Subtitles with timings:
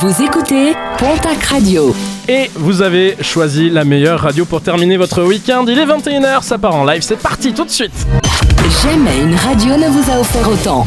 [0.00, 1.92] Vous écoutez Pontac Radio.
[2.28, 5.64] Et vous avez choisi la meilleure radio pour terminer votre week-end.
[5.66, 8.06] Il est 21h, ça part en live, c'est parti tout de suite.
[8.84, 10.86] Jamais une radio ne vous a offert autant.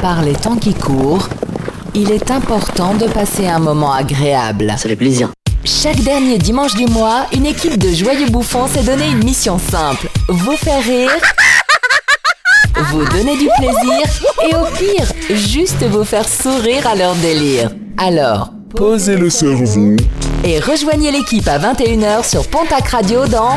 [0.00, 1.28] Par les temps qui courent,
[1.94, 4.72] il est important de passer un moment agréable.
[4.78, 5.28] Ça fait plaisir.
[5.64, 10.08] Chaque dernier dimanche du mois, une équipe de joyeux bouffons s'est donné une mission simple.
[10.30, 11.10] Vous faire rire,
[12.90, 14.02] vous donner du plaisir
[14.50, 17.70] et au pire, juste vous faire sourire à leur délire.
[17.98, 19.96] Alors, Posez le cerveau.
[20.42, 23.52] et rejoignez l'équipe à 21h sur Pontac Radio dans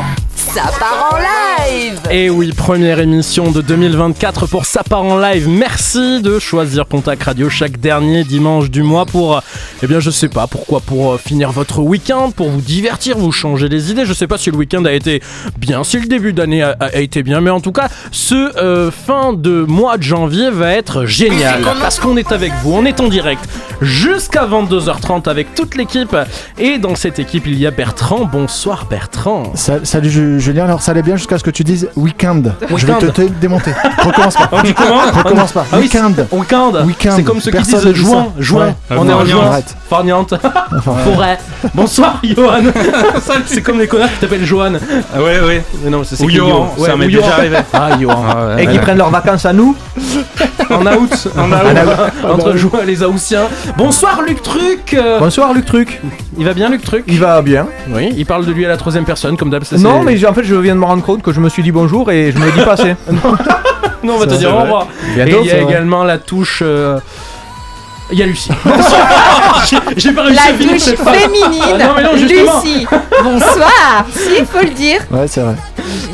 [0.54, 5.48] Ça part en live Et oui, première émission de 2024 pour Ça part en live.
[5.48, 9.40] Merci de choisir Pontac Radio chaque dernier dimanche du mois pour,
[9.82, 13.32] eh bien, je sais pas pourquoi, pour euh, finir votre week-end, pour vous divertir, vous
[13.32, 14.06] changer les idées.
[14.06, 15.22] Je sais pas si le week-end a été
[15.58, 18.90] bien, si le début d'année a, a été bien, mais en tout cas, ce euh,
[18.90, 23.00] fin de mois de janvier va être génial parce qu'on est avec vous, on est
[23.00, 23.44] en direct
[23.82, 26.16] jusqu'à 22h30 avec toute l'équipe.
[26.58, 28.24] Et dans cette équipe, il y a Bertrand.
[28.24, 29.52] Bonsoir Bertrand.
[29.54, 32.42] Sa- Salut Ju- Julien, alors ça allait bien jusqu'à ce que tu dises week-end.
[32.74, 33.72] Je vais te, te démonter.
[34.04, 34.48] Recommence pas.
[34.52, 35.66] On dit comment Recommence pas.
[35.72, 36.12] Ah Week-end.
[36.32, 36.72] Week-end.
[36.84, 37.12] Week-end.
[37.16, 38.28] C'est comme ceux qui disent juin.
[38.38, 38.66] Juin.
[38.90, 38.96] Ouais.
[38.98, 39.50] On est en juin.
[40.76, 41.38] Enfin, Forêt.
[41.74, 42.62] Bonsoir, Johan.
[43.46, 44.72] C'est comme les connards qui t'appellent Johan.
[45.14, 45.62] Ah ouais, ouais.
[45.82, 47.56] Mais non, c'est c'est Ou Johan, ça m'est déjà arrivé.
[47.72, 48.56] Ah, Johan.
[48.58, 49.74] Et Et qui prennent leurs vacances à nous
[50.70, 51.28] En août.
[51.36, 52.12] En août.
[52.24, 53.46] Entre juin et les Aoussiens.
[53.76, 54.96] Bonsoir, Luc Truc.
[55.18, 56.00] Bonsoir Luc Truc.
[56.36, 57.04] Il va bien, Luc Truc?
[57.08, 57.66] Il va bien.
[57.90, 59.64] Oui, il parle de lui à la troisième personne, comme d'hab.
[59.64, 61.48] ça, Non, c'est- mais en fait, je viens de me rendre compte que je me
[61.48, 62.94] suis dit bonjour et je me l'ai dit pas assez.
[64.04, 64.86] Non, on va te dire au revoir.
[65.16, 66.60] Et il y a également la touche.
[66.64, 67.00] euh,
[68.10, 68.50] Il y a Lucie.
[69.70, 71.14] J'ai- J'ai pas réussi La à finir touche cette phrase.
[71.16, 72.62] féminine, Ah non, mais non, justement.
[72.62, 72.86] Lucie.
[73.22, 74.06] Bonsoir.
[74.10, 75.00] si, il faut le dire.
[75.10, 75.54] Ouais, c'est vrai.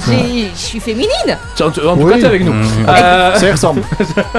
[0.09, 1.39] J'ai- Je suis féminine.
[1.55, 2.13] Tiens, tu- En tout Oui.
[2.15, 2.53] cas, t'es avec nous.
[2.53, 2.67] Mmh.
[2.89, 3.83] Euh, Ça y ressemble.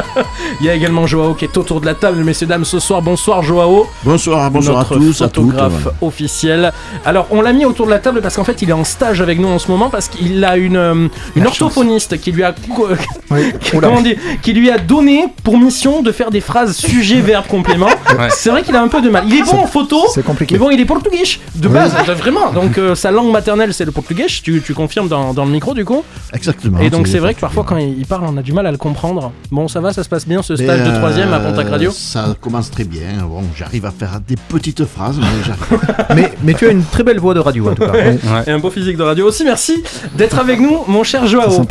[0.59, 3.01] Il y a également Joao qui est autour de la table, messieurs, dames, ce soir.
[3.01, 3.87] Bonsoir, Joao.
[4.03, 5.45] Bonsoir, bonsoir à notre tous, à toutes.
[5.51, 5.97] photographe voilà.
[6.01, 6.73] officiel.
[7.05, 9.21] Alors, on l'a mis autour de la table parce qu'en fait, il est en stage
[9.21, 12.43] avec nous en ce moment parce qu'il a une, euh, une La orthophoniste qui lui
[12.43, 12.89] a co-
[13.31, 13.51] Oui.
[13.73, 13.87] Oula.
[13.87, 17.87] comment dire, qui lui a donné pour mission de faire des phrases sujet verbe complément.
[18.15, 18.29] Ouais.
[18.29, 19.25] C'est vrai qu'il a un peu de mal.
[19.27, 19.97] Il est bon en photo.
[20.13, 20.55] C'est compliqué.
[20.55, 21.23] Mais bon, il est portugais
[21.55, 21.73] de Oui.
[21.73, 22.51] base, vraiment.
[22.53, 24.27] Donc euh, sa langue maternelle c'est le portugais.
[24.27, 26.03] Tu, tu confirmes dans, dans le micro du coup.
[26.33, 26.79] Exactement.
[26.79, 28.71] Et donc c'est vrai que parfois quand il il parle, on a du mal à
[28.71, 29.31] le comprendre.
[29.51, 31.91] Bon, ça va, ça se passe bien ce stage de euh, troisième à Pontac Radio.
[31.91, 33.23] Ça commence très bien.
[33.27, 35.95] Bon, j'arrive à faire des petites phrases, mais j'arrive.
[36.15, 38.43] mais, mais tu as une très belle voix de radio en tout cas.
[38.47, 39.43] Et un beau physique de radio aussi.
[39.43, 39.83] Merci
[40.15, 41.65] d'être avec nous, mon cher C'est Joao.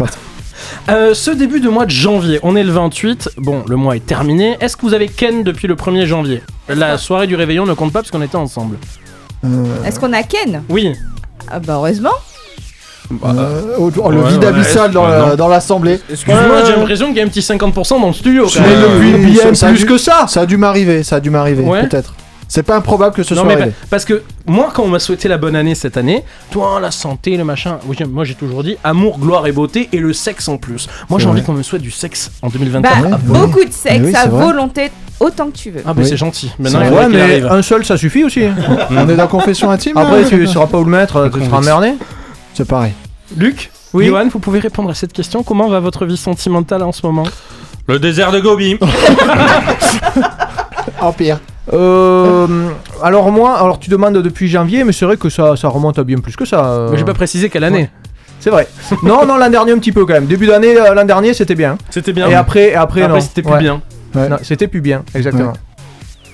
[0.88, 3.30] Euh, ce début de mois de janvier, on est le 28.
[3.38, 4.56] Bon, le mois est terminé.
[4.60, 6.42] Est-ce que vous avez Ken depuis le 1er janvier?
[6.68, 8.76] La soirée du réveillon ne compte pas parce qu'on était ensemble.
[9.44, 10.62] Euh, Est-ce qu'on a Ken?
[10.68, 10.92] Oui.
[11.50, 12.10] ah Bah heureusement.
[13.24, 15.34] euh, oh, oh, le ouais, vide ouais, abyssal dans, ouais, la- non.
[15.34, 16.00] dans l'assemblée.
[16.10, 18.46] Excuse-moi, j'ai l'impression qu'il y a un petit 50% dans le studio.
[18.46, 18.80] quand Mais même.
[19.12, 20.26] depuis bien ça plus dû- que ça.
[20.28, 21.02] Ça a dû m'arriver.
[21.02, 21.62] Ça a dû m'arriver.
[21.64, 21.86] Ouais.
[21.86, 22.14] Peut-être.
[22.48, 23.70] C'est pas improbable que ce Non soit mais arrivé.
[23.70, 26.90] pa- parce que moi quand on m'a souhaité la bonne année cette année, toi la
[26.90, 30.46] santé, le machin, oui, moi j'ai toujours dit amour, gloire et beauté et le sexe
[30.48, 30.88] en plus.
[31.08, 33.02] Moi j'ai envie qu'on me souhaite du sexe en Bah 2024.
[33.02, 33.10] ouais.
[33.24, 34.44] beaucoup de sexe Oui, à vrai.
[34.46, 34.90] volonté,
[35.20, 35.80] autant que tu veux.
[35.86, 36.08] Ah bah Oui.
[36.08, 36.52] c'est gentil.
[36.58, 37.46] Maintenant il Ouais, mais arrive.
[37.50, 38.44] un seul ça suffit aussi.
[38.44, 38.54] hein.
[38.90, 39.96] On est dans confession intime.
[39.96, 41.94] Après, là, tu sauras pas où le mettre, tu seras emmerdé.
[42.54, 42.92] C'est pareil.
[43.36, 44.06] Luc, Oui.
[44.06, 45.42] Johan, vous pouvez répondre à cette question.
[45.42, 47.24] Comment va votre vie sentimentale en ce moment?
[47.88, 48.78] Le désert de Gobi.
[51.00, 51.38] Empire.
[51.72, 52.46] Euh,
[53.02, 56.04] alors moi, alors tu demandes depuis janvier, mais c'est vrai que ça, ça remonte à
[56.04, 56.64] bien plus que ça.
[56.64, 56.88] euh.
[56.90, 57.90] Mais j'ai pas précisé quelle année.
[58.40, 58.68] C'est vrai.
[59.02, 60.26] non, non, l'an dernier un petit peu quand même.
[60.26, 61.78] Début d'année, euh, l'an dernier c'était bien.
[61.90, 62.28] C'était bien.
[62.28, 63.20] Et après, et après, Après, non.
[63.20, 63.58] c'était plus Ouais.
[63.60, 63.80] bien.
[64.14, 64.28] Ouais.
[64.28, 65.54] Non, c'était plus bien, exactement.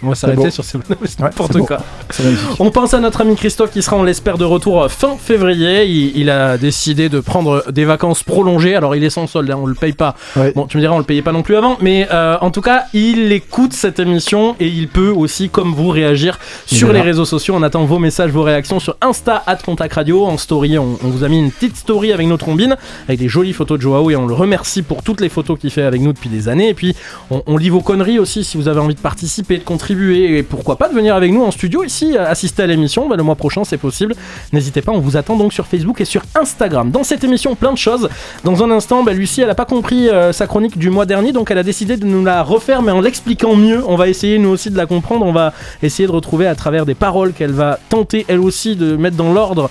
[0.03, 0.83] On va s'arrêter sur ces Ouais,
[1.19, 1.79] n'importe quoi.
[2.23, 2.61] Magnifique.
[2.61, 5.85] On pense à notre ami Christophe qui sera, on l'espère, de retour fin février.
[5.85, 8.75] Il, il a décidé de prendre des vacances prolongées.
[8.75, 10.15] Alors il est sans solde, hein, on le paye pas.
[10.37, 10.53] Ouais.
[10.55, 11.77] Bon, tu me diras, on le payait pas non plus avant.
[11.81, 15.89] Mais euh, en tout cas, il écoute cette émission et il peut aussi, comme vous,
[15.89, 17.55] réagir sur les réseaux sociaux.
[17.57, 20.25] On attend vos messages, vos réactions sur Insta, at Pontac Radio.
[20.25, 23.29] En story, on, on vous a mis une petite story avec nos trombines, avec des
[23.29, 26.01] jolies photos de Joao et on le remercie pour toutes les photos qu'il fait avec
[26.01, 26.69] nous depuis des années.
[26.69, 26.95] Et puis,
[27.31, 30.43] on, on lit vos conneries aussi si vous avez envie de participer, de contribuer et
[30.43, 33.09] pourquoi pas de venir avec nous en studio ici, euh, assister à l'émission.
[33.09, 34.15] Bah, le mois prochain, c'est possible.
[34.53, 36.91] N'hésitez pas, on vous attend donc sur Facebook et sur Instagram.
[36.91, 38.09] Dans cette émission, plein de choses.
[38.45, 41.33] Dans un instant, bah, Lucie, elle a pas compris euh, sa chronique du mois dernier,
[41.33, 43.83] donc elle a décidé de nous la refaire, mais en l'expliquant mieux.
[43.87, 45.27] On va essayer nous aussi de la comprendre.
[45.27, 45.53] On va
[45.83, 49.33] essayer de retrouver à travers des paroles qu'elle va tenter elle aussi de mettre dans
[49.33, 49.71] l'ordre.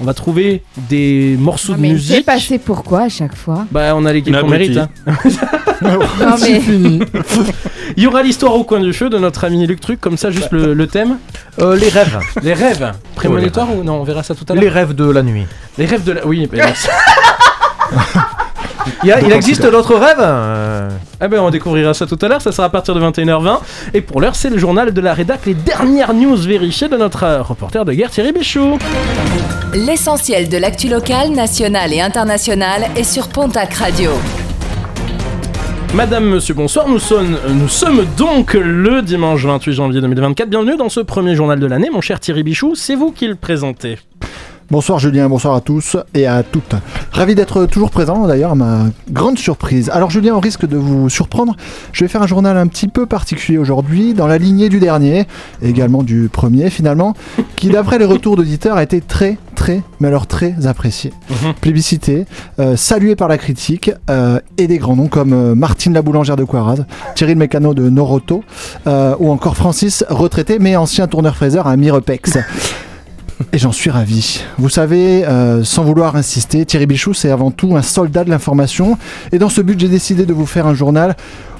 [0.00, 2.26] On va trouver des morceaux Non, de mais musique.
[2.26, 3.66] passé pourquoi à chaque fois?
[3.70, 4.76] Bah, on a l'équipe qu'on mérite.
[4.76, 4.88] hein.
[5.82, 7.00] Non C'est mais fini.
[7.96, 10.30] Il y aura l'histoire au coin du feu de notre ami Luc Truc, comme ça,
[10.30, 11.18] juste le, le thème.
[11.60, 12.18] Euh, les rêves.
[12.42, 12.92] Les rêves.
[13.14, 14.62] Prémonitoire ou non On verra ça tout à l'heure.
[14.62, 15.44] Les rêves de la nuit.
[15.78, 16.26] Les rêves de la.
[16.26, 16.88] Oui, mais merci.
[19.02, 20.88] Il, y a- il existe d'autres rêves euh,
[21.22, 23.58] Eh ben on découvrira ça tout à l'heure, ça sera à partir de 21h20.
[23.94, 27.24] Et pour l'heure, c'est le journal de la rédac, les dernières news vérifiées de notre
[27.40, 28.78] reporter de guerre Thierry Bichou.
[29.74, 34.10] L'essentiel de l'actu locale, nationale et internationale est sur Pontac Radio.
[35.94, 40.48] Madame, monsieur, bonsoir, nous sommes, nous sommes donc le dimanche 28 janvier 2024.
[40.48, 43.36] Bienvenue dans ce premier journal de l'année, mon cher Thierry Bichou, c'est vous qui le
[43.36, 43.98] présentez.
[44.70, 46.74] Bonsoir Julien, bonsoir à tous et à toutes.
[47.12, 49.90] Ravi d'être toujours présent d'ailleurs à ma grande surprise.
[49.90, 51.54] Alors Julien, au risque de vous surprendre,
[51.92, 55.26] je vais faire un journal un petit peu particulier aujourd'hui, dans la lignée du dernier,
[55.62, 57.14] également du premier finalement,
[57.56, 61.12] qui d'après les retours d'auditeurs a été très très, mais alors très apprécié.
[61.30, 61.54] Mhm.
[61.60, 62.26] Plébiscité,
[62.58, 66.36] euh, salué par la critique, euh, et des grands noms comme euh, Martine la boulangère
[66.36, 66.84] de Coiraz,
[67.14, 68.42] Thierry le mécano de Noroto,
[68.86, 72.38] ou encore Francis, retraité mais ancien tourneur-fraiseur à Mirepex.
[73.52, 74.42] Et j'en suis ravi.
[74.58, 78.98] Vous savez, euh, sans vouloir insister, Thierry Bichou, c'est avant tout un soldat de l'information.
[79.32, 81.16] Et dans ce but, j'ai décidé de vous faire un journal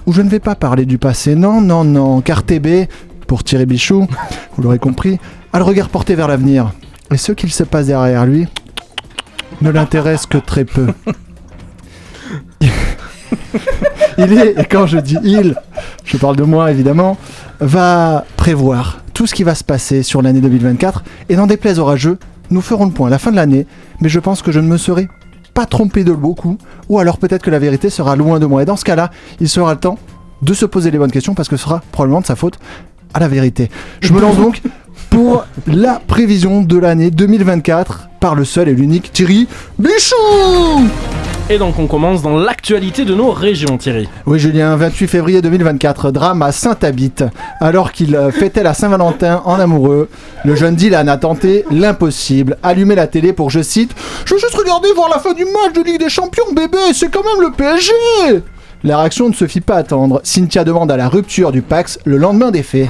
[0.07, 1.35] où je ne vais pas parler du passé.
[1.35, 2.21] Non, non, non.
[2.21, 2.89] Car TB,
[3.27, 4.07] pour Thierry Bichou,
[4.57, 5.19] vous l'aurez compris,
[5.53, 6.73] a le regard porté vers l'avenir.
[7.13, 8.47] Et ce qu'il se passe derrière lui
[9.61, 10.89] ne l'intéresse que très peu.
[14.19, 15.57] il est, et quand je dis il,
[16.05, 17.17] je parle de moi évidemment,
[17.61, 21.05] va prévoir tout ce qui va se passer sur l'année 2024.
[21.29, 22.19] Et n'en déplaise au rageux,
[22.51, 23.67] nous ferons le point à la fin de l'année,
[24.01, 25.09] mais je pense que je ne me serai
[25.55, 26.59] pas trompé de beaucoup,
[26.89, 28.63] ou alors peut-être que la vérité sera loin de moi.
[28.63, 29.11] Et dans ce cas-là,
[29.41, 29.99] il sera le temps
[30.43, 32.59] de se poser les bonnes questions parce que ce sera probablement de sa faute
[33.15, 33.71] à la vérité.
[34.01, 34.61] Je me lance donc
[35.11, 39.47] pour la prévision de l'année 2024 par le seul et l'unique Thierry
[39.79, 40.17] Bichou
[41.51, 44.09] Et donc on commence dans l'actualité de nos régions, Thierry.
[44.25, 47.13] Oui, Julien, 28 février 2024, drame à Saint-Habit.
[47.61, 50.09] Alors qu'il euh, fêtait la Saint-Valentin en amoureux,
[50.43, 52.57] le jeune Dylan a tenté l'impossible.
[52.63, 53.95] Allumer la télé pour, je cite,
[54.25, 57.13] Je veux juste regarder voir la fin du match de Ligue des Champions, bébé, c'est
[57.13, 57.93] quand même le PSG
[58.83, 60.23] La réaction ne se fit pas attendre.
[60.25, 62.89] Cynthia demande à la rupture du Pax le lendemain des faits.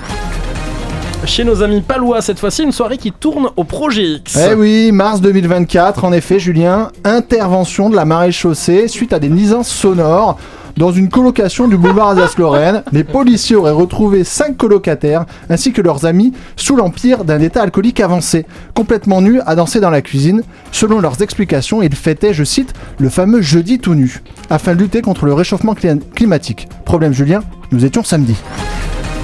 [1.27, 4.39] Chez nos amis palois, cette fois-ci, une soirée qui tourne au Projet X.
[4.51, 9.29] Eh oui, mars 2024, en effet, Julien, intervention de la marée chaussée suite à des
[9.31, 10.39] nuisances sonores.
[10.77, 16.05] Dans une colocation du boulevard Alsace-Lorraine, les policiers auraient retrouvé cinq colocataires ainsi que leurs
[16.05, 18.45] amis sous l'empire d'un état alcoolique avancé,
[18.75, 20.43] complètement nus à danser dans la cuisine.
[20.73, 25.01] Selon leurs explications, ils fêtaient, je cite, le fameux jeudi tout nu, afin de lutter
[25.01, 26.69] contre le réchauffement cli- climatique.
[26.85, 27.41] Problème Julien,
[27.73, 28.37] nous étions samedi.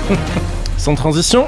[0.78, 1.46] Sans transition,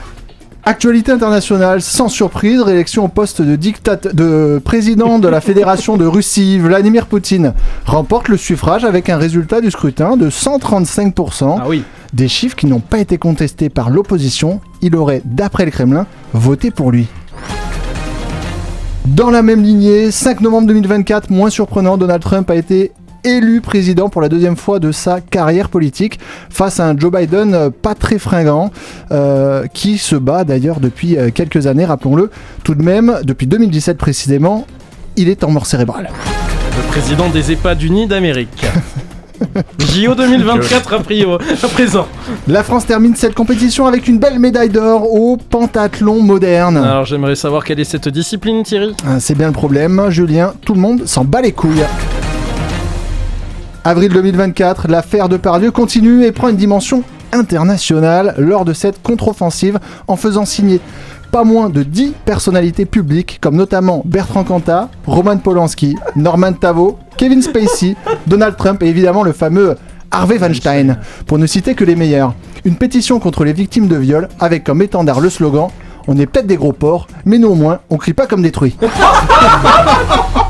[0.64, 6.06] Actualité internationale, sans surprise, réélection au poste de, dictat de président de la Fédération de
[6.06, 7.52] Russie, Vladimir Poutine
[7.84, 11.82] remporte le suffrage avec un résultat du scrutin de 135%, ah oui,
[12.12, 14.60] des chiffres qui n'ont pas été contestés par l'opposition.
[14.82, 17.08] Il aurait, d'après le Kremlin, voté pour lui.
[19.04, 22.92] Dans la même lignée, 5 novembre 2024, moins surprenant, Donald Trump a été
[23.24, 26.18] élu président pour la deuxième fois de sa carrière politique
[26.50, 28.70] face à un Joe Biden euh, pas très fringant
[29.10, 32.30] euh, qui se bat d'ailleurs depuis euh, quelques années, rappelons-le.
[32.64, 34.66] Tout de même, depuis 2017 précisément,
[35.16, 36.10] il est en mort cérébrale.
[36.76, 38.66] le président des EHPAD unis d'Amérique.
[39.78, 42.06] JO 2024 à, prio, à présent.
[42.48, 46.76] La France termine cette compétition avec une belle médaille d'or au pentathlon moderne.
[46.76, 48.94] Alors j'aimerais savoir quelle est cette discipline, Thierry?
[49.06, 51.84] Ah, C'est bien le problème, Julien, tout le monde s'en bat les couilles.
[53.84, 57.02] Avril 2024, l'affaire de Pardieu continue et prend une dimension
[57.32, 60.80] internationale lors de cette contre-offensive en faisant signer
[61.32, 67.42] pas moins de 10 personnalités publiques comme notamment Bertrand Cantat, Roman Polanski, Norman Tavo, Kevin
[67.42, 67.96] Spacey,
[68.28, 69.76] Donald Trump et évidemment le fameux
[70.12, 72.34] Harvey Weinstein, pour ne citer que les meilleurs.
[72.64, 75.70] Une pétition contre les victimes de viol avec comme étendard le slogan
[76.06, 78.76] On est peut-être des gros porcs, mais nous au moins, on crie pas comme détruits.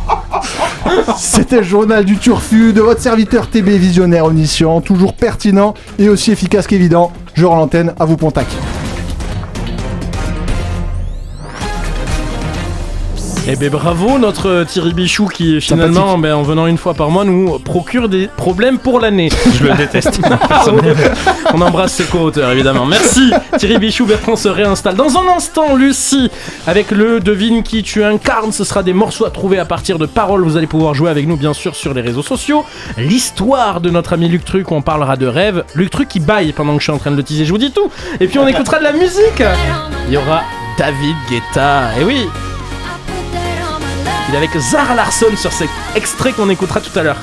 [1.16, 6.32] C'était le journal du Turfu de votre serviteur TB visionnaire omniscient, toujours pertinent et aussi
[6.32, 7.12] efficace qu'évident.
[7.34, 8.46] Je rends l'antenne à vous Pontac.
[13.48, 17.24] Eh ben bravo notre Thierry Bichou qui finalement, ben, en venant une fois par mois,
[17.24, 19.30] nous procure des problèmes pour l'année.
[19.58, 20.20] Je le déteste.
[21.52, 22.86] On embrasse ses co-auteurs évidemment.
[22.86, 24.94] Merci Thierry Bichou, Bertrand se réinstalle.
[24.94, 26.30] Dans un instant, Lucie,
[26.68, 30.06] avec le devine qui tu incarnes, ce sera des morceaux à trouver à partir de
[30.06, 30.44] paroles.
[30.44, 32.64] Vous allez pouvoir jouer avec nous bien sûr sur les réseaux sociaux.
[32.96, 35.64] L'histoire de notre ami Luc Truc, on parlera de rêve.
[35.74, 37.58] Luc Truc qui baille pendant que je suis en train de le teaser, je vous
[37.58, 37.90] dis tout.
[38.20, 39.42] Et puis on écoutera de la musique.
[40.06, 40.42] Il y aura
[40.78, 41.98] David Guetta.
[42.00, 42.28] Et oui,
[44.32, 47.18] il est avec Zara Larson sur cet extrait qu'on écoutera tout à l'heure.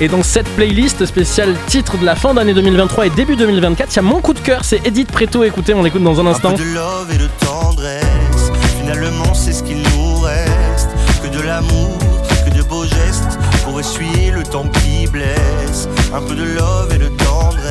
[0.00, 3.96] Et dans cette playlist spéciale titre de la fin d'année 2023 et début 2024, il
[3.96, 5.42] y a mon coup de cœur, c'est Edith Preto.
[5.44, 6.50] Écoutez, on l'écoute dans un instant.
[6.50, 8.52] Un peu de love et de tendresse.
[8.78, 10.90] Finalement, c'est ce qu'il nous reste.
[11.22, 11.96] Que de l'amour,
[12.44, 15.88] que de beaux gestes pour essuyer le temps qui blesse.
[16.12, 16.97] Un peu de love et.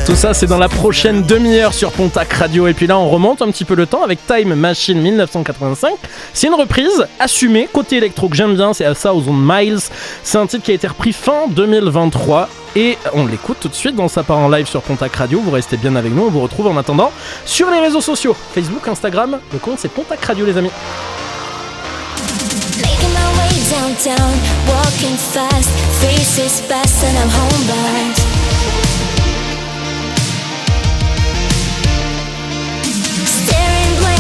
[0.08, 2.66] Tout ça, c'est dans la prochaine demi-heure sur Pontac Radio.
[2.68, 5.96] Et puis là, on remonte un petit peu le temps avec Time Machine 1985.
[6.32, 9.82] C'est une reprise assumée, côté électro que j'aime bien, c'est A Thousand Miles.
[10.24, 12.48] C'est un titre qui a été repris fin 2023.
[12.78, 15.42] Et on l'écoute tout de suite dans sa part en live sur Pontac Radio.
[15.42, 16.24] Vous restez bien avec nous.
[16.24, 17.12] On vous retrouve en attendant
[17.44, 19.40] sur les réseaux sociaux Facebook, Instagram.
[19.52, 20.72] Le compte, c'est Pontac Radio, les amis.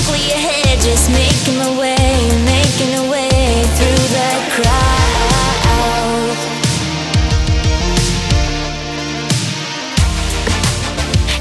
[0.10, 1.96] Ahead, just making my way,
[2.46, 6.38] making a way through the crowd.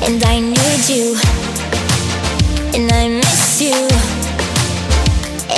[0.02, 1.16] And I need you,
[2.75, 3.88] and I miss you.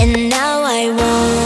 [0.01, 1.38] And now I wonder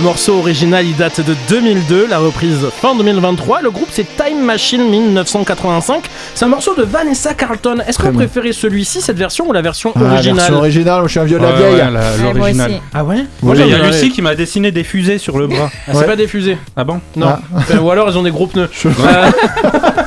[0.00, 3.60] Le morceau original, il date de 2002, la reprise fin 2023.
[3.60, 6.04] Le groupe, c'est Time Machine 1985.
[6.34, 7.76] C'est un morceau de Vanessa Carlton.
[7.86, 11.06] Est-ce que vous préférez celui-ci, cette version, ou la version Ah, originale version originale, moi
[11.06, 11.74] je suis un vieux de la vieille.
[11.74, 12.70] ouais, la- Ouais, moi l'original.
[12.70, 12.80] aussi.
[12.94, 15.38] Ah ouais Moi, il y a j'en ai- Lucie qui m'a dessiné des fusées sur
[15.38, 15.68] le bras.
[15.70, 16.06] Ah, C'est Ouais.
[16.06, 16.56] pas des fusées.
[16.78, 16.98] Ah bon?
[17.14, 17.26] Non.
[17.28, 17.40] Ah.
[17.58, 18.70] Enfin, ou alors ils ont des gros pneus.
[18.86, 18.90] Euh,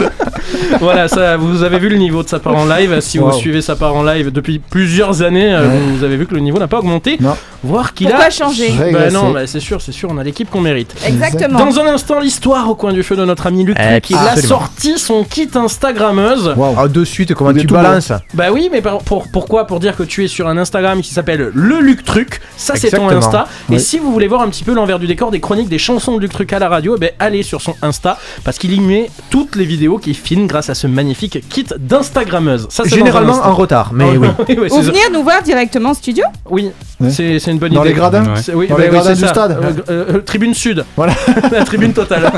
[0.80, 2.98] voilà, ça, vous avez vu le niveau de sa part en live.
[3.00, 3.32] Si vous Wow.
[3.32, 5.78] suivez sa part en live depuis plusieurs années, euh, Ouais.
[5.96, 7.16] vous avez vu que le niveau n'a pas augmenté.
[7.20, 7.36] Non.
[7.62, 8.18] Voire qu'il a.
[8.18, 8.92] Ouais.
[8.92, 10.94] Bah non, bah c'est sûr, c'est sûr, on a l'équipe qu'on mérite.
[11.06, 11.58] Exactement.
[11.58, 14.36] Dans un instant, l'histoire au coin du feu de notre ami Luc qui il a
[14.36, 16.54] sorti son kit Instagrammeuse.
[16.56, 16.74] Waouh.
[16.78, 19.66] Ah, de suite, comment tu balances Bah oui, mais pour, pourquoi?
[19.66, 22.40] Pour dire que tu es sur un Instagram qui s'appelle le Luc Truc.
[22.56, 23.08] Ça, c'est ton.
[23.08, 23.46] Insta.
[23.72, 26.16] Et si vous voulez voir un petit peu l'envers du décor des chroniques des chansons
[26.16, 28.80] de Luc Truc à la radio, eh ben, allez sur son Insta parce qu'il y
[28.80, 32.66] met toutes les vidéos qu'il filme grâce à ce magnifique kit d'Instagrammeuse.
[32.70, 34.28] Ça, Généralement un en retard, mais oui.
[34.48, 34.90] oui, ouais, Ou ça.
[34.90, 37.10] venir nous voir directement en studio Oui, Ouais.
[37.10, 37.90] c'est c'est une bonne Dans idée.
[37.90, 38.24] les gradins
[38.54, 39.28] oui, Dans bah les oui, gradins c'est du ça.
[39.28, 39.58] stade.
[39.90, 40.84] Euh, euh, tribune sud.
[40.96, 41.12] Voilà.
[41.52, 42.30] La tribune totale.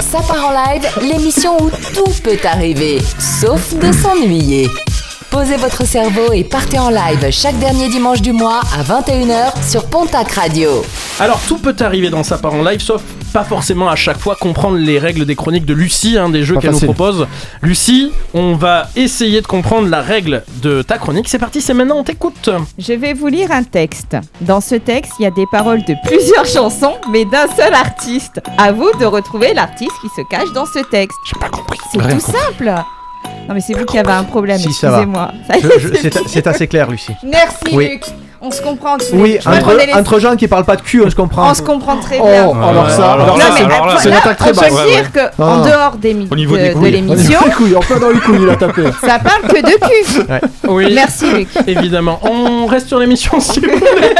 [0.00, 4.68] Ça part en live, l'émission où tout peut arriver, sauf de s'ennuyer.
[5.30, 9.84] Posez votre cerveau et partez en live chaque dernier dimanche du mois à 21h sur
[9.86, 10.84] Pontac Radio.
[11.20, 13.00] Alors tout peut arriver dans sa part en live, sauf
[13.32, 16.56] pas forcément à chaque fois comprendre les règles des chroniques de Lucie, hein, des jeux
[16.56, 17.28] qu'elle nous propose.
[17.62, 21.28] Lucie, on va essayer de comprendre la règle de ta chronique.
[21.28, 22.50] C'est parti, c'est maintenant, on t'écoute.
[22.76, 24.16] Je vais vous lire un texte.
[24.40, 28.40] Dans ce texte, il y a des paroles de plusieurs chansons, mais d'un seul artiste.
[28.58, 31.16] À vous de retrouver l'artiste qui se cache dans ce texte.
[31.24, 31.78] J'ai pas compris.
[31.92, 32.74] C'est tout simple.
[33.50, 35.32] Non mais c'est vous qui avez un problème, Si, excusez-moi.
[36.28, 37.10] C'est assez clair, Lucie.
[37.24, 37.88] Merci Oui.
[37.94, 38.04] Luc.
[38.40, 38.96] On se comprend.
[39.12, 41.50] Oui, entre, les- entre gens qui parlent pas de cul, on se comprend.
[41.50, 42.62] On se comprend très Oh, bien.
[42.62, 44.50] alors ça, alors alors Non, ça, mais c'est- alors là, après, c'est une attaque très
[44.50, 44.86] on peut basse.
[44.86, 45.44] Dire que Ah.
[45.46, 46.90] en dehors des mi- Au niveau de, des de couilles.
[46.92, 48.82] l'émission, en plein dans les couilles, il a tapé.
[49.04, 50.22] ça parle que de cul.
[50.68, 50.90] Oui.
[50.94, 51.48] Merci Luc.
[51.66, 54.14] Évidemment, on reste sur l'émission s'il vous plaît.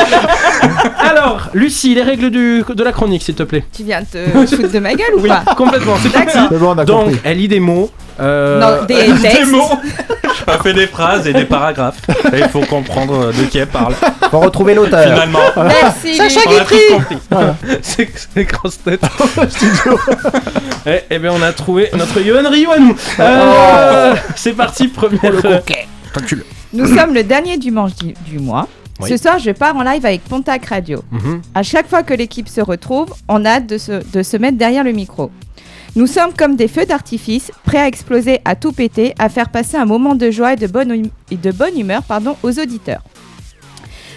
[0.99, 3.65] Alors, Lucie, les règles du- de la chronique, s'il te plaît.
[3.75, 4.07] Tu viens de
[4.47, 5.55] te foutre de ma gueule ou Oui, pas?
[5.55, 7.91] complètement, c'est bon, Donc, elle lit des mots.
[8.21, 9.51] Euh, Non, des Des textes.
[9.53, 9.69] mots
[10.47, 12.01] On fait des phrases et des paragraphes.
[12.33, 13.95] Il faut comprendre euh, de qui elle parle.
[14.31, 15.03] Faut retrouver l'auteur.
[15.05, 16.61] Finalement, Merci on Luc.
[16.61, 18.09] a tous compris.
[18.35, 19.01] c'est grosse tête.
[20.87, 22.97] eh, eh ben on a trouvé notre Yohan Ryu à nous.
[23.21, 25.33] Euh, C'est parti, première.
[26.73, 28.67] Nous sommes le dernier dimanche du, du mois.
[29.01, 29.09] Oui.
[29.09, 31.03] Ce soir, je pars en live avec Pontac Radio.
[31.11, 31.41] Mhm.
[31.55, 34.59] À chaque fois que l'équipe se retrouve, on a hâte de se, de se mettre
[34.59, 35.31] derrière le micro.
[35.97, 39.77] Nous sommes comme des feux d'artifice, prêts à exploser, à tout péter, à faire passer
[39.77, 43.03] un moment de joie et de bonne, hum- et de bonne humeur pardon, aux auditeurs.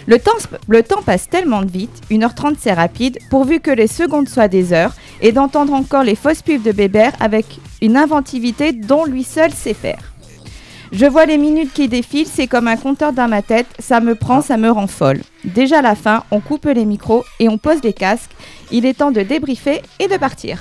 [0.05, 4.29] Le temps, sp- le temps passe tellement vite, 1h30 c'est rapide, pourvu que les secondes
[4.29, 7.45] soient des heures, et d'entendre encore les fausses pubs de Bébert avec
[7.81, 10.12] une inventivité dont lui seul sait faire.
[10.91, 14.13] Je vois les minutes qui défilent, c'est comme un compteur dans ma tête, ça me
[14.13, 15.21] prend, ça me rend folle.
[15.43, 18.29] Déjà à la fin, on coupe les micros et on pose les casques.
[18.71, 20.59] Il est temps de débriefer et de partir.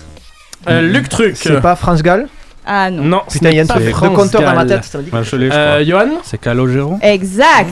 [0.68, 1.36] Euh, Luc Truc.
[1.36, 2.28] C'est pas France Gall
[2.66, 3.02] Ah non.
[3.02, 4.68] Non, Putain, il y a n'est un pas truc de France compteur dans ma Gall.
[4.80, 4.84] tête.
[4.84, 5.84] ça me dit- Moi, je l'ai, je Euh, crois.
[5.84, 7.68] Johan C'est Calogero Exact.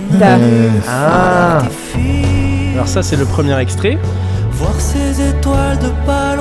[0.88, 1.62] Ah,
[2.74, 3.98] Alors ça c'est le premier extrait.
[4.52, 6.34] Voir ces étoiles de pas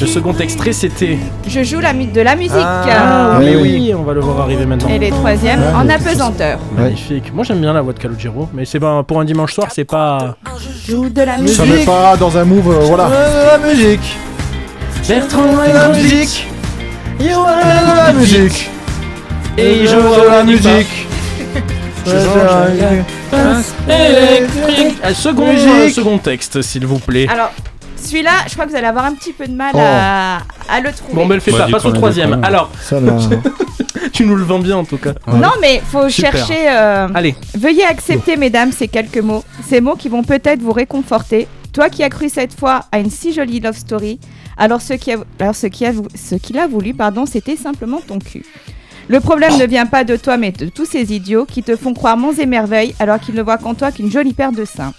[0.00, 1.18] Le second extrait c'était.
[1.46, 2.52] Je joue la de la musique.
[2.56, 4.88] Ah, oui, oui, oui, on va le voir arriver maintenant.
[4.88, 6.58] Et les troisièmes Ouais, en mais apesanteur.
[6.76, 7.34] Magnifique.
[7.34, 9.84] Moi j'aime bien la voix de Calogero, mais c'est pas pour un dimanche soir, c'est
[9.84, 10.36] pas.
[10.86, 11.66] Je joue de la Ça musique.
[11.80, 13.08] met pas dans un move, euh, voilà.
[13.60, 14.16] la musique.
[15.08, 15.42] Bertrand
[15.74, 16.46] La musique.
[17.20, 18.70] La musique.
[19.56, 21.06] Et je joue la musique.
[23.88, 24.98] électrique.
[25.02, 25.68] Ah, second, Musique.
[25.68, 27.26] euh, second texte, s'il vous plaît.
[27.28, 27.50] Alors,
[28.00, 29.78] celui-là, je crois que vous allez avoir un petit peu de mal Oh.
[29.80, 31.14] à, à le trouver.
[31.14, 32.42] Bon, ben le fais pas, passe au troisième.
[32.44, 33.16] Alors, Ça, là.
[34.12, 35.12] tu nous le vends bien en tout cas.
[35.26, 36.32] Non, mais faut Super.
[36.32, 36.68] chercher.
[36.70, 39.44] euh, Allez, Veuillez accepter, mesdames, ces quelques mots.
[39.68, 41.46] Ces mots qui vont peut-être vous réconforter.
[41.72, 44.18] Toi qui as cru cette fois à une si jolie love story,
[44.56, 48.00] alors ce qui a, alors ce qui a, ce qu'il a voulu, pardon, c'était simplement
[48.06, 48.44] ton cul.
[49.08, 51.94] Le problème ne vient pas de toi, mais de tous ces idiots qui te font
[51.94, 54.92] croire monts et merveilles alors qu'ils ne voient qu'en toi qu'une jolie paire de seins.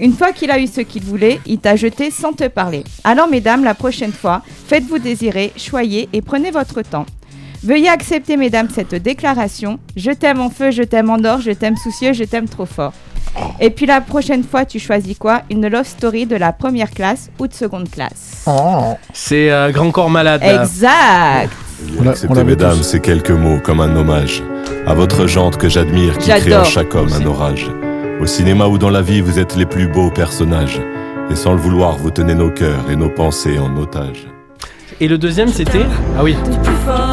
[0.00, 2.84] Une fois qu'il a eu ce qu'il voulait, il t'a jeté sans te parler.
[3.04, 7.06] Alors, mesdames, la prochaine fois, faites-vous désirer, choyez et prenez votre temps.
[7.62, 9.78] Veuillez accepter, mesdames, cette déclaration.
[9.96, 12.92] Je t'aime en feu, je t'aime en or, je t'aime soucieux, je t'aime trop fort.
[13.60, 15.42] Et puis la prochaine fois, tu choisis quoi?
[15.50, 18.44] Une love story de la première classe ou de seconde classe?
[19.12, 20.42] C'est euh, Grand Corps Malade.
[20.42, 21.50] Exact
[21.98, 22.82] On Acceptez, mesdames, tous.
[22.82, 24.42] ces quelques mots comme un hommage
[24.86, 27.70] à votre jante que j'admire qui crée en chaque homme un orage.
[28.22, 30.80] Au cinéma ou dans la vie, vous êtes les plus beaux personnages.
[31.28, 34.28] Et sans le vouloir, vous tenez nos cœurs et nos pensées en otage.
[35.00, 35.84] Et le deuxième, c'était.
[36.16, 36.36] Ah oui.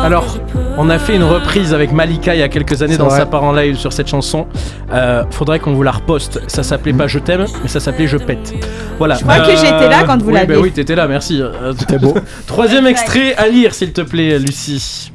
[0.04, 0.38] Alors,
[0.78, 3.17] on a fait une reprise avec Malika il y a quelques années dans vrai.
[3.17, 4.45] sa part en live sur cette chanson.
[4.93, 6.41] Euh, faudrait qu'on vous la reposte.
[6.45, 8.54] Ça s'appelait pas Je t'aime, mais ça s'appelait Je pète.
[9.00, 9.15] Voilà.
[9.15, 10.56] Je crois que j'étais là quand vous oui, l'aviez.
[10.58, 11.41] bah oui, t'étais là, merci.
[11.41, 12.13] Euh, C'était beau.
[12.45, 15.12] Troisième extrait à lire, s'il te plaît, Lucie.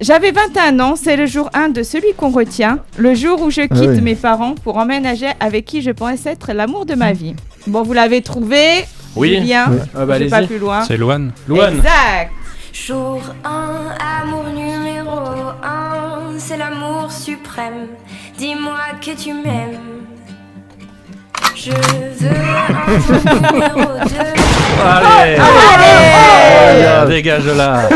[0.00, 3.62] J'avais 21 ans, c'est le jour 1 de celui qu'on retient, le jour où je
[3.62, 4.00] quitte Ah oui.
[4.02, 7.34] mes parents pour emménager avec qui je pensais être l'amour de ma vie.
[7.66, 8.84] Bon, vous l'avez trouvé
[9.16, 9.50] Oui.
[9.54, 10.82] Ah bah, vais pas plus loin.
[10.82, 11.32] C'est Loane.
[11.48, 11.76] Louane.
[11.78, 12.30] Exact.
[12.74, 13.48] Jour 1,
[14.22, 15.18] amour numéro
[15.64, 17.86] 1, c'est l'amour suprême.
[18.36, 19.80] Dis-moi que tu m'aimes.
[21.54, 23.16] Je veux un jour
[23.52, 24.10] numéro 2.
[24.84, 25.38] Allez,
[27.00, 27.88] Allez Dégage de là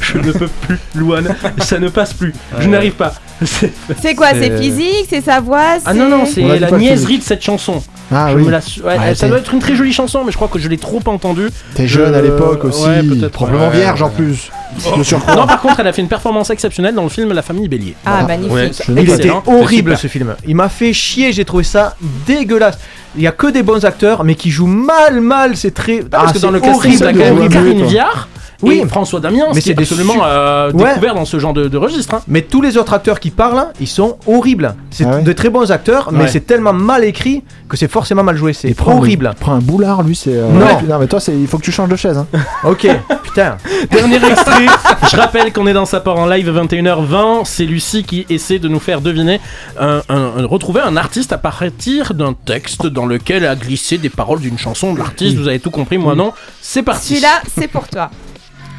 [0.00, 1.34] Je ne peux plus, Louane.
[1.58, 2.32] Ça ne passe plus.
[2.58, 3.12] Je n'arrive pas.
[3.44, 7.22] C'est- quoi C'est physique C'est sa voix Ah non, non, c'est a la niaiserie de
[7.22, 7.82] cette chanson.
[8.12, 8.42] Ah Je oui.
[8.44, 10.48] me la su- ouais, Ouais, ça doit être une très jolie chanson, mais je crois
[10.48, 11.48] que je l'ai trop entendue.
[11.74, 12.84] T'es jeune à Euh, l'époque aussi.
[12.84, 13.76] ouais, peut-être, Probablement ouais.
[13.76, 14.50] vierge en plus.
[14.96, 15.36] Le surcroît.
[15.36, 17.94] Non, par contre, elle a fait une performance exceptionnelle dans le film La famille Bélier.
[18.04, 18.26] Ah, Voilà.
[18.26, 18.52] magnifique.
[18.54, 18.70] Ouais.
[18.88, 19.42] Il était Excellent.
[19.46, 20.34] horrible ce film.
[20.46, 21.94] Il m'a fait chier, j'ai trouvé ça
[22.26, 22.78] dégueulasse.
[23.16, 25.56] Il y a que des bons acteurs, mais qui jouent mal, mal.
[25.56, 26.00] C'est très.
[26.00, 26.98] Ah, parce que c'est dans le casting, horrible.
[26.98, 27.84] t'as quand même Karine.
[27.86, 28.28] Viard
[28.62, 28.80] Oui.
[28.82, 30.88] et François Damiens, Mais c'est absolument su- euh, Ouais.
[30.88, 32.14] découvert dans ce genre de, de registre.
[32.14, 32.22] hein.
[32.26, 34.74] Mais tous les autres acteurs qui parlent, ils sont horribles.
[34.90, 36.28] C'est Ah ouais de très bons acteurs, mais Ouais.
[36.28, 38.52] c'est tellement mal écrit que c'est forcément mal joué.
[38.52, 39.32] C'est horrible.
[39.38, 40.34] Prends un boulard, lui, c'est.
[40.34, 40.66] euh, Non.
[40.88, 42.18] Non, mais toi, c'est- il faut que tu changes de chaise.
[42.18, 42.26] Hein.
[42.64, 42.86] Ok,
[43.22, 43.56] putain.
[43.90, 44.66] Dernier extrait.
[45.10, 47.44] Je rappelle qu'on est dans sa part en live 21h20.
[47.44, 49.40] C'est Lucie qui essaie de nous faire deviner,
[49.78, 54.08] un, un- un- retrouver un artiste à partir d'un texte dans lequel a glissé des
[54.10, 55.36] paroles d'une chanson de l'artiste.
[55.36, 56.32] Vous avez tout compris, moi non?
[56.60, 57.08] C'est parti.
[57.14, 58.10] Celui-là, c'est pour toi.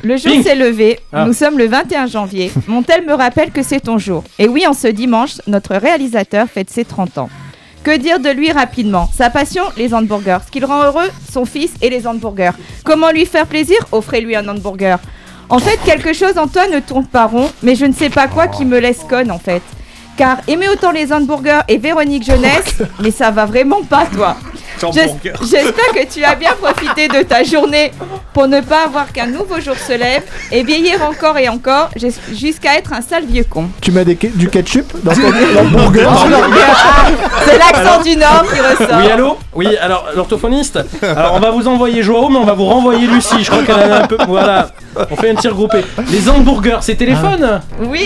[0.03, 1.25] Le jour s'est levé, Ah.
[1.25, 2.51] nous sommes le 21 janvier.
[2.67, 4.23] Mon tel me rappelle que c'est ton jour.
[4.37, 7.29] Et oui, en ce dimanche, notre réalisateur fête ses 30 ans.
[7.83, 9.09] Que dire de lui rapidement?
[9.15, 10.39] Sa passion, les hamburgers.
[10.45, 12.51] Ce qui le rend heureux, son fils et les hamburgers.
[12.83, 13.77] Comment lui faire plaisir?
[13.91, 14.99] Offrez-lui un hamburger.
[15.49, 18.27] En fait, quelque chose en toi ne tourne pas rond, mais je ne sais pas
[18.27, 19.63] quoi qui me laisse conne en fait.
[20.17, 24.35] Car aimer autant les hamburgers et Véronique Jeunesse, mais ça va vraiment pas toi.
[24.93, 27.91] J'es- J'espère que tu as bien profité de ta journée
[28.33, 32.13] pour ne pas avoir qu'un nouveau jour se lève et vieillir encore et encore jus-
[32.35, 33.65] jusqu'à être un sale vieux con.
[33.81, 35.21] Tu mets des du ketchup dans ton
[35.55, 36.07] dans le burger?
[37.45, 38.97] C'est l'accent du Nord qui ressort.
[39.03, 39.37] Oui, allô?
[39.53, 40.79] Oui, alors, l'orthophoniste.
[41.01, 43.43] Alors, on va vous envoyer Joao, mais on va vous renvoyer Lucie.
[43.43, 44.17] Je crois qu'elle en a un peu.
[44.27, 44.69] Voilà.
[45.11, 45.83] On fait un tir groupé.
[46.11, 47.61] Les hamburgers, c'est téléphone?
[47.85, 48.05] Oui.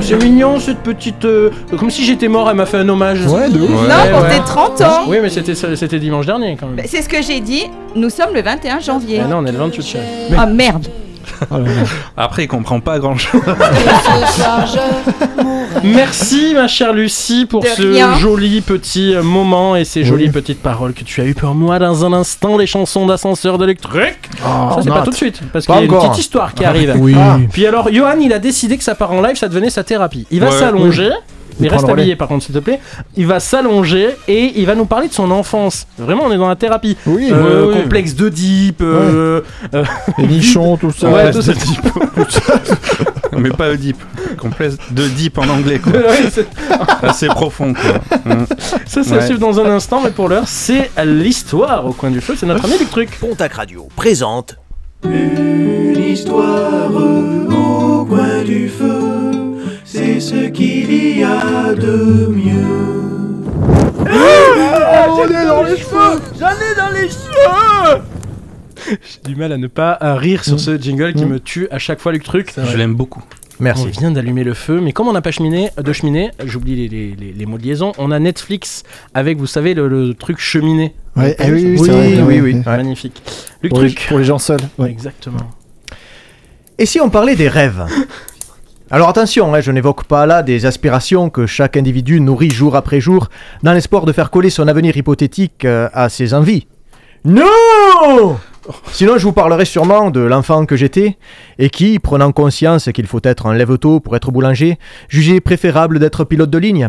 [0.00, 1.24] C'est mignon, cette petite.
[1.24, 3.24] euh, Comme si j'étais mort, elle m'a fait un hommage.
[3.26, 3.70] Ouais, de ouf.
[3.70, 4.30] Non, Ouais, pour ouais.
[4.30, 5.04] tes 30 ans.
[5.08, 6.76] Oui, mais c'était c'était dimanche dernier quand même.
[6.76, 7.64] Bah, C'est ce que j'ai dit.
[7.96, 9.20] Nous sommes le 21 janvier.
[9.24, 10.04] Ah non, on est le 28 chérie.
[10.36, 10.86] Ah merde.
[11.50, 11.70] Oh là là.
[12.16, 13.40] Après, il comprend pas grand chose.
[15.84, 18.14] Merci ma chère Lucie pour De ce rien.
[18.16, 21.78] joli petit euh, moment et ces jolies petites paroles que tu as eues pour moi
[21.78, 24.18] dans un instant, les chansons d'ascenseur d'électrique.
[24.44, 26.64] Oh, Ça c'est pas tout de suite, parce qu'il y a une petite histoire qui
[26.64, 26.94] arrive.
[26.98, 27.14] Oui.
[27.16, 27.38] Ah.
[27.52, 30.26] Puis alors, Johan, il a décidé que ça part en live, ça devenait sa thérapie.
[30.30, 31.10] Il va s'allonger.
[31.60, 32.80] Il prend reste habillé par contre s'il te plaît.
[33.16, 35.86] Il va s'allonger et il va nous parler de son enfance.
[35.98, 36.96] Vraiment on est dans la thérapie.
[37.06, 37.82] Oui, Euh, oui, oui.
[37.82, 38.80] complexe d'Oedipe.
[38.82, 39.40] euh,
[39.74, 39.84] euh,
[40.18, 41.08] Les nichons, tout ça.
[41.10, 41.52] ouais, tout ça.
[43.36, 44.02] Mais pas Oedipe.
[44.36, 45.92] Complexe de deep en anglais, quoi.
[45.98, 46.46] Ouais, c'est-
[47.02, 48.00] Assez profond, quoi.
[48.34, 48.44] Mm.
[48.86, 49.26] ça, ça Ouais.
[49.26, 52.34] suit dans un instant, mais pour l'heure, c'est l'histoire au coin du feu.
[52.36, 53.10] C'est notre ami Luc Truc.
[53.20, 54.56] Pontac Radio présente
[55.04, 59.17] Une histoire au coin du feu,
[59.90, 62.66] c'est ce qu'il y a de mieux.
[68.88, 71.78] J'ai du mal à ne pas euh, rire sur ce jingle qui me tue à
[71.78, 72.54] chaque fois, Luc Truc.
[72.56, 73.22] Je l'aime beaucoup.
[73.60, 73.88] On Merci.
[73.88, 77.16] vient d'allumer le feu, mais comme on n'a pas cheminé, de cheminée, j'oublie les, les-
[77.16, 80.94] les- les mots de liaison, on a Netflix avec, vous savez, le, le truc cheminée.
[81.16, 82.62] Ouais, eh oui, oui, Oui, vrai, oui.
[82.64, 83.20] Magnifique.
[83.62, 84.06] Luc Pour, les, Truc.
[84.08, 84.60] pour les gens seuls.
[84.78, 84.90] Ouais.
[84.90, 85.50] Exactement.
[86.78, 87.82] Et si on parlait des rêves?
[88.90, 93.02] Alors attention, hein, je n'évoque pas là des aspirations que chaque individu nourrit jour après
[93.02, 93.28] jour
[93.62, 96.66] dans l'espoir de faire coller son avenir hypothétique euh, à ses envies.
[97.22, 98.38] Non
[98.92, 101.18] Sinon, je vous parlerai sûrement de l'enfant que j'étais
[101.58, 104.78] et qui, prenant conscience qu'il faut être un lève-tôt pour être boulanger,
[105.10, 106.88] jugeait préférable d'être pilote de ligne.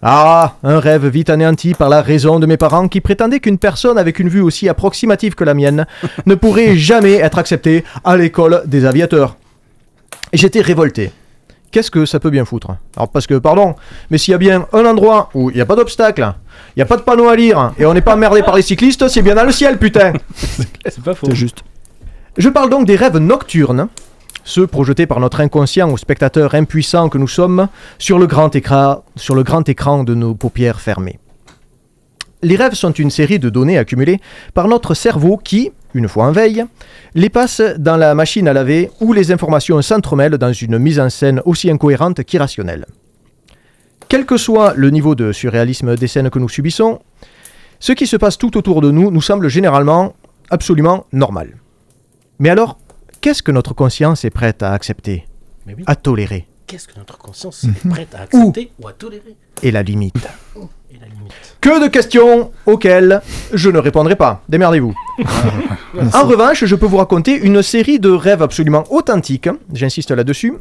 [0.00, 3.98] Ah, un rêve vite anéanti par la raison de mes parents qui prétendaient qu'une personne
[3.98, 5.86] avec une vue aussi approximative que la mienne
[6.24, 9.36] ne pourrait jamais être acceptée à l'école des aviateurs.
[10.32, 11.10] J'étais révolté.
[11.70, 13.74] Qu'est-ce que ça peut bien foutre Alors parce que, pardon,
[14.10, 16.32] mais s'il y a bien un endroit où il n'y a pas d'obstacle,
[16.74, 18.62] il n'y a pas de panneau à lire, et on n'est pas emmerdé par les
[18.62, 20.14] cyclistes, c'est bien dans le ciel, putain
[20.86, 21.26] C'est pas faux.
[21.28, 21.64] C'est juste.
[22.38, 23.88] Je parle donc des rêves nocturnes,
[24.44, 29.04] ceux projetés par notre inconscient aux spectateurs impuissants que nous sommes sur le grand écran,
[29.16, 31.18] sur le grand écran de nos paupières fermées.
[32.42, 34.20] Les rêves sont une série de données accumulées
[34.54, 36.64] par notre cerveau qui, une fois en veille,
[37.14, 41.10] les passe dans la machine à laver où les informations s'entremêlent dans une mise en
[41.10, 42.86] scène aussi incohérente qu'irrationnelle.
[44.08, 47.00] Quel que soit le niveau de surréalisme des scènes que nous subissons,
[47.80, 50.14] ce qui se passe tout autour de nous nous semble généralement
[50.50, 51.56] absolument normal.
[52.38, 52.78] Mais alors,
[53.20, 55.26] qu'est-ce que notre conscience est prête à accepter,
[55.66, 55.82] oui.
[55.86, 56.46] à tolérer?
[56.68, 60.14] Qu'est-ce que notre conscience est prête à accepter ou à tolérer Et la limite.
[60.94, 61.32] Et la limite.
[61.60, 63.20] Que de questions auxquelles
[63.52, 64.42] je ne répondrai pas.
[64.48, 64.94] Démerdez-vous.
[66.14, 70.54] en revanche, je peux vous raconter une série de rêves absolument authentiques, j'insiste là-dessus,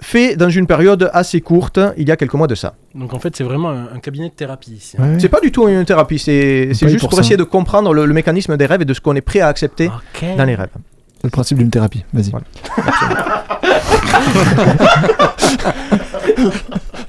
[0.00, 2.74] faits dans une période assez courte, il y a quelques mois de ça.
[2.94, 4.96] Donc en fait, c'est vraiment un, un cabinet de thérapie ici.
[4.98, 5.12] hein.
[5.14, 5.20] Ouais.
[5.20, 7.20] C'est pas du tout une thérapie, c'est juste pour ça.
[7.20, 9.48] essayer de comprendre le, le mécanisme des rêves et de ce qu'on est prêt à
[9.48, 9.90] accepter
[10.36, 10.68] dans les rêves.
[11.16, 12.04] C'est le principe d'une thérapie.
[12.12, 12.30] Vas-y.
[12.30, 12.46] Voilà.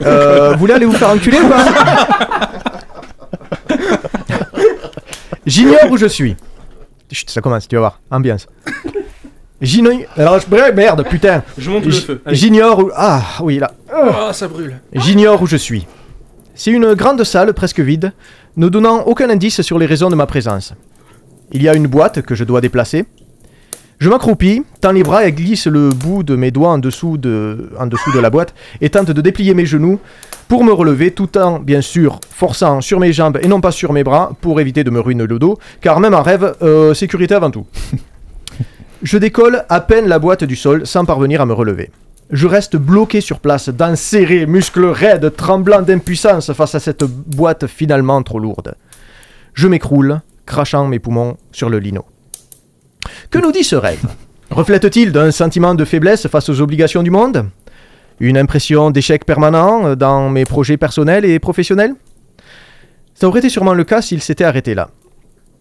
[0.05, 1.65] Euh, vous voulez aller vous faire enculer ou pas?
[5.45, 6.35] J'ignore où je suis.
[7.11, 7.99] Chut, ça commence, tu vas voir.
[8.11, 8.47] Ambiance.
[9.61, 9.99] J'ignore.
[10.15, 10.71] Alors, je...
[10.73, 11.43] merde, putain.
[11.57, 12.21] Je monte le feu.
[12.27, 12.91] J'ignore où.
[12.95, 13.71] Ah, oui, là.
[13.93, 14.79] Oh, ça brûle.
[14.93, 15.87] J'ignore où je suis.
[16.53, 18.13] C'est une grande salle presque vide,
[18.55, 20.73] ne donnant aucun indice sur les raisons de ma présence.
[21.51, 23.05] Il y a une boîte que je dois déplacer.
[23.99, 27.71] Je m'accroupis, tends les bras et glisse le bout de mes doigts en dessous de,
[28.21, 29.99] la boîte et tente de déplier mes genoux
[30.47, 33.93] pour me relever tout en, bien sûr, forçant sur mes jambes et non pas sur
[33.93, 37.33] mes bras pour éviter de me ruiner le dos, car même en rêve, euh, sécurité
[37.33, 37.65] avant tout.
[39.01, 41.89] Je décolle à peine la boîte du sol sans parvenir à me relever.
[42.29, 47.65] Je reste bloqué sur place, dents serrées, muscles raides, tremblant d'impuissance face à cette boîte
[47.65, 48.75] finalement trop lourde.
[49.55, 52.05] Je m'écroule, crachant mes poumons sur le lino.
[53.29, 54.05] Que nous dit ce rêve
[54.51, 57.49] Reflète-t-il d'un sentiment de faiblesse face aux obligations du monde
[58.19, 61.95] Une impression d'échec permanent dans mes projets personnels et professionnels
[63.13, 64.89] Ça aurait été sûrement le cas s'il s'était arrêté là.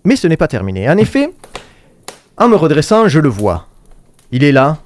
[0.05, 0.89] Mais ce n'est pas terminé.
[0.89, 1.31] En effet,
[2.37, 3.67] en me redressant, je le vois.
[4.31, 4.79] Il est là,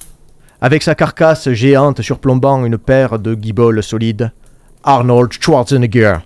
[0.62, 4.32] avec sa carcasse géante surplombant une paire de guiboles solides.
[4.82, 6.16] Arnold Schwarzenegger.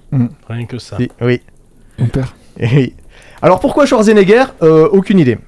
[0.48, 0.96] Rien que ça.
[1.20, 1.40] Oui.
[1.98, 2.34] Mon père.
[3.42, 4.44] Alors pourquoi Schwarzenegger?
[4.62, 5.38] Euh, Aucune idée.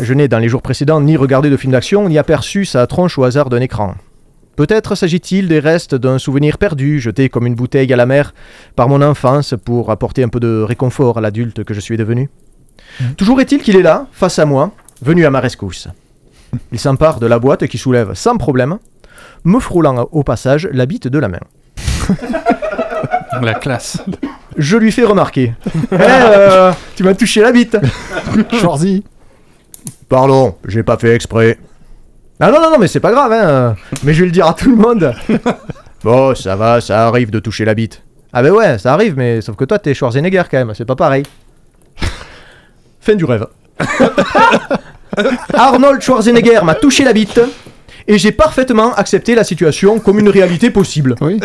[0.00, 3.18] Je n'ai dans les jours précédents ni regardé de film d'action, ni aperçu sa tronche
[3.18, 3.94] au hasard d'un écran.
[4.54, 8.34] Peut-être s'agit-il des restes d'un souvenir perdu, jeté comme une bouteille à la mer
[8.74, 12.28] par mon enfance pour apporter un peu de réconfort à l'adulte que je suis devenu.
[13.16, 15.88] Toujours est-il qu'il est là, face à moi, venu à ma rescousse.
[16.72, 18.78] Il s'empare de la boîte qui soulève sans problème,
[19.44, 21.40] me frôlant au passage la bite de la main.
[23.42, 24.02] La classe.
[24.56, 25.52] Je lui fais remarquer.
[25.92, 27.76] Eh, euh, tu m'as touché la bite.
[28.52, 29.04] Schwarzy.
[30.08, 31.58] Pardon, j'ai pas fait exprès.
[32.38, 33.76] Ah non, non, non, mais c'est pas grave, hein.
[34.02, 35.14] Mais je vais le dire à tout le monde.
[36.04, 38.02] Bon, ça va, ça arrive de toucher la bite.
[38.32, 40.94] Ah ben ouais, ça arrive, mais sauf que toi, t'es Schwarzenegger quand même, c'est pas
[40.94, 41.24] pareil.
[43.00, 43.46] fin du rêve.
[45.54, 47.40] Arnold Schwarzenegger m'a touché la bite
[48.06, 51.16] et j'ai parfaitement accepté la situation comme une réalité possible.
[51.20, 51.40] Oui.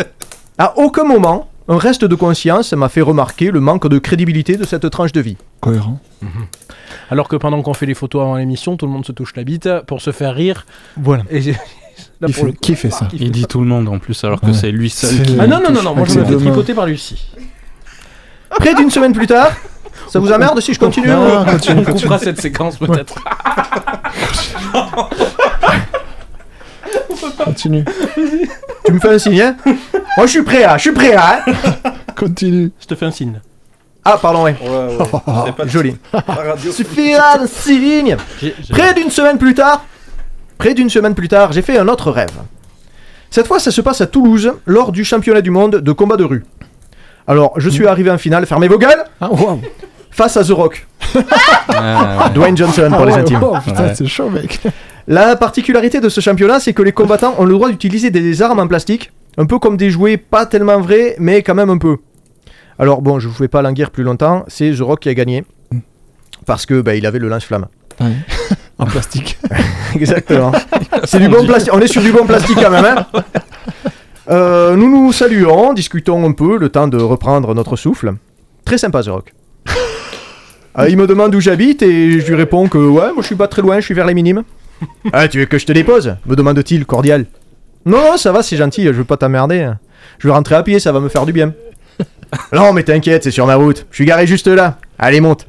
[0.58, 4.64] À aucun moment, un reste de conscience m'a fait remarquer le manque de crédibilité de
[4.64, 5.36] cette tranche de vie.
[5.60, 6.00] Cohérent.
[7.10, 9.44] Alors que pendant qu'on fait les photos avant l'émission, tout le monde se touche la
[9.44, 10.66] bite pour se faire rire.
[10.96, 11.22] Voilà.
[11.30, 14.40] Et là, Il Qui fait ça il fait dit tout le monde en plus, alors
[14.40, 14.52] que Ouais.
[14.54, 15.36] c'est lui seul qui.
[15.38, 17.28] Ah non, non, non, non, moi je me fais tricoter par Lucie.
[18.50, 19.50] Près d'une semaine plus tard,
[20.08, 22.00] ça vous emmerde si je continue Non, ou- non, continue, On continue.
[22.02, 23.14] coupera cette séquence peut-être.
[27.44, 27.84] Continue.
[28.84, 29.56] Tu me fais un signe, hein
[30.16, 31.52] Moi, je suis prêt, là, je suis prêt, là, hein
[32.16, 32.72] Continue.
[32.80, 33.40] Je te fais un signe.
[34.04, 34.56] Ah, pardon, ouais.
[35.66, 35.96] Joli.
[36.72, 38.16] Suffira d'un signe
[38.70, 39.84] Près d'une semaine plus tard,
[40.58, 42.30] près d'une semaine plus tard, j'ai fait un autre rêve.
[43.30, 46.24] Cette fois, ça se passe à Toulouse, lors du championnat du monde de combat de
[46.24, 46.44] rue.
[47.26, 49.30] Alors, je suis arrivé en finale, fermez vos gueules, Ah,
[50.10, 50.86] face à The Rock.
[51.68, 52.30] Ah, ouais.
[52.34, 53.42] Dwayne Johnson pour Ah les ouais, intimes.
[53.42, 53.94] wow, putain, Ouais.
[53.94, 54.60] c'est chaud, mec.
[55.08, 58.60] La particularité de ce championnat, c'est que les combattants ont le droit d'utiliser des armes
[58.60, 61.96] en plastique, un peu comme des jouets pas tellement vrais, mais quand même un peu.
[62.78, 65.44] Alors bon, je vous fais pas languir plus longtemps, c'est The Rock qui a gagné.
[66.46, 67.66] Parce que bah, il avait le lance-flamme.
[68.00, 68.12] Ouais.
[68.78, 69.38] En plastique.
[69.94, 70.50] Exactement.
[71.04, 71.72] c'est du bon plastique.
[71.72, 72.84] On est sur du bon plastique quand même.
[72.84, 73.06] hein.
[74.28, 78.14] Euh, nous nous saluons, discutons un peu, le temps de reprendre notre souffle.
[78.64, 79.34] Très sympa The Rock.
[80.78, 83.36] Euh, il me demande où j'habite et je lui réponds que ouais, moi je suis
[83.36, 84.42] pas très loin, je suis vers les minimes.
[85.12, 86.16] ah, tu veux que je te dépose?
[86.26, 87.26] me demande-t-il cordial.
[87.84, 89.72] Non, non, ça va, c'est gentil, je veux pas t'emmerder.
[90.18, 91.52] Je vais rentrer à pied, ça va me faire du bien.
[92.52, 93.86] non, mais t'inquiète, c'est sur ma route.
[93.90, 94.78] Je suis garé juste là.
[94.98, 95.46] Allez, monte.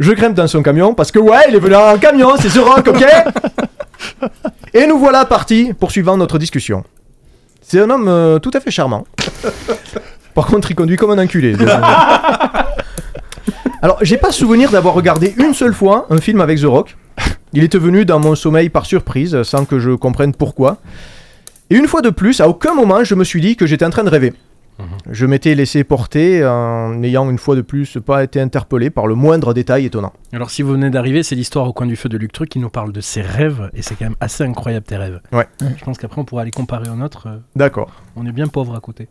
[0.00, 2.58] Je grimpe dans son camion parce que ouais, il est venu en camion, c'est The
[2.64, 3.04] Rock, ok?
[4.74, 6.82] Et nous voilà partis poursuivant notre discussion.
[7.62, 9.04] C'est un homme euh, tout à fait charmant.
[10.34, 11.54] Par contre, il conduit comme un enculé.
[13.80, 16.96] Alors, j'ai pas souvenir d'avoir regardé une seule fois un film avec The Rock.
[17.54, 20.78] Il était venu dans mon sommeil par surprise, sans que je comprenne pourquoi.
[21.70, 23.90] Et une fois de plus, à aucun moment, je me suis dit que j'étais en
[23.90, 24.32] train de rêver.
[25.08, 29.14] Je m'étais laissé porter en n'ayant une fois de plus pas été interpellé par le
[29.14, 30.12] moindre détail étonnant.
[30.32, 32.58] Alors si vous venez d'arriver, c'est l'histoire au coin du feu de Luc Truc qui
[32.58, 35.20] nous parle de ses rêves et c'est quand même assez incroyable tes rêves.
[35.30, 35.46] Ouais.
[35.60, 37.28] Je pense qu'après on pourra les comparer aux nôtres.
[37.28, 37.92] euh, D'accord.
[38.16, 39.06] on est bien pauvre à côté.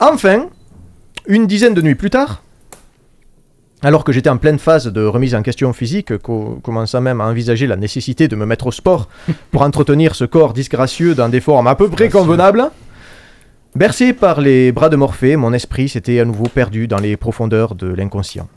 [0.00, 0.48] Enfin,
[1.28, 2.42] une dizaine de nuits plus tard,
[3.82, 7.24] alors que j'étais en pleine phase de remise en question physique, co- commençant même à
[7.26, 9.08] envisager la nécessité de me mettre au sport
[9.50, 12.70] pour entretenir ce corps disgracieux dans des formes à peu près convenables,
[13.74, 17.74] bercé par les bras de Morphée, mon esprit s'était à nouveau perdu dans les profondeurs
[17.74, 18.48] de l'inconscient.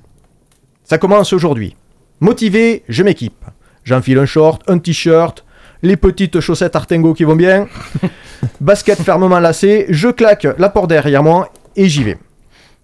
[0.84, 1.76] Ça commence aujourd'hui.
[2.20, 3.46] Motivé, je m'équipe.
[3.86, 5.46] J'enfile un short, un t-shirt,
[5.82, 7.68] les petites chaussettes Artengo qui vont bien,
[8.62, 12.18] basket fermement lacé, je claque la porte derrière moi et j'y vais.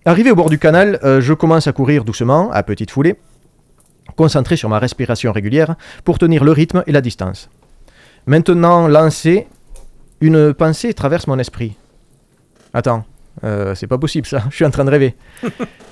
[0.10, 3.18] Arrivé au bord du canal, euh, je commence à courir doucement, à petite foulée,
[4.16, 7.48] concentré sur ma respiration régulière pour tenir le rythme et la distance.
[8.26, 9.46] Maintenant lancé,
[10.20, 11.76] une pensée traverse mon esprit.
[12.74, 13.06] Attends,
[13.44, 15.16] euh, c'est pas possible ça, je suis en train de rêver.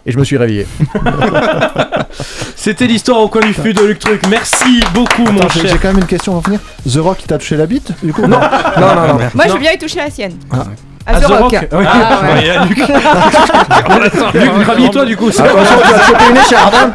[0.08, 0.66] Et je me suis réveillé.
[2.56, 4.24] C'était l'histoire au coin du feu de Luc Truc.
[4.32, 5.80] Merci beaucoup mon Attends, j'ai cher.
[5.80, 6.60] quand même une question de finir.
[6.92, 9.18] The Rock, il t'a touché la bite du coup Non, non, non, non.
[9.36, 9.60] Moi, je Non.
[9.60, 10.34] bien y toucher la sienne.
[10.50, 10.66] Ah.
[11.08, 11.40] À Ah, The Rock.
[11.40, 11.68] Rock.
[11.72, 11.86] Oui.
[11.88, 12.46] Ah, ouais.
[12.46, 12.78] Et à Luc.
[14.34, 15.32] Luc, rhabille-toi du coup.
[15.32, 16.74] c'est- Attention, tu vas te choper une écharde.
[16.76, 16.94] hein.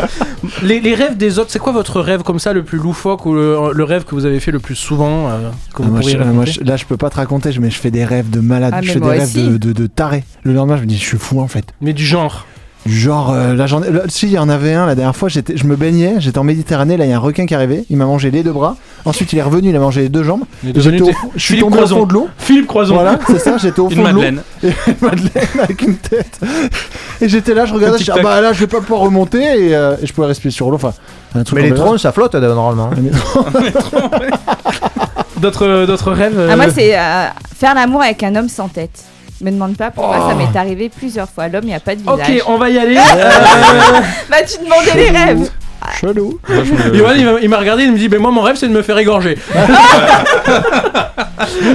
[0.62, 3.34] Les, les rêves des autres, c'est quoi votre rêve comme ça le plus loufoque ou
[3.34, 6.12] le, le rêve que vous avez fait le plus souvent euh, que Ah, moi, pourriez
[6.14, 8.04] je- moi, raconter je- là, je peux pas te raconter, je- mais je fais des
[8.04, 8.72] rêves de malade.
[8.76, 9.42] Ah, je fais des moi rêves aussi.
[9.48, 10.24] de, de, de taré.
[10.42, 11.64] Le lendemain, je me dis, je suis fou en fait.
[11.80, 12.46] Mais du genre.
[12.86, 15.16] Du genre, euh, là, j'en ai- là, si, il y en avait un la dernière
[15.16, 17.54] fois, j'étais, je me baignais, j'étais en Méditerranée, là, il y a un requin qui
[17.54, 18.76] est arrivé, il m'a mangé les deux bras.
[19.06, 20.42] Ensuite, il est revenu, il a mangé les deux jambes.
[20.62, 20.80] Je
[21.36, 21.96] suis tombé Croison.
[21.96, 22.28] au fond de l'eau.
[22.36, 22.94] Philippe Croison.
[22.94, 24.22] Voilà, c'est ça, j'étais au Une fond de l'eau.
[24.62, 26.38] Et une Madeleine avec une tête.
[27.20, 29.38] Et j'étais là, je regardais, je dis, ah bah là, je vais pas pouvoir remonter
[29.42, 30.76] et, euh, et je pouvais respirer sur l'eau.
[30.76, 30.92] Enfin,
[31.34, 32.90] un truc Mais les troncs, ça flotte euh, normalement.
[35.40, 39.04] D'autres d'autres rêves Ah, moi, euh, c'est euh, faire l'amour avec un homme sans tête.
[39.40, 40.28] Me demande pas pourquoi Oh.
[40.30, 41.48] ça m'est arrivé plusieurs fois.
[41.48, 42.14] L'homme, il n'y a pas de visage.
[42.40, 42.96] Ok, on va y aller.
[43.16, 45.50] Euh, Bah, tu demandais les rêves.
[46.00, 46.38] Chelou.
[46.92, 48.72] Johan, il m'a- il m'a regardé, il me dit Mais moi, mon rêve, c'est de
[48.72, 49.36] me faire égorger.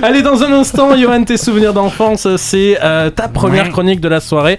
[0.01, 4.19] Allez, dans un instant, Johan, tes souvenirs d'enfance, c'est euh, ta première chronique de la
[4.19, 4.57] soirée.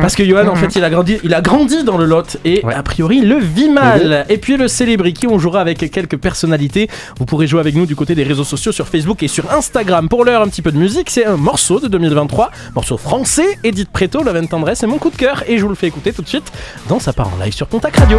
[0.00, 2.62] Parce que Johan, en fait, il a grandi, il a grandi dans le Lot et
[2.64, 4.24] a priori, le vit mal.
[4.28, 6.88] Et puis, le Célébriki, on jouera avec quelques personnalités.
[7.18, 10.08] Vous pourrez jouer avec nous du côté des réseaux sociaux sur Facebook et sur Instagram.
[10.08, 11.10] Pour l'heure, un petit peu de musique.
[11.10, 15.10] C'est un morceau de 2023, morceau français, Edith Preto, Love and Tendresse, c'est mon coup
[15.10, 15.42] de cœur.
[15.48, 16.50] Et je vous le fais écouter tout de suite
[16.88, 18.18] dans sa part en live sur Contact Radio.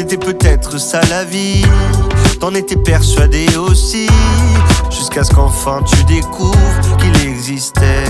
[0.00, 1.62] C'était peut-être ça la vie,
[2.40, 4.08] t'en étais persuadé aussi.
[4.90, 8.06] Jusqu'à ce qu'enfin tu découvres qu'il existait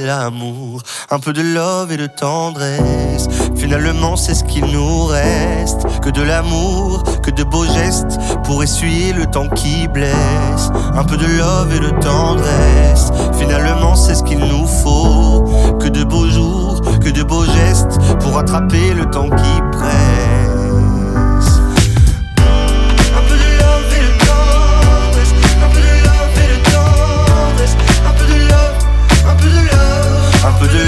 [0.00, 0.80] l'amour.
[1.10, 3.28] Un peu de love et de tendresse.
[3.54, 5.82] Finalement, c'est ce qu'il nous reste.
[6.00, 10.70] Que de l'amour, que de beaux gestes pour essuyer le temps qui blesse.
[10.94, 13.10] Un peu de love et de tendresse.
[13.38, 15.44] Finalement, c'est ce qu'il nous faut.
[15.78, 19.75] Que de beaux jours, que de beaux gestes pour attraper le temps qui presse.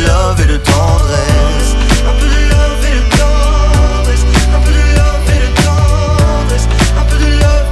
[0.08, 1.70] Love et de tendresse.
[2.08, 4.24] Un peu de love et de tendresse.
[4.54, 6.66] Un peu de love et de tendresse.
[6.98, 7.70] Un peu de love,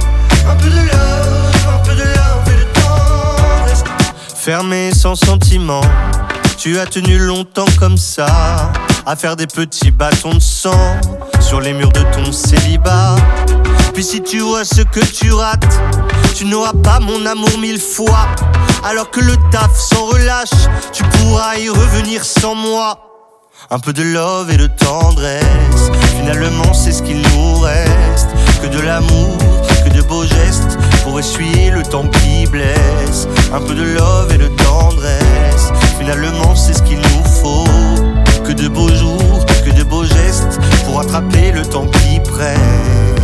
[0.51, 1.47] un peu de love.
[1.73, 3.83] Un peu de love et de tendresse.
[4.35, 5.81] Fermé sans sentiment.
[6.57, 8.27] Tu as tenu longtemps comme ça,
[9.05, 10.99] à faire des petits bâtons de sang
[11.39, 13.15] sur les murs de ton célibat.
[13.93, 15.65] Puis si tu vois ce que tu rates,
[16.35, 18.27] tu n'auras pas mon amour mille fois.
[18.83, 20.49] Alors que le taf s'en relâche,
[20.93, 22.99] tu pourras y revenir sans moi.
[23.69, 28.29] Un peu de love et de tendresse, finalement c'est ce qu'il nous reste.
[28.61, 29.35] Que de l'amour,
[29.83, 33.27] que de beaux gestes pour essuyer le temps qui blesse.
[33.51, 37.65] Un peu de love et de tendresse, finalement c'est ce qu'il nous faut.
[38.45, 43.16] Que de beaux jours, que de beaux gestes pour attraper le temps qui presse.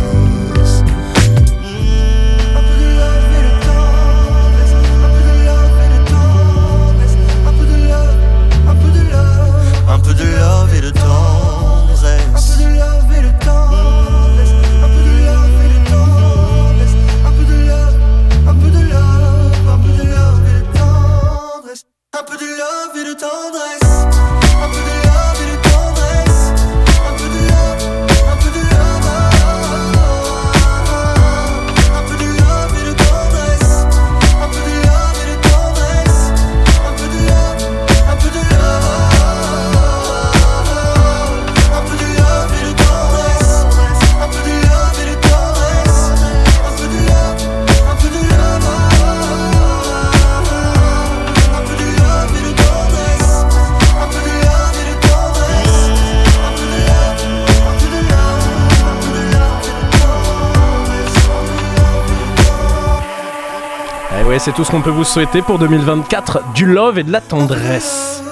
[64.44, 68.22] C'est tout ce qu'on peut vous souhaiter pour 2024, du love et de la tendresse.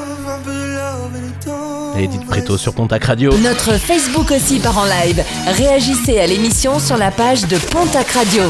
[1.99, 3.33] Et dites Préto sur Pontac Radio.
[3.39, 5.25] Notre Facebook aussi part en live.
[5.47, 8.43] Réagissez à l'émission sur la page de Pontac Radio.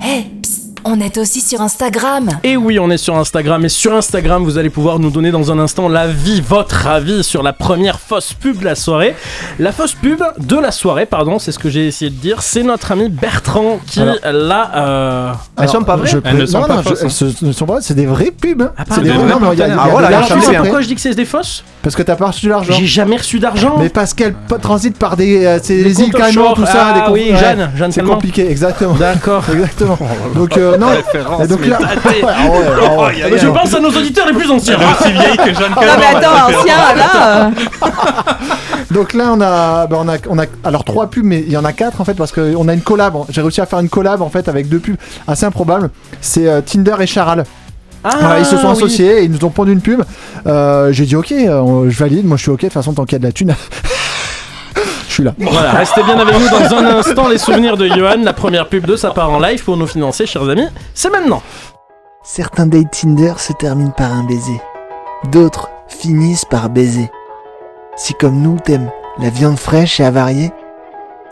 [0.00, 0.39] Psst,
[0.84, 2.28] on est aussi sur Instagram.
[2.44, 3.64] Et oui, on est sur Instagram.
[3.64, 7.42] Et sur Instagram, vous allez pouvoir nous donner dans un instant l'avis, votre avis sur
[7.42, 9.14] la première fausse pub de la soirée.
[9.58, 12.42] La fausse pub de la soirée, pardon, c'est ce que j'ai essayé de dire.
[12.42, 14.70] C'est notre ami Bertrand qui Alors- l'a.
[14.74, 15.72] euh, Alors,
[16.04, 16.94] je peux- Elles ne sont non, pas non, je- hein.
[17.02, 18.62] elles se- ne sont pas c'est des vraies pubs.
[18.62, 18.72] hein.
[18.76, 18.94] pardon.
[18.94, 20.36] c'est des Des vraies non, non, il y a- il y a Ah, de l'argent
[20.62, 22.74] pourquoi je dis que c'est des fausses Parce que t'as pas reçu l'argent.
[22.78, 23.76] J'ai jamais reçu d'argent.
[23.78, 26.92] Mais parce qu'elle transite par des, euh, c'est Des les îles Caïmans, tout ça.
[26.94, 28.94] Ah des oui, Jeanne, Jeanne C'est compliqué, exactement.
[28.94, 29.44] D'accord.
[29.52, 29.98] Exactement.
[30.34, 30.88] Donc euh, non.
[30.88, 32.22] Référence, Et donc mais là, datée.
[32.22, 33.06] Ah ouais, ah ouais, ah ouais.
[33.08, 34.76] Aïe, aïe, Je pense à nos auditeurs les plus anciens.
[34.78, 37.50] Elle est aussi vieille que Jeanne Non mais attends, ancien là.
[38.90, 41.56] Donc là, on a, bah, on a, on a, alors trois pubs, mais il y
[41.56, 43.14] en a quatre en fait parce qu'on a une collab.
[43.28, 44.96] J'ai réussi à faire une collab en fait avec deux pubs
[45.28, 45.90] assez improbables.
[46.20, 47.44] C'est euh, Tinder et Charal.
[48.02, 48.72] Ah, Voilà, ils se sont oui.
[48.72, 50.02] associés et ils nous ont pondu une pub.
[50.46, 52.24] Euh, J'ai dit ok, euh, je valide.
[52.26, 52.60] Moi, je suis ok.
[52.62, 53.54] De toute façon, tant qu'il y a de la thune,
[55.10, 55.34] je suis là.
[55.38, 57.28] Voilà, restez bien avec nous dans un instant.
[57.28, 60.24] Les souvenirs de Johan, la première pub de sa part en live pour nous financer,
[60.24, 60.68] chers amis.
[60.94, 61.42] C'est maintenant.
[62.22, 64.60] Certains dates Tinder se terminent par un baiser.
[65.30, 67.10] D'autres finissent par baiser.
[67.96, 70.52] Si comme nous t'aimes la viande fraîche et avariée,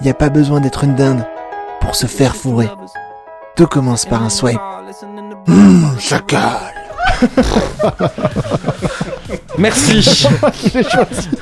[0.02, 1.24] y a pas besoin d'être une dinde
[1.80, 2.68] pour se faire fourrer.
[3.56, 4.60] Tout commence par un swipe.
[5.46, 6.74] Mmh, chacal.
[9.58, 10.26] Merci.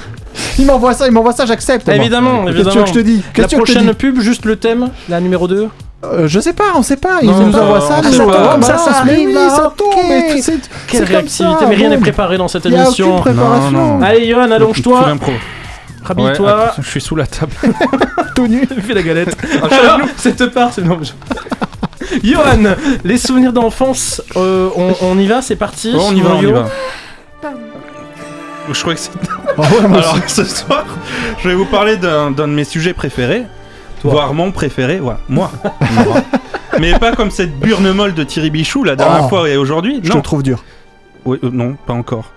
[0.58, 1.86] Il m'envoie ça, il m'envoie ça, j'accepte.
[1.86, 1.96] moi.
[1.96, 2.82] évidemment, Qu'est-ce évidemment.
[2.82, 4.90] que je te dis La Qu'est-ce que je te prochaine dis pub, juste le thème,
[5.08, 5.68] la numéro 2.
[6.04, 7.18] Euh, Je sais pas, on sait pas.
[7.22, 7.94] Il Non, nous bah, envoie ça.
[7.98, 9.88] ah, nous, ça ça, arrive, là, ça tombe.
[10.08, 13.22] mais c'est- Quelle réactivité, ça, mais rien n'est préparé dans cette Il y a émission.
[13.34, 14.02] Non, non.
[14.02, 15.04] Allez, Johan, allonge-toi.
[15.06, 15.32] l'impro.
[16.04, 16.54] Rhabille-toi.
[16.56, 17.52] Ouais, je suis sous la table.
[18.36, 18.68] Tout nu.
[18.86, 19.36] Fais la galette.
[19.70, 20.98] Alors, cette part, c'est non.
[22.22, 22.74] Johan,
[23.04, 25.92] les souvenirs d'enfance, euh, on, on y va, c'est parti.
[25.98, 26.52] On y va, on y Yo.
[26.54, 26.66] va.
[28.72, 29.10] Je crois que c'est.
[29.58, 30.84] Ah ouais, moi Alors ce soir,
[31.42, 33.44] je vais vous parler d'un de mes sujets préférés,
[34.02, 35.50] voire mon préféré, ouais, moi.
[36.04, 36.14] Moi.
[36.80, 39.28] Mais pas comme cette burne molle de Thierry Bichou la dernière Oh.
[39.28, 40.00] fois et aujourd'hui.
[40.02, 40.62] Je Non, te trouve dur.
[41.24, 42.32] Oui, euh, non, pas encore.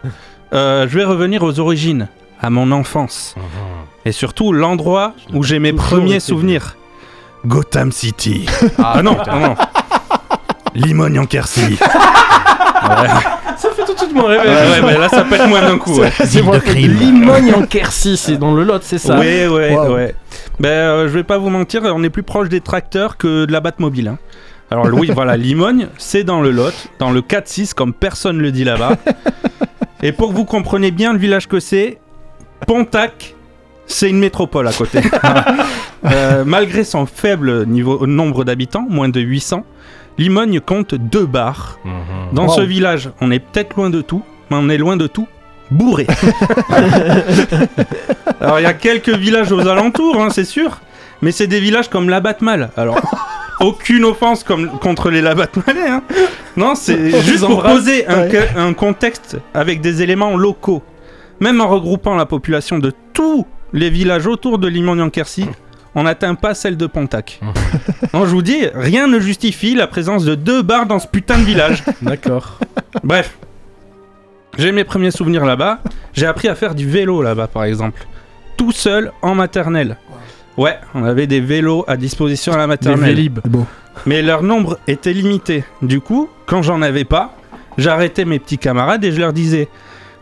[0.54, 2.08] Euh, je vais revenir aux origines,
[2.42, 3.36] à mon enfance,
[4.06, 6.76] et surtout l'endroit où j'ai mes premiers souvenirs.
[7.46, 8.46] Gotham City.
[8.82, 9.56] Ah, non, non, non.
[10.74, 11.78] Limogne en Quercy.
[11.82, 13.08] ouais,
[13.60, 14.40] Ça fait tout de suite mon rêve.
[14.42, 16.00] ouais, mais là ça pète moins d'un coup.
[16.00, 16.12] ouais.
[16.26, 16.58] C'est moi.
[16.74, 19.94] Limogne en Quercy, c'est dans le Lot, c'est ça Ouais, ouais, Wow.
[19.96, 20.16] ouais.
[20.60, 23.52] Ben, euh, je vais pas vous mentir, on est plus proche des tracteurs que de
[23.52, 24.08] la Batmobile.
[24.10, 24.18] Hein.
[24.72, 28.64] Alors, oui, voilà, Limogne, c'est dans le Lot, dans le 4-6, comme personne le dit
[28.64, 28.98] là-bas.
[30.04, 32.00] Et pour que vous compreniez bien le village que c'est,
[32.68, 33.36] Pontac,
[33.88, 35.02] c'est une métropole à côté.
[36.06, 39.66] Euh, malgré son faible niveau, nombre d'habitants, moins de 800,
[40.20, 41.80] Limogne compte deux bars.
[42.34, 42.54] Dans Wow.
[42.56, 45.28] ce village, on est peut-être loin de tout, mais on est loin de tout
[45.72, 46.06] bourré.
[48.42, 50.80] Alors il y a quelques villages aux alentours, hein, c'est sûr,
[51.22, 52.72] mais c'est des villages comme Labatmal.
[52.78, 53.00] Alors
[53.60, 56.04] aucune offense comme, contre les Labatmalais, hein.
[56.58, 58.30] Non, c'est juste pour poser un, Ouais.
[58.30, 60.84] que- un contexte avec des éléments locaux.
[61.40, 65.46] Même en regroupant la population de tous les villages autour de Limogne-en-Quercy,
[66.00, 67.42] on n'atteint pas celle de Pontac.
[68.14, 71.38] non, je vous dis, rien ne justifie la présence de deux bars dans ce putain
[71.38, 71.84] de village.
[72.02, 72.58] D'accord.
[73.04, 73.38] Bref,
[74.58, 75.80] j'ai mes premiers souvenirs là-bas.
[76.14, 78.08] J'ai appris à faire du vélo là-bas, par exemple.
[78.56, 79.98] Tout seul en maternelle.
[80.56, 83.30] Ouais, on avait des vélos à disposition à la maternelle.
[84.06, 85.66] Mais leur nombre était limité.
[85.82, 87.36] Du coup, quand j'en avais pas,
[87.78, 89.68] j'arrêtais mes petits camarades et je leur disais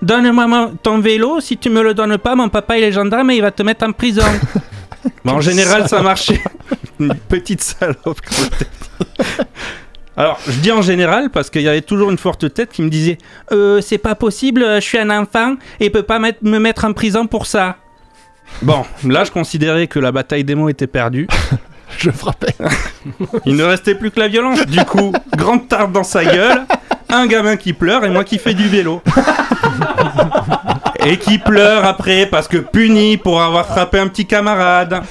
[0.01, 3.35] Donne-moi ton vélo, si tu me le donnes pas, mon papa il est gendarme et
[3.35, 4.23] il va te mettre en prison.
[5.25, 6.41] Bon, en général, ça marchait.
[6.99, 8.19] Une petite salope.
[10.17, 12.89] Alors, je dis en général parce qu'il y avait toujours une forte tête qui me
[12.89, 13.19] disait
[13.51, 16.93] euh, C'est pas possible, je suis un enfant et peut pas mettre- me mettre en
[16.93, 17.77] prison pour ça.
[18.63, 21.27] Bon, là, je considérais que la bataille des mots était perdue.
[21.99, 22.53] Je frappais.
[23.45, 24.65] Il ne restait plus que la violence.
[24.65, 26.65] Du coup, grande tarte dans sa gueule,
[27.09, 29.01] un gamin qui pleure et moi qui fais du vélo.
[31.05, 35.01] Et qui pleure après parce que puni pour avoir frappé un petit camarade.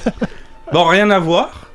[0.73, 1.71] Bon, rien à voir.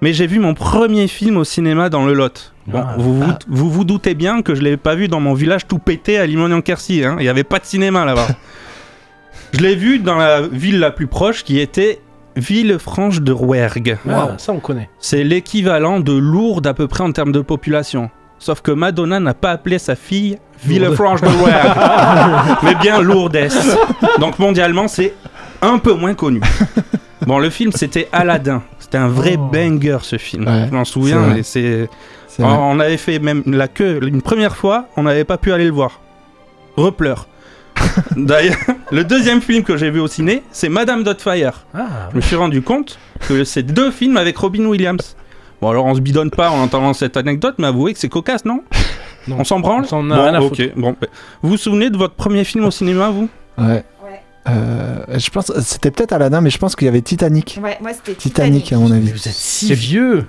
[0.00, 2.52] Mais j'ai vu mon premier film au cinéma dans le Lot.
[2.66, 2.94] Bon, Ah.
[2.98, 5.78] vous, vous, vous vous doutez bien que je l'ai pas vu dans mon village tout
[5.78, 7.04] pété à Limonian-Quercy.
[7.04, 7.16] hein.
[7.18, 8.28] Il n'y avait pas de cinéma là-bas.
[9.54, 12.00] je l'ai vu dans la ville la plus proche qui était
[12.36, 13.98] Villefranche de Rouergue.
[14.08, 14.88] Ah, ça on connaît.
[15.00, 18.10] C'est l'équivalent de Lourdes à peu près en termes de population.
[18.38, 23.48] Sauf que Madonna n'a pas appelé sa fille Villefranche de Rouergue, mais bien Lourdes.
[24.18, 25.14] Donc mondialement, c'est
[25.62, 26.40] un peu moins connu.
[27.26, 28.62] Bon, le film, c'était Aladdin.
[28.78, 30.46] C'était un vrai banger, ce film.
[30.46, 31.34] Ouais, Je m'en souviens.
[31.36, 31.88] et c'est...
[32.38, 35.72] On avait fait même la queue une première fois, on n'avait pas pu aller le
[35.72, 36.00] voir.
[36.76, 37.26] Repleur.
[38.16, 38.56] D'ailleurs,
[38.92, 41.64] le deuxième film que j'ai vu au ciné, c'est Madame Doubtfire.
[41.74, 42.98] Ah, Je me suis rendu compte
[43.28, 45.16] que c'est deux films avec Robin Williams.
[45.60, 48.44] Bon, alors on se bidonne pas en entendant cette anecdote, mais avouez que c'est cocasse,
[48.44, 48.62] non?
[49.28, 49.36] Non.
[49.40, 50.48] On s'en branle On s'en a Bon, rien à ok.
[50.56, 50.62] foutre.
[50.76, 51.06] Bon, bah,
[51.42, 53.28] vous vous souvenez de votre premier film au cinéma, vous?
[53.58, 53.84] Ouais.
[54.48, 57.60] Euh, je pense c'était peut-être Aladdin, mais je pense qu'il y avait Titanic.
[57.62, 59.10] Ouais, moi c'était Titanic, à mon avis.
[59.10, 60.26] Vous êtes si vieux.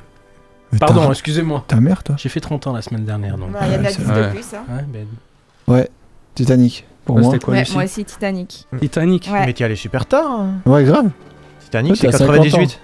[0.74, 1.64] Mais Pardon, excusez-moi.
[1.68, 3.52] Ta mère, toi J'ai fait 30 ans la semaine dernière, donc.
[3.54, 4.46] Bah, Il y en a Ouais, 10 c'est de plus.
[4.54, 4.64] Hein.
[4.76, 5.08] Ouais, ben,
[5.74, 5.90] Ouais,
[6.36, 6.86] Titanic.
[7.06, 7.32] Pour Ouais, moi.
[7.32, 8.68] c'était quoi, Ouais, moi aussi Titanic.
[8.80, 9.30] Titanic.
[9.32, 9.46] Ouais.
[9.46, 10.30] Mais t'y allais super tard.
[10.30, 10.50] hein.
[10.66, 11.10] Ouais, grave.
[11.64, 12.80] Titanic, Ouais, c'est t'as 50 98.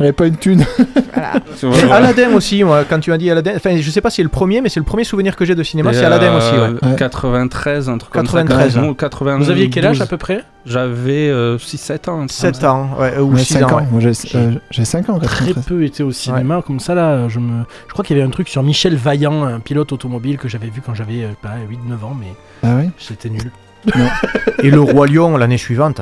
[0.00, 0.64] Elle avait pas une thune.
[1.62, 1.92] Voilà.
[1.94, 4.28] Aladdin aussi, moi, quand tu m'as dit Aladdin, enfin, je sais pas si c'est le
[4.28, 6.88] premier, mais c'est le premier souvenir que j'ai de cinéma, c'est Aladdin aussi, euh, ouais.
[6.90, 6.96] Ouais.
[6.96, 8.86] 93, un truc 93, comme ça.
[8.86, 8.90] hein.
[8.90, 9.46] Ou 92.
[9.46, 10.42] Vous aviez quel âge à peu près?
[10.66, 12.22] J'avais 6-7 ans.
[12.22, 12.72] un truc 7 comme ça.
[12.72, 13.76] ans, ouais, ou Ouais, 6 5 ans.
[13.78, 13.86] ans.
[13.92, 14.00] ouais.
[14.12, 15.64] J'ai euh, j'ai 5 ans, Très 93.
[15.64, 17.28] peu été au cinéma comme ça là.
[17.28, 20.38] Je me, je crois qu'il y avait un truc sur Michel Vaillant, un pilote automobile
[20.38, 22.32] que j'avais vu quand j'avais euh, pas 8-9 ans, mais
[22.64, 23.50] Ah oui c'était nul.
[24.62, 25.98] Et le Roi Lion l'année suivante.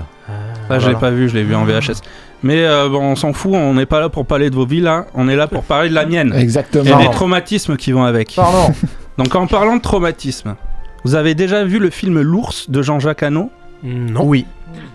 [0.69, 0.99] Ça, je l'ai Voilà.
[0.99, 2.01] pas vu, je l'ai vu en VHS.
[2.43, 4.81] Mais euh, bon, on s'en fout, on n'est pas là pour parler de vos vies
[4.81, 6.33] là, on est là pour parler de la mienne.
[6.37, 6.99] Exactement.
[7.01, 8.35] Et des traumatismes qui vont avec.
[8.35, 8.75] Pardon.
[9.19, 10.57] Donc en parlant de traumatisme,
[11.05, 13.51] vous avez déjà vu le film L'ours de Jean-Jacques Hano?
[13.85, 14.25] Non.
[14.25, 14.47] Oui.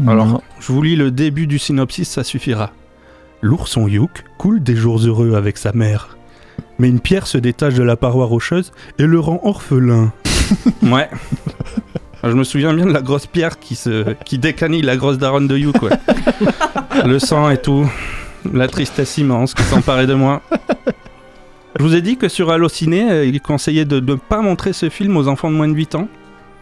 [0.07, 0.41] Alors, Non.
[0.59, 2.71] je vous lis le début du synopsis, ça suffira.
[3.41, 6.17] L'ourson Youk coule des jours heureux avec sa mère.
[6.79, 10.11] Mais une pierre se détache de la paroi rocheuse et le rend orphelin.
[10.83, 11.09] ouais.
[12.29, 15.47] Je me souviens bien de la grosse pierre qui, se, qui décanille la grosse daronne
[15.47, 15.89] de Youk, ouais.
[17.05, 17.89] le sang et tout.
[18.53, 20.41] La tristesse immense qui s'emparait de moi.
[21.77, 24.89] Je vous ai dit que sur Allociné, euh, il conseillait de ne pas montrer ce
[24.89, 26.07] film aux enfants de moins de 8 ans.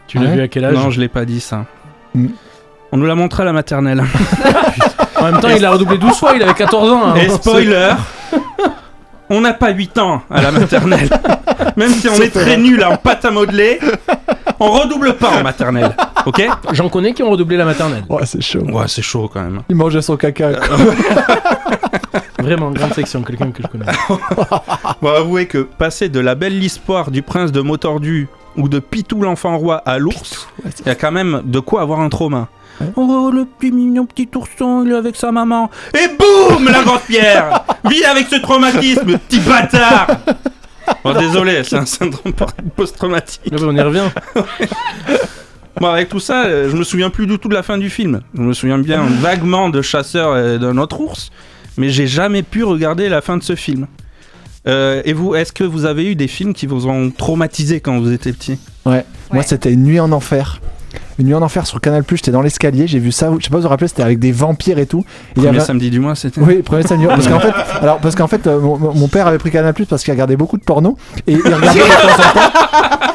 [0.08, 0.34] Tu l'as Ouais.
[0.36, 1.64] vu à quel âge Non, je l'ai pas dit ça.
[2.14, 2.26] Mm.
[2.92, 4.02] On nous l'a montré à la maternelle.
[5.18, 7.02] En même temps, il a redoublé 12 fois, il avait 14 ans.
[7.06, 7.14] hein.
[7.16, 7.88] Et spoiler,
[9.30, 11.08] on n'a pas 8 ans à la maternelle.
[11.76, 13.80] Même si on est très nul en pâte à modeler,
[14.60, 15.94] on redouble pas en maternelle.
[16.26, 16.42] Ok?
[16.72, 18.02] J'en connais qui ont redoublé la maternelle.
[18.08, 18.62] Ouais, c'est chaud.
[18.62, 19.62] Ouais, c'est chaud quand même.
[19.68, 20.50] Il mangeait son caca.
[22.40, 23.84] Vraiment, grande section, quelqu'un que je connais.
[25.00, 29.22] Bon, avouez que passer de la belle histoire du prince de Motordu ou de Pitou
[29.22, 30.48] l'enfant roi à l'ours,
[30.80, 32.48] il y a quand même de quoi avoir un trauma.
[32.96, 35.70] Oh, le petit mignon petit ourson, il est avec sa maman.
[35.94, 40.08] Et boum, la grosse pierre Vis avec ce traumatisme, petit bâtard
[41.04, 42.32] Bon, désolé, c'est un syndrome
[42.76, 43.42] post-traumatique.
[43.52, 44.08] Ah bah, on y revient.
[45.78, 47.90] Bon, avec tout ça, euh, je me souviens plus du tout de la fin du
[47.90, 48.22] film.
[48.34, 51.30] Je me souviens bien vaguement de Chasseur et d'un autre ours,
[51.76, 53.86] mais j'ai jamais pu regarder la fin de ce film.
[54.66, 57.98] Euh, et vous, est-ce que vous avez eu des films qui vous ont traumatisé quand
[58.00, 58.58] vous étiez petit?
[58.86, 59.04] Ouais.
[59.30, 60.60] Moi, c'était Une nuit en enfer.
[61.18, 63.30] Une nuit en enfer sur Canal J'étais dans l'escalier, j'ai vu ça.
[63.38, 65.00] Je sais pas si vous vous rappelez, c'était avec des vampires et tout.
[65.00, 67.06] Et il y Premier avait- samedi du mois, c'était Oui, premier samedi.
[67.06, 70.02] Parce qu'en fait, alors parce qu'en fait, euh, mon, mon père avait pris Canal parce
[70.04, 72.50] qu'il regardait beaucoup de porno et il regardait de temps en temps.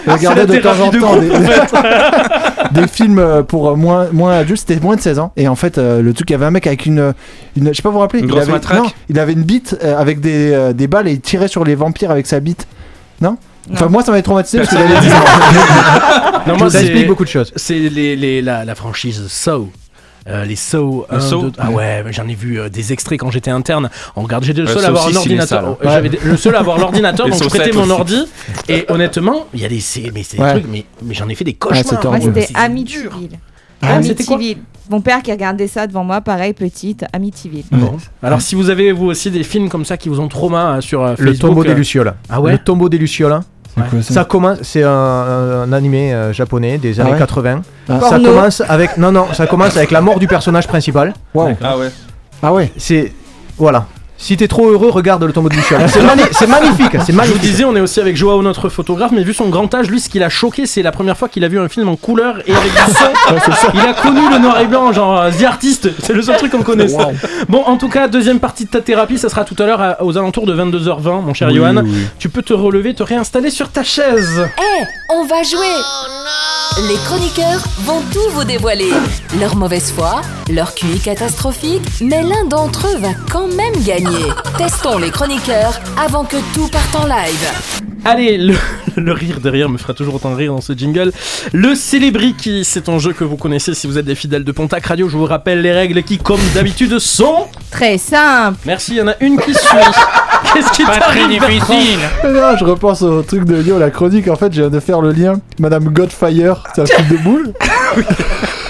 [0.07, 1.29] Il regardait de temps en temps des,
[2.81, 4.63] des films euh, pour euh, moins moins adultes.
[4.67, 5.31] C'était moins de 16 ans.
[5.37, 7.13] Et en fait, euh, le truc, il y avait un mec avec une,
[7.55, 9.33] une je sais pas vous vous rappelez, Une il grosse avait, matraque non, il avait
[9.33, 12.65] une bite avec des, des balles et il tirait sur les vampires avec sa bite.
[13.21, 13.37] Non?
[13.73, 15.15] Enfin, moi, ça m'avait traumatisé parce que j'avais 10 ans.
[16.47, 17.51] Non, moi, ça explique beaucoup de choses.
[17.55, 19.69] C'est les, les- la, la franchise Saw.
[20.27, 23.19] Euh, les Saw, Le 1, Saw 2, ah ouais, j'en ai vu euh, des extraits
[23.19, 23.89] quand j'étais interne.
[24.15, 25.61] On regarde, j'étais le Ouais, seul à avoir un 6, il est ordinateur.
[25.61, 25.87] sale.
[25.87, 27.91] Euh, J'avais le seul à avoir l'ordinateur, donc je prêtais 7 mon aussi.
[27.91, 28.23] ordi.
[28.69, 30.51] Et honnêtement, il y a des, c'est- mais c'est des Ouais.
[30.51, 32.05] trucs, mais, mais j'en ai fait des cauchemars.
[32.05, 32.39] horrible.
[32.41, 33.39] c'était Amityville.
[33.81, 34.57] Ah, Amityville.
[34.89, 37.63] Mon père qui regardait ça devant moi, pareil, petite, Amityville.
[37.71, 37.97] Bon.
[38.21, 40.81] Alors, si vous avez vous aussi des films comme ça qui vous ont trauma euh,
[40.81, 42.13] sur euh, Le Facebook, tombeau des euh, Lucioles.
[42.29, 43.39] Ah ouais Le tombeau des Lucioles.
[43.75, 47.17] C'est quoi, ça Ça commence, c'est un, un animé euh, japonais des Ah années ouais
[47.19, 47.61] 80.
[47.87, 47.99] Ah.
[48.01, 48.25] Ça Porno.
[48.29, 51.13] commence avec non non, ça commence avec la mort du personnage principal.
[51.33, 51.51] Wow.
[51.63, 51.89] Ah ouais.
[52.43, 52.71] Ah ouais.
[52.75, 53.13] C'est
[53.57, 53.85] voilà.
[54.23, 55.81] Si t'es trop heureux, regarde le tombeau de Lucioles.
[55.89, 57.41] C'est mani- c'est magnifique, c'est Je vous magnifique.
[57.41, 60.09] disais, on est aussi avec Joao, notre photographe, mais vu son grand âge, lui, ce
[60.09, 62.53] qui l'a choqué, c'est la première fois qu'il a vu un film en couleur et
[62.53, 63.71] avec du son.
[63.73, 66.51] Il a connu le noir et blanc, genre euh, The Artist, c'est le seul truc
[66.51, 66.93] qu'on connaisse.
[66.93, 67.13] Wow.
[67.49, 70.15] Bon, en tout cas, deuxième partie de ta thérapie, ça sera tout à l'heure aux
[70.17, 71.77] alentours de 22h20, mon cher Oui, Johan.
[71.77, 72.07] oui, oui.
[72.19, 74.47] Tu peux te relever, te réinstaller sur ta chaise.
[74.59, 78.89] Eh, on va jouer Les chroniqueurs vont tout vous dévoiler.
[79.39, 80.21] Leur mauvaise foi,
[80.53, 84.10] leur QI catastrophique, mais l'un d'entre eux va quand même gagner.
[84.57, 87.47] Testons les chroniqueurs avant que tout parte en live.
[88.03, 88.55] Allez, le,
[88.97, 91.11] le rire derrière me fera toujours autant rire dans ce jingle.
[91.53, 94.85] Le Célébriki, c'est un jeu que vous connaissez si vous êtes des fidèles de Pontac
[94.85, 95.07] Radio.
[95.07, 97.47] Je vous rappelle les règles qui, comme d'habitude, sont.
[97.69, 98.57] Très simple.
[98.65, 99.77] Merci, il y en a une qui suit.
[100.53, 101.99] Qu'est-ce qui Pas très t'arrive difficile.
[102.25, 104.27] Non, je repense au truc de Lio, la chronique.
[104.27, 105.39] En fait, je viens de faire le lien.
[105.59, 107.53] Madame Godfire, c'est un truc de boule.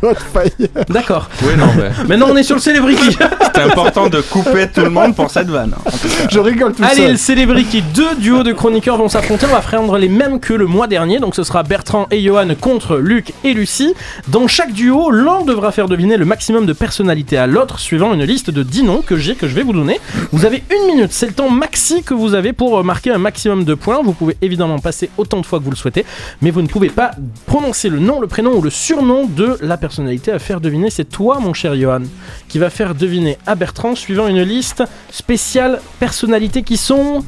[0.00, 0.68] Godfire.
[0.88, 1.28] D'accord.
[1.42, 3.16] Oui, non, mais Maintenant, on est sur le Célébriki.
[3.54, 5.74] c'est important de couper tout le monde pour cette vanne.
[5.84, 6.28] en tout cas.
[6.30, 7.10] Je rigole tout Allez, seul.
[7.12, 9.46] le Célébriki, deux duos de chroniqueurs vont s'affronter.
[9.48, 11.18] On va prendre les mêmes que le mois dernier.
[11.18, 13.94] Donc ce sera Bertrand et Johan contre Luc et Lucie.
[14.28, 18.24] Dans chaque duo, l'un devra faire deviner le maximum de personnalités à l'autre, suivant une
[18.24, 20.00] liste de 10 noms que j'ai, que je vais vous donner.
[20.32, 23.64] Vous avez une minute, c'est le temps maxi que vous avez pour marquer un maximum
[23.64, 24.00] de points.
[24.02, 26.04] Vous pouvez évidemment passer autant de fois que vous le souhaitez,
[26.40, 27.12] mais vous ne pouvez pas
[27.46, 30.88] prononcer le nom, le prénom ou le surnom de la personnalité à faire deviner.
[30.90, 32.02] C'est toi, mon cher Johan,
[32.48, 37.22] qui va faire deviner à Bertrand, suivant une liste spéciale personnalités qui sont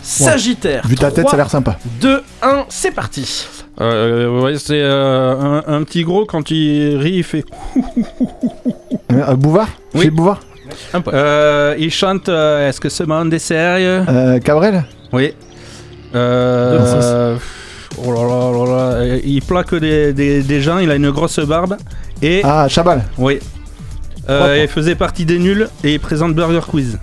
[0.00, 0.86] Sagittaire.
[0.86, 1.76] Vu ta tête, ça a l'air sympa.
[2.00, 3.46] 2, 1, c'est parti.
[3.80, 5.34] Euh, ouais, c'est euh,
[5.66, 7.44] un, un petit gros quand il rit, il fait.
[9.10, 10.10] Euh, Bouvard Oui.
[10.10, 10.40] Bouvard
[10.92, 11.10] Un peu.
[11.14, 14.04] Euh, il chante euh, Est-ce que ce monde est sérieux?
[14.06, 14.84] Euh, Cabrel?
[15.14, 15.32] Oui.
[16.14, 17.36] Euh,
[18.06, 18.82] oh là là là là.
[18.96, 21.76] euh, Il plaque des, des, des gens, il a une grosse barbe.
[22.22, 22.40] Et.
[22.44, 23.02] Ah, Chabal.
[23.18, 23.38] Oui.
[24.30, 26.98] Euh, il faisait partie des nuls et il présente Burger Quiz.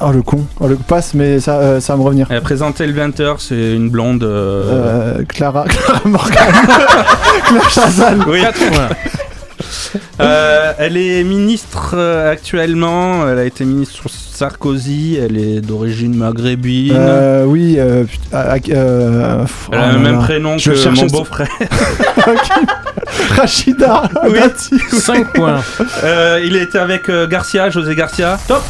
[0.00, 0.44] Oh, le con.
[0.58, 2.26] Oh, le passe, mais ça, euh, ça va me revenir.
[2.30, 4.24] Elle présentait le 20h, c'est une blonde.
[4.24, 6.52] euh, Euh, Clara, Clara Morgan.
[7.44, 8.18] Claire Chazal.
[8.26, 8.40] Oui.
[10.20, 13.28] Euh, elle est ministre euh, actuellement.
[13.28, 15.18] Elle a été ministre sous Sarkozy.
[15.22, 16.94] Elle est d'origine maghrébine.
[16.96, 20.18] Euh, oui, euh, putain, ah, euh, pff, elle oh a là le même là.
[20.20, 21.48] prénom Je que cherchais mon ce- beau-frère.
[23.36, 24.38] Rachida Oui.
[24.38, 24.78] Dati.
[24.90, 25.60] 5 points.
[26.04, 28.38] Euh, il était avec euh, Garcia, José Garcia.
[28.48, 28.62] Top.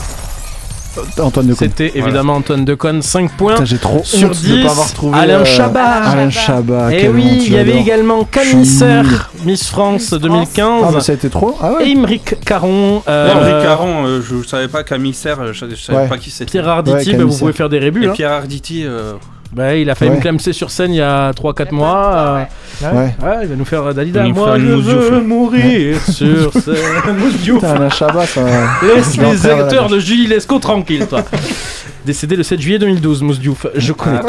[1.20, 1.68] Antoine de Caunes.
[1.68, 3.52] C'était évidemment Antoine Deconne, 5 points.
[3.52, 5.82] Putain, J'ai trop Sur honte 10, de pas avoir trouvé Alain euh, Chabat.
[5.84, 6.92] Alain Chabat.
[6.94, 8.66] Et quelle oui, il y avait également Camille.
[8.66, 10.20] Serre, Miss France Miss France.
[10.20, 10.84] 2015.
[10.86, 11.56] Ah, bah ça a été trop.
[11.60, 11.88] Ah ouais.
[11.88, 13.02] Et Imric Caron.
[13.08, 16.08] euh, Henri Caron, euh, je, je savais pas qu'Camille Serre, euh, je, je savais Ouais.
[16.08, 16.50] pas qui c'était.
[16.50, 18.04] Pierre Arditi, Ouais, bah, Camille vous pouvez faire des rébus.
[18.04, 18.12] Et hein.
[18.14, 19.12] Pierre Arditi, euh,
[19.52, 20.16] Bah, il a failli Ouais.
[20.18, 22.12] me clamser sur scène il y a 3-4 mois.
[22.14, 22.44] euh,
[22.82, 23.14] Ouais.
[23.20, 24.22] Ouais, il va nous faire Dalida.
[24.24, 27.16] Il nous Moi, fait une je mousdiouf, veux mourir sur scène.
[27.18, 27.60] Mousdiouf.
[27.60, 28.40] Putain, Alain Chabat, ça.
[28.82, 31.22] Laisse vais en les faire la acteurs de Julie Lescaut tranquilles, toi.
[32.06, 33.66] Décédé le 7 juillet 2012, Mousse Diouf.
[33.74, 34.28] Je connais tout.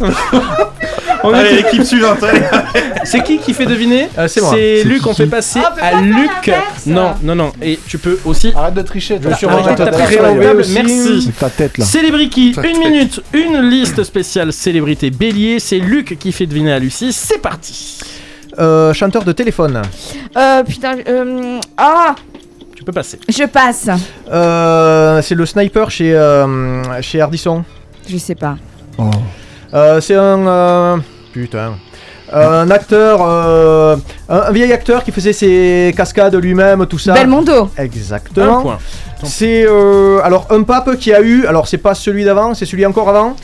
[1.24, 2.18] On Allez, l'équipe suivante.
[3.04, 4.50] C'est qui qui fait deviner Euh, c'est moi.
[4.54, 6.50] C'est Luc, on fait passer Ah, on peut à Luc.
[6.86, 7.52] Non, non, non.
[7.60, 8.52] Et tu peux aussi.
[8.56, 9.18] Arrête de tricher.
[9.22, 9.46] Je suis.
[10.74, 11.22] Merci.
[11.22, 11.84] C'est ta tête là.
[11.84, 15.58] Célébriki, une minute, une liste spéciale célébrité bélier.
[15.58, 17.12] C'est Luc qui fait deviner à Lucie.
[17.12, 17.98] C'est parti.
[18.58, 19.80] Euh, chanteur de téléphone.
[20.36, 22.14] Euh, putain, euh, ah,
[22.76, 23.18] Tu peux passer.
[23.28, 23.88] je passe.
[24.30, 27.64] Euh, c'est le sniper chez, euh, chez Ardisson.
[28.08, 28.56] Je sais pas.
[28.98, 29.10] Oh.
[29.74, 31.02] Euh, c'est un.
[31.36, 31.72] Euh, putain.
[32.32, 33.20] Un acteur.
[33.22, 33.96] euh,
[34.28, 37.12] un, un vieil acteur qui faisait ses cascades lui-même, tout ça.
[37.12, 37.70] Belmondo.
[37.76, 38.62] Un Exactement.
[38.62, 38.78] point.
[39.24, 39.64] C'est.
[39.66, 41.44] euh, alors, un pape qui a eu.
[41.46, 43.36] Alors, c'est pas celui d'avant, c'est celui encore avant.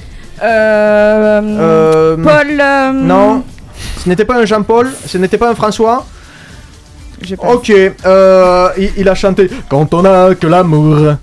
[0.43, 2.61] Euh, Euh, Paul.
[2.61, 3.43] euh, Non.
[4.03, 6.05] Ce n'était pas un Jean-Paul, ce n'était pas un François.
[7.21, 7.53] Je passe.
[7.53, 7.71] Ok,
[8.07, 11.15] euh, il, il a chanté Quand on a que l'amour.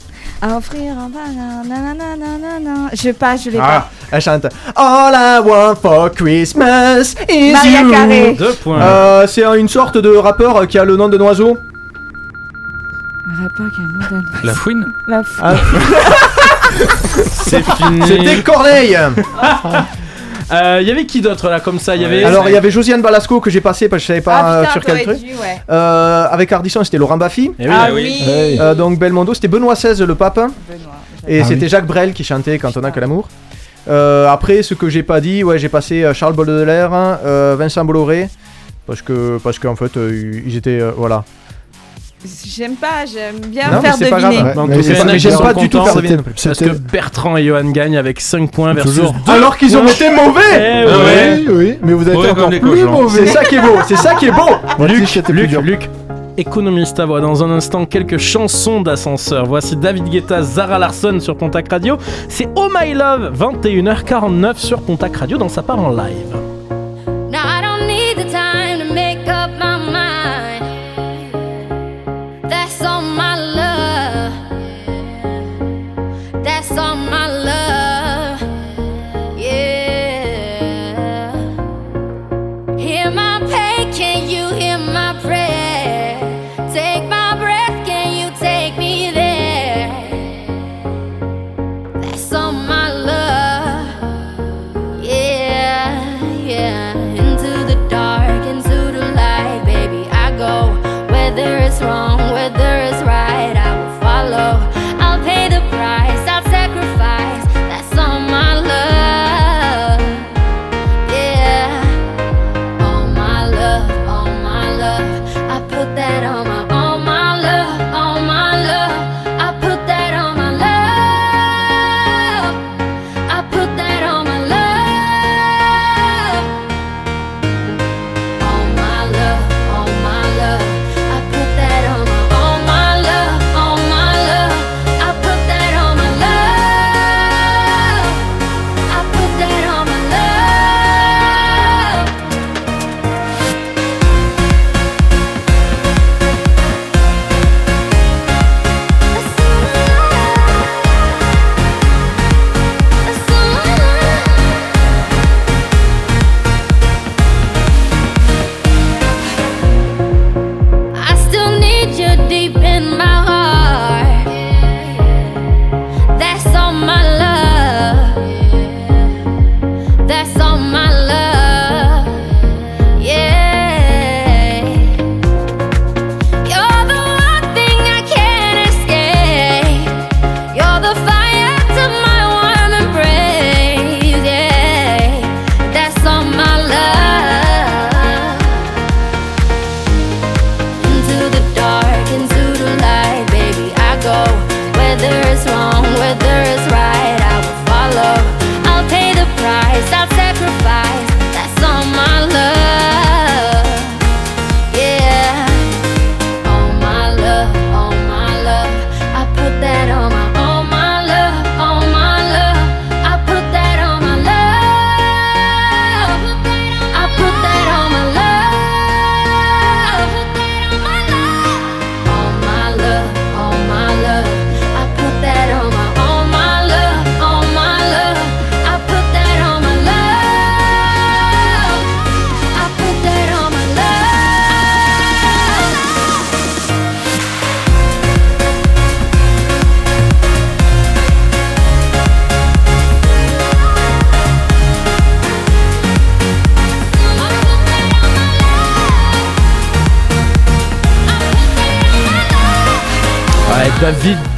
[0.47, 2.89] À offrir un banana.
[2.93, 7.91] Je passe, je l'ai Ah, elle chante All I want for Christmas is Maria you.
[7.91, 8.35] Carey.
[8.37, 8.79] Deux points.
[8.79, 11.55] Euh, c'est une sorte de rappeur qui a le nom de oiseau.
[11.55, 11.61] pas.
[13.27, 15.55] Un rappeur qui a un nom d'un- La fouine La f- Ah,
[17.31, 18.01] C'est fini.
[18.07, 18.97] C'était Corneille.
[20.51, 21.95] Euh, Il y avait qui d'autre là comme ça?
[21.95, 22.23] Il y avait.
[22.23, 24.53] Alors il y avait Josiane Balasco que j'ai passé parce que je savais pas Ah
[24.53, 25.17] euh, putain, sur quel truc.
[25.17, 25.61] dû, ouais.
[25.69, 27.51] Euh, avec Ardisson c'était Laurent Baffy.
[27.57, 27.73] Eh oui.
[27.75, 28.03] Ah eh oui.
[28.25, 28.29] oui.
[28.31, 28.59] Hey.
[28.59, 30.35] Euh, donc Belmondo c'était Benoît XVI le pape.
[30.35, 30.51] Benoît.
[31.27, 31.69] Et Ah c'était oui.
[31.69, 33.27] Jacques Brel qui chantait Quand on a que l'amour.
[33.87, 37.85] Euh, après, ce que j'ai pas dit, ouais, j'ai passé euh, Charles Baudelaire, euh, Vincent
[37.85, 38.29] Bolloré,
[38.87, 41.23] parce que parce qu'en fait, euh, ils étaient euh, voilà.
[42.45, 44.41] J'aime pas, j'aime bien Non, mais faire pas deviner.
[44.41, 44.57] grave.
[44.57, 46.17] Ouais, mais mais j'aime pas du tout faire deviner.
[46.43, 49.13] Parce que Bertrand et Johan gagnent avec 5 points versus Toujours.
[49.25, 49.31] 2.
[49.31, 50.41] Alors qu'ils ont été mauvais.
[50.55, 51.43] Eh ouais.
[51.47, 52.91] Oui, oui, mais vous avez Ouais, été comme encore plus cochons.
[52.91, 53.25] mauvais.
[53.25, 53.75] C'est ça qui est beau.
[53.87, 54.85] C'est ça qui est beau.
[54.87, 55.51] Luc.
[55.63, 55.89] Luc,
[56.37, 57.21] économiste à voix.
[57.21, 59.45] Dans un instant, quelques chansons d'ascenseur.
[59.45, 61.97] Voici David Guetta, Zara Larson sur Pontac Radio.
[62.29, 66.54] C'est Oh My Love, 21h49 sur Pontac Radio dans sa part en live.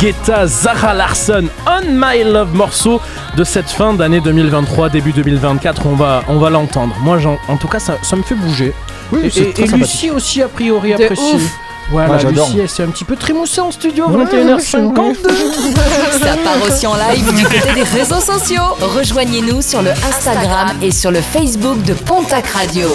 [0.08, 3.02] Guetta, Zara Larson, On My Love, morceau
[3.36, 5.86] de cette fin d'année 2023, début 2024.
[5.86, 6.96] On va, on va l'entendre.
[7.02, 8.74] Moi, j'en- en tout cas, ça, ça me fait bouger.
[9.12, 9.68] Oui, et et-.
[9.68, 11.22] Lucie aussi, a priori, apprécie.
[11.90, 12.48] Voilà, j'adore.
[12.48, 15.16] Lucie, elle s'est un petit peu trémoussée en studio, Ouais, 21h52.
[16.20, 18.62] Ça part aussi en live du côté des réseaux sociaux.
[18.82, 22.88] Rejoignez-nous sur le Instagram et sur le Facebook de Pontac Radio.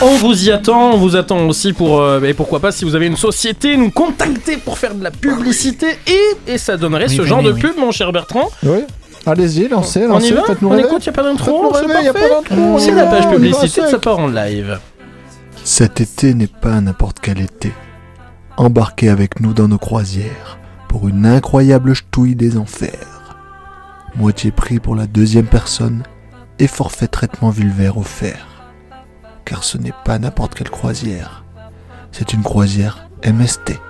[0.00, 2.96] On vous y attend, on vous attend aussi pour, euh, et pourquoi pas, si vous
[2.96, 7.16] avez une société, nous contacter pour faire de la publicité et, et ça donnerait Oui,
[7.16, 7.60] ce genre de oui.
[7.60, 8.50] pub, mon cher Bertrand.
[8.64, 8.78] Oui.
[9.24, 10.30] Allez-y, lancez, On lancez.
[10.30, 10.88] y va faites-nous On rêver.
[10.88, 12.28] écoute, y a pas d'intro, Faites-nous c'est rêver, y a parfait.
[12.28, 13.90] pas d'intro, on C'est y la va, page on y va publicité, sec.
[13.90, 14.80] ça part en live.
[15.62, 17.70] Cet été n'est pas n'importe quel été.
[18.62, 20.56] Embarquez avec nous dans nos croisières
[20.88, 23.34] pour une incroyable ch'touille des enfers.
[24.14, 26.04] Moitié prix pour la deuxième personne
[26.60, 28.46] et forfait traitement vulvaire offert.
[29.44, 31.42] Car ce n'est pas n'importe quelle croisière.
[32.12, 33.80] C'est une croisière MST.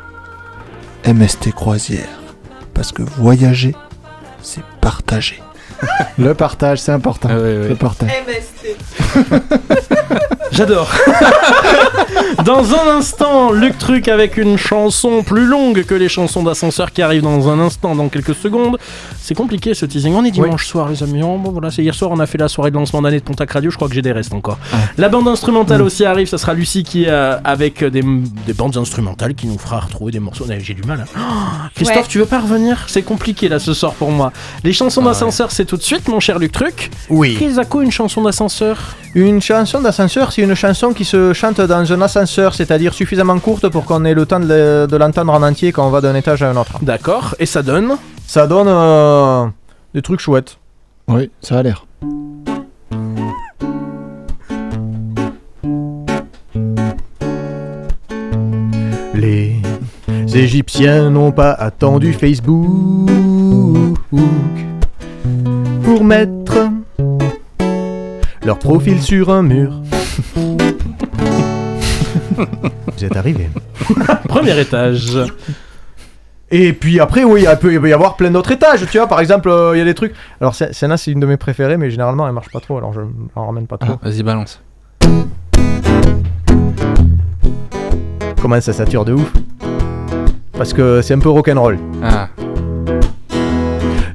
[1.06, 2.22] MST croisière.
[2.72, 3.74] Parce que voyager,
[4.40, 5.42] c'est partager.
[6.18, 7.28] Le partage, c'est important.
[7.30, 7.68] Ah ouais, ouais.
[7.68, 8.10] Le partage.
[10.50, 10.90] J'adore.
[12.45, 17.03] dans un instant, Luc Truc avec une chanson plus longue que les chansons d'ascenseur qui
[17.03, 18.78] arrivent dans un instant, dans quelques secondes.
[19.20, 20.14] C'est compliqué ce teasing.
[20.14, 21.20] On est dimanche soir, les amis.
[21.22, 23.24] Oh, bon, voilà, c'est hier soir, on a fait la soirée de lancement d'année de
[23.24, 23.70] Pontac Radio.
[23.70, 24.59] Je crois que j'ai des restes encore.
[24.99, 26.26] La bande instrumentale aussi arrive.
[26.28, 30.20] Ça sera Lucie qui, euh, avec des, des bandes instrumentales, qui nous fera retrouver des
[30.20, 30.47] morceaux.
[30.59, 31.01] J'ai du mal.
[31.01, 31.18] hein.
[31.18, 32.05] Oh, Christophe, Ouais.
[32.09, 32.85] tu veux pas revenir?
[32.89, 34.33] C'est compliqué là ce soir pour moi.
[34.64, 36.91] Les chansons d'ascenseur, c'est tout de suite, mon cher Luc Truc.
[37.09, 37.37] Oui.
[37.39, 38.97] Qu'est-ce à quoi une chanson d'ascenseur?
[39.14, 42.21] Une chanson d'ascenseur, c'est une chanson qui se chante dans un ascenseur,
[42.54, 45.86] c'est-à-dire suffisamment courte pour qu'on ait le temps de le- de l'entendre en entier quand
[45.86, 46.78] on va d'un étage à un autre.
[46.82, 47.34] D'accord.
[47.38, 47.96] Et ça donne
[48.26, 49.46] Ça donne euh,
[49.94, 50.58] des trucs chouettes.
[51.08, 51.84] Oui, ça a l'air.
[59.14, 59.56] Les
[60.34, 63.10] Égyptiens n'ont pas attendu Facebook
[65.84, 66.68] pour mettre
[68.44, 69.80] leur profil sur un mur.
[72.97, 73.51] Vous êtes arrivés.
[74.28, 75.18] Premier étage.
[76.51, 78.87] Et puis après, oui, il peut y avoir plein d'autres étages.
[78.91, 80.14] Tu vois, par exemple, euh, il y a des trucs.
[80.41, 83.01] Alors, celle-là, c'est une de mes préférées, mais généralement, elle marche pas trop, alors je
[83.35, 83.95] en ramène pas trop.
[84.03, 84.61] Vas-y, balance.
[88.41, 89.33] Comment ça sature de ouf?
[90.53, 91.78] Parce que c'est un peu rock'n'roll.
[92.03, 92.28] Ah.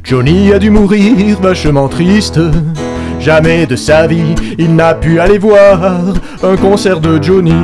[0.04, 2.40] Johnny a dû mourir vachement triste.
[3.20, 5.82] Jamais de sa vie, il n'a pu aller voir
[6.44, 7.56] un concert de Johnny.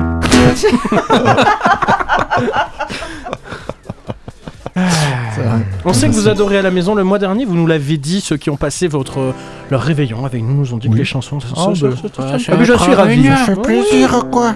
[5.85, 6.95] On sait que vous adorez à la maison.
[6.95, 9.33] Le mois dernier, vous nous l'avez dit, ceux qui ont passé votre
[9.69, 11.39] leur réveillon avec nous nous ont dit que les chansons.
[11.39, 13.25] ça- Ah, bah, ah, ah, mais j'en suis ravi.
[13.27, 14.55] ça fait plaisir, quoi.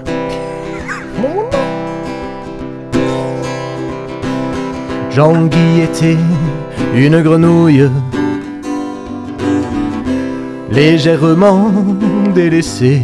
[5.12, 6.18] Jean-Guy était
[6.96, 7.90] une grenouille
[10.72, 11.72] légèrement
[12.36, 13.02] délaissée.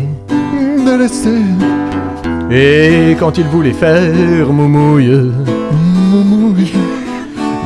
[0.85, 1.39] Délaissé.
[2.51, 5.31] Et quand il voulait faire moumouille,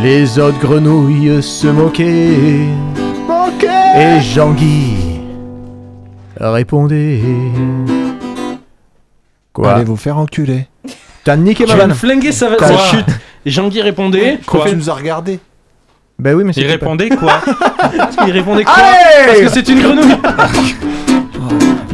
[0.01, 2.67] les autres grenouilles se moquaient.
[3.97, 4.95] Et Jean-Guy
[6.39, 7.21] répondait.
[9.53, 10.67] Quoi Allez vous faire enculer.
[11.23, 13.05] T'as niqué ma vanne flinguer sa, Quoi sa chute.
[13.45, 14.39] Et Jean-Guy répondait.
[14.45, 15.39] Quoi Tu nous as regardé.
[16.19, 17.41] Ben oui, mais Il répondait quoi
[18.25, 20.15] Il répondait quoi Allez Parce que c'est une grenouille.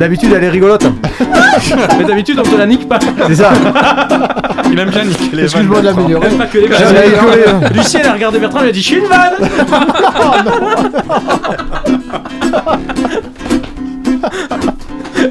[0.03, 0.83] D'habitude, elle est rigolote.
[1.97, 2.99] Mais d'habitude, on te la nique pas.
[3.25, 3.51] C'est ça.
[4.69, 6.27] Il aime bien niquer les Excuse-moi de l'améliorer.
[6.27, 6.87] Même pas que les vannes.
[6.87, 7.61] rigolé, hein.
[7.73, 9.35] Lucie, elle a regardé Bertrand, elle a dit Je suis une vanne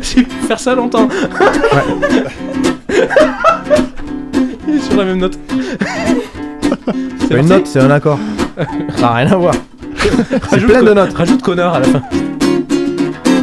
[0.01, 1.07] J'ai pu faire ça longtemps.
[4.67, 5.39] Il est sur la même note.
[7.21, 8.19] C'est pas une note, c'est un accord.
[8.97, 9.55] Ça n'a rien à voir.
[9.99, 11.13] C'est Rajoute plein de notes.
[11.13, 12.01] Rajoute connard à la fin.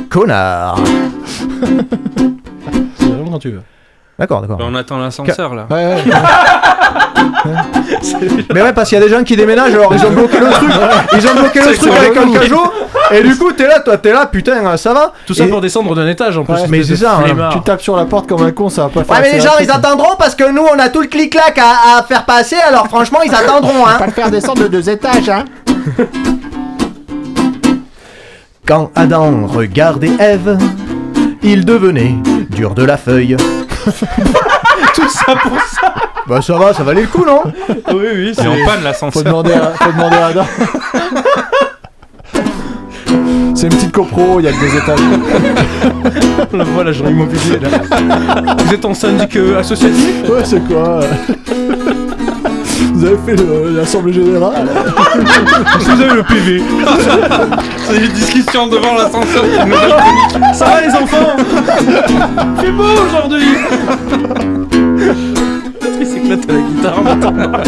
[0.09, 0.79] Connard.
[2.97, 3.61] C'est vraiment quand tu veux.
[4.17, 4.57] D'accord, d'accord.
[4.57, 5.65] Bah, On attend l'ascenseur là.
[5.69, 6.03] Ouais, ouais.
[8.53, 10.49] Mais ouais, parce qu'il y a des gens qui déménagent, alors ils ont bloqué le
[10.51, 10.69] truc.
[11.13, 12.73] Ils ont bloqué le truc avec un cajot.
[13.11, 15.61] Et du coup, t'es là, toi, t'es là, putain, ça va Tout ça Et- pour
[15.61, 16.53] descendre d'un étage en plus.
[16.53, 17.49] Ouais, mais c'est ça, hein.
[17.53, 19.15] Tu tapes sur la porte comme un con, ça va pas faire.
[19.15, 21.99] Ouais, mais les gens, ils attendront parce que nous, on a tout le clic-clac à,
[21.99, 23.97] à faire passer, alors franchement, ils attendront, hein.
[23.99, 25.45] Pas le faire descendre de deux étages, hein.
[28.65, 30.57] Quand Adam regardait Ève,
[31.43, 32.15] il devenait
[32.49, 33.35] dur de la feuille.
[34.93, 35.93] Tout ça pour ça.
[36.27, 37.41] Bah ça va, ça valait le coup, non?
[37.93, 39.23] Oui, oui, C'est en panne Faut l'ascenseur.
[39.23, 40.45] demander à, faut demander à Adam.
[43.55, 44.99] C'est une petite copro, il y a que des étages.
[46.53, 48.55] On la voit l'agent immobilier là.
[48.65, 50.29] Vous êtes en syndic euh, associatif?
[50.29, 51.01] Ouais, c'est quoi?
[52.93, 53.35] Vous avez fait
[53.75, 54.67] l'Assemblée Générale
[55.79, 56.61] Vous avez le PV.
[57.87, 59.43] C'est une discussion devant l'ascenseur.
[60.53, 61.35] Ça va les enfants?
[62.59, 63.47] Fait beau aujourd'hui
[65.99, 66.99] Il s'éclate à la guitare.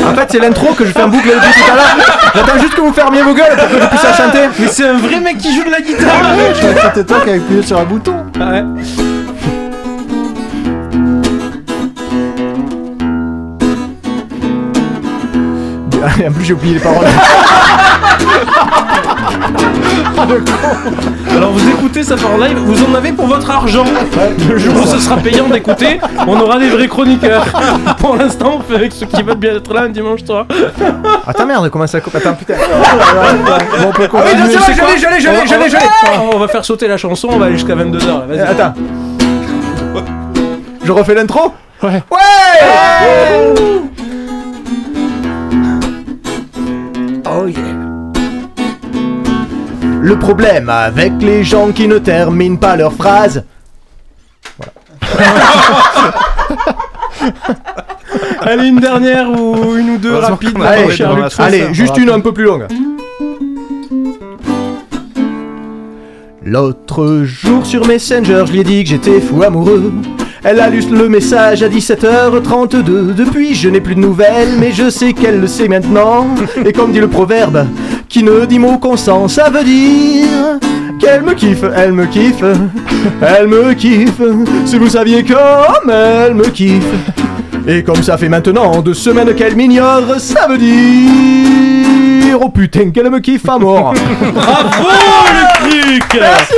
[0.09, 1.97] En fait, c'est l'intro que je fais en boucle depuis tout à l'heure.
[2.35, 4.49] J'attends juste que vous fermiez vos gueules pour que je puisse la chanter.
[4.59, 6.21] Mais c'est un vrai mec qui joue de la guitare
[6.55, 8.15] Je que c'était toi qui avais appuyé sur un bouton.
[8.39, 8.63] Ouais.
[16.19, 17.05] Et en plus, j'ai oublié les paroles.
[21.35, 23.83] Alors vous écoutez ça en live, vous en avez pour votre argent.
[24.49, 27.43] Le jour où ce sera payant d'écouter, on aura des vrais chroniqueurs.
[27.97, 30.45] Pour l'instant, on fait avec ceux qui veulent bien être là un dimanche soir.
[31.25, 32.15] Attends, merde, comment ça coupe?
[32.15, 32.53] Attends, putain.
[32.55, 34.63] Bon, on peut Ah oui, non, continuer.
[34.65, 36.33] c'est vrai, je l'ai, je l'ai, je l'ai, je l'ai, je l'ai.
[36.33, 38.27] On va faire sauter la chanson, on va aller jusqu'à 22h.
[38.27, 38.39] Vas-y.
[38.39, 38.73] Attends.
[40.83, 41.53] Je refais l'intro?
[41.83, 42.03] Ouais.
[42.11, 43.81] Ouais
[47.33, 47.61] Oh yeah.
[50.01, 53.45] Le problème avec les gens qui ne terminent pas leurs phrases.
[58.41, 60.53] Allez, une dernière ou une ou deux Heureusement rapides.
[60.53, 61.29] qu'on a la.
[61.37, 62.67] Allez, juste une un peu plus longue.
[66.43, 69.93] L'autre jour sur Messenger, je lui ai dit que j'étais fou amoureux.
[70.43, 73.13] Elle a lu le message à 17h32.
[73.13, 76.29] Depuis, je n'ai plus de nouvelles, mais je sais qu'elle le sait maintenant.
[76.65, 77.67] Et comme dit le proverbe,
[78.09, 80.59] qui ne dit mot consent, ça veut dire
[80.99, 82.43] qu'elle me kiffe, elle me kiffe,
[83.21, 84.21] elle me kiffe.
[84.65, 86.83] Si vous saviez comme elle me kiffe.
[87.67, 92.00] Et comme ça fait maintenant deux semaines qu'elle m'ignore, ça veut dire
[92.39, 93.93] oh putain qu'elle me kiffe à mort.
[94.33, 94.87] Bravo
[95.33, 96.53] le truc Merci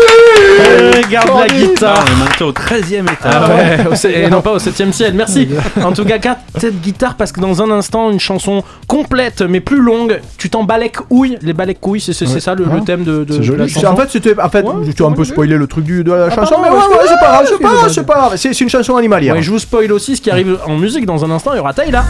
[1.06, 3.16] Regarde la guitare On est monté au 13 e étage.
[3.24, 5.48] Ah ouais, au se- et non pas au 7ème ciel, merci.
[5.84, 9.60] En tout cas, garde cette guitare parce que dans un instant, une chanson complète mais
[9.60, 11.38] plus longue, tu t'en balèques ouille.
[11.42, 13.60] Les balèques couilles, c'est c'est- c'est ça le, le thème de, de- C'est de joli.
[13.60, 13.88] la C'est- chanson.
[13.88, 14.66] en fait, c'était en fait,
[14.96, 17.20] tu as un peu spoilé le truc du, de la chanson, pardon, mais ouais, c'est
[17.20, 19.36] pas grave, c'est pas grave, c'est pas grave, c'est c'est une chanson animalière.
[19.36, 21.52] Ouais, je vous spoil aussi ce qui arrive en musique dans un instant.
[21.54, 22.04] Il y aura Taïla.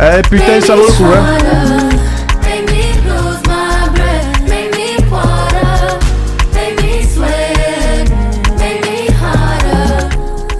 [0.00, 1.38] Eh putain, ça vaut le coup, hein.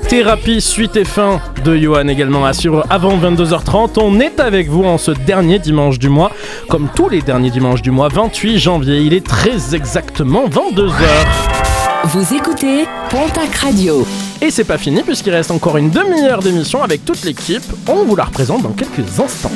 [0.08, 4.00] Thérapie, suite et fin de Johan également assure avant 22h30.
[4.00, 6.32] On est avec vous en ce dernier dimanche du mois.
[6.68, 11.57] Comme tous les derniers dimanches du mois, 28 janvier, il est très exactement 22h.
[12.04, 14.06] Vous écoutez Pontac Radio.
[14.40, 17.62] Et c'est pas fini puisqu'il reste encore une demi-heure d'émission avec toute l'équipe.
[17.88, 19.50] On vous la représente dans quelques instants.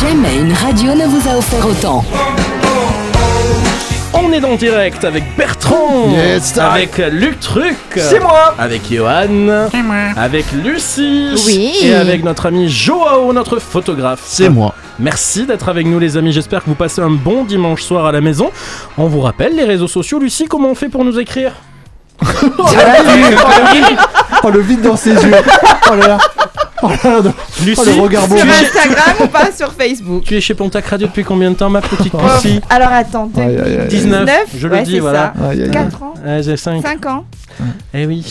[0.00, 2.04] Jamais une radio ne vous a offert autant.
[4.16, 9.68] On est en direct avec Bertrand, Yes, avec Luc Truc, C'est moi avec Johan,
[10.16, 11.72] avec Lucie, Oui.
[11.82, 14.20] et avec notre ami Joao, notre photographe.
[14.24, 14.74] C'est moi.
[15.00, 18.12] Merci d'être avec nous les amis, j'espère que vous passez un bon dimanche soir à
[18.12, 18.50] la maison.
[18.98, 20.18] On vous rappelle les réseaux sociaux.
[20.20, 21.52] Lucie, comment on fait pour nous écrire?
[24.46, 25.32] Oh, le vide dans ses yeux.
[25.90, 26.18] Oh là là.
[26.86, 26.90] Oh
[27.22, 27.32] là.
[27.64, 28.36] Lucie, Oh, le regard beau.
[28.36, 31.70] Sur Instagram ou pas sur Facebook tu es chez Pontac Radio depuis combien de temps
[31.70, 33.88] ma petite Oh, Lucie Alors attends, Aïe, aïe, aïe.
[33.88, 35.32] 19, 19, je le ouais, dis, c'est voilà.
[35.48, 35.70] Aïe.
[35.72, 36.82] 4 ans, Euh, j'ai 5.
[36.82, 37.24] 5 ans,
[37.94, 38.22] Eh oui,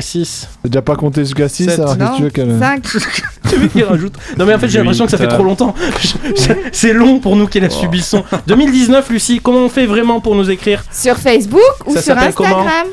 [0.00, 0.48] 6.
[0.62, 1.78] T'as déjà pas compté jusqu'à 6 Sept.
[1.80, 2.58] alors qu'est-ce que non, tu veux qu'elle.
[2.58, 2.82] 5.
[3.48, 5.72] Tu veux qu'il rajoute Non mais en fait j'ai l'impression que ça fait trop longtemps.
[6.02, 8.24] Je- C'est long pour nous qui la subissons.
[8.48, 10.84] 2019 Lucie, comment on fait vraiment pour nous écrire?
[10.92, 12.86] Sur Facebook ou Ça sur comment Instagram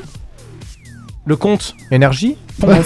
[1.26, 2.84] Le compte Énergie en live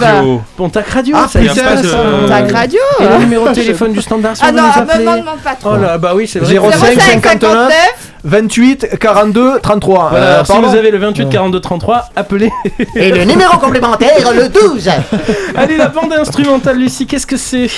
[0.00, 0.42] Radio.
[0.56, 1.98] Pontac Radio, Ah, ça y a existe pas de- ça.
[2.28, 5.38] Tac Radio Et le numéro de téléphone du standard si Ah on non, me demande
[5.42, 5.70] pas trop.
[5.72, 6.54] Oh là, bah oui, c'est vrai.
[6.54, 7.72] 05 05 59
[8.24, 10.08] 28 42 33.
[10.10, 12.50] Voilà, Euh, alors si pardon vous avez le 28 42 33, appelez.
[12.94, 14.88] Et le numéro complémentaire, le 12.
[15.56, 17.70] Allez, la bande instrumentale, Lucie, qu'est-ce que c'est?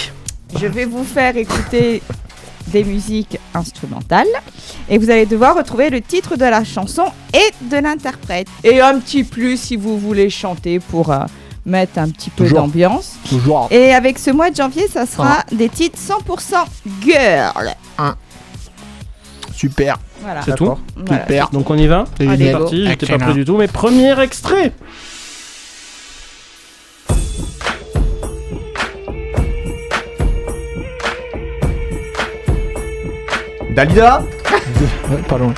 [0.60, 2.02] Je vais vous faire écouter
[2.68, 4.26] des musiques instrumentales
[4.88, 7.04] et vous allez devoir retrouver le titre de la chanson
[7.34, 8.48] et de l'interprète.
[8.64, 11.20] Et un petit plus si vous voulez chanter pour euh,
[11.66, 13.16] mettre un petit peu d'ambiance.
[13.28, 13.68] Toujours.
[13.70, 16.54] Et avec ce mois de janvier, ça sera des titres 100%
[17.04, 17.74] girl.
[19.54, 19.98] Super.
[20.20, 20.42] Voilà.
[20.42, 21.22] C'est tout Voilà.
[21.22, 21.48] Super.
[21.50, 24.72] Donc on y va C'est parti, j'étais pas prêt du tout, mais premier extrait
[33.78, 34.24] Dalida
[35.08, 35.54] Ouais, pas loin.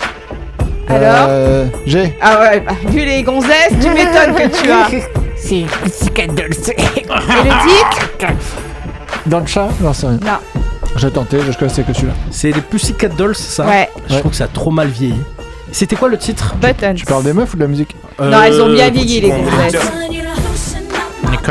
[0.91, 2.15] Alors Euh, J'ai.
[2.21, 4.89] Ah ouais, bah, vu les gonzesses, tu m'étonnes que tu as.
[5.39, 6.51] C'est Pussycat Dolls.
[6.77, 8.27] Et le titre
[9.25, 10.19] Dans le chat Non, c'est rien.
[10.23, 10.61] Non.
[10.97, 12.13] J'ai tenté, je connaissais que celui-là.
[12.31, 15.15] C'est les Pussycat Dolls, ça Ouais, Je trouve que ça a trop mal vieilli.
[15.73, 16.57] C'était quoi le titre?
[16.61, 16.93] Buttons.
[16.95, 17.97] Tu parles des meufs ou de la musique?
[18.21, 19.81] Non, elles ont bien Euh, vieilli les gonzesses.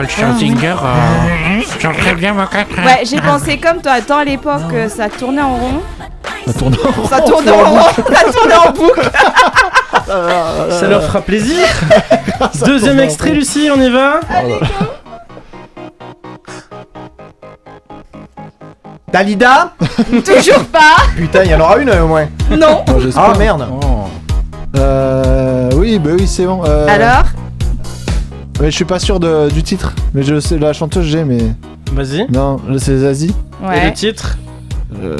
[0.07, 2.69] Scherzinger, euh, j'aimerais bien me quatre.
[2.77, 3.93] Ouais, j'ai pensé comme toi.
[3.93, 5.81] Attends, à l'époque, euh, ça tournait en rond.
[6.47, 7.07] Ça tourne en rond.
[7.07, 7.79] Ça tournait en rond.
[8.13, 9.11] Ça tournait en boucle.
[10.07, 11.67] Ça leur fera plaisir.
[12.65, 13.31] Deuxième extrait.
[13.31, 14.21] Lucie, on y va
[19.11, 19.73] Dalida
[20.25, 20.95] Toujours pas.
[21.15, 22.27] Putain, il y en aura une au moins.
[22.49, 22.83] Non.
[22.87, 22.99] Oh.
[23.15, 23.67] Ah merde.
[24.75, 26.61] Euh, oui, bah oui, c'est bon.
[26.65, 27.25] Euh, Alors
[28.60, 31.39] ouais, je suis pas sûr de- du titre, mais je sais la chanteuse j'ai, mais
[31.93, 32.26] Vas-y.
[32.32, 33.34] non, c'est Zazie.
[33.64, 33.86] Et Ouais.
[33.86, 34.38] le titre
[35.03, 35.18] Euh,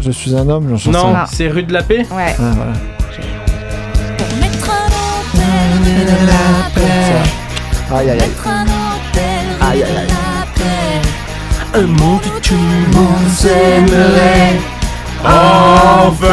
[0.00, 2.06] je suis un homme, j'en sais Non, c'est Rue de la Paix.
[2.14, 2.34] Ouais.
[2.38, 2.72] Ah, voilà.
[7.94, 8.30] Aïe aïe aïe.
[9.60, 10.08] Aïe aïe aïe.
[11.74, 14.58] Un monde où tout le monde s'aimerait.
[15.24, 16.26] Enfin,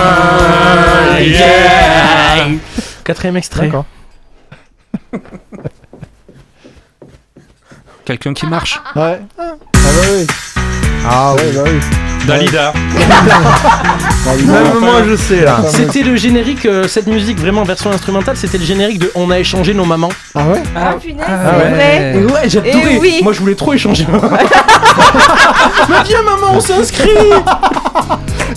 [1.19, 2.47] yeah.
[3.03, 3.65] Quatrième extrait.
[3.65, 3.85] D'accord.
[8.05, 8.81] Quelqu'un qui marche.
[8.95, 9.21] Ouais.
[9.99, 10.27] Ah bah oui.
[11.09, 11.79] Ah Ouais, bah oui.
[12.27, 12.73] Dalida.
[14.45, 15.57] Même moi je sais là.
[15.67, 19.39] C'était le générique, euh, cette musique vraiment version instrumentale, c'était le générique de On a
[19.39, 20.09] échangé nos mamans.
[20.35, 20.61] Ah ouais?
[20.75, 21.69] Ah, punaise, Ah c'est ouais.
[21.71, 22.13] vrai.
[22.15, 22.93] Et ouais, j'adorais.
[22.95, 23.19] Et oui.
[23.23, 24.05] Moi, je voulais trop échanger.
[25.89, 27.09] Mais viens, maman, on s'inscrit.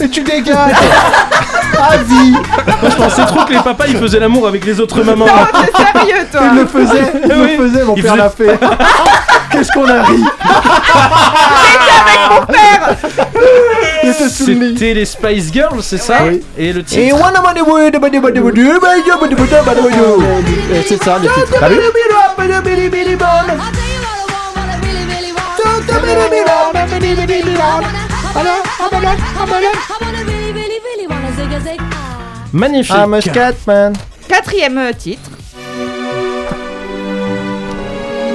[0.00, 0.54] Et tu dégages
[1.80, 5.02] Ah vie Moi, je pensais trop que les papas ils faisaient l'amour avec les autres
[5.02, 5.26] mamans.
[5.26, 7.56] Non, t'es sérieux, toi Il le faisait, il Oui.
[7.58, 8.58] le faisait, mon Il père faisait- l'a fait.
[9.50, 10.24] Qu'est-ce qu'on a ri?
[14.28, 16.42] C'était les Spice Girls, c'est ça Oui.
[16.58, 17.00] Et le Et titre.
[17.00, 17.12] Et
[20.86, 21.54] C'est ça le titre.
[21.58, 21.76] T'as vu
[32.52, 32.94] Magnifique.
[32.94, 33.92] I'm a Scatman.
[34.28, 35.31] Quatrième euh, titre.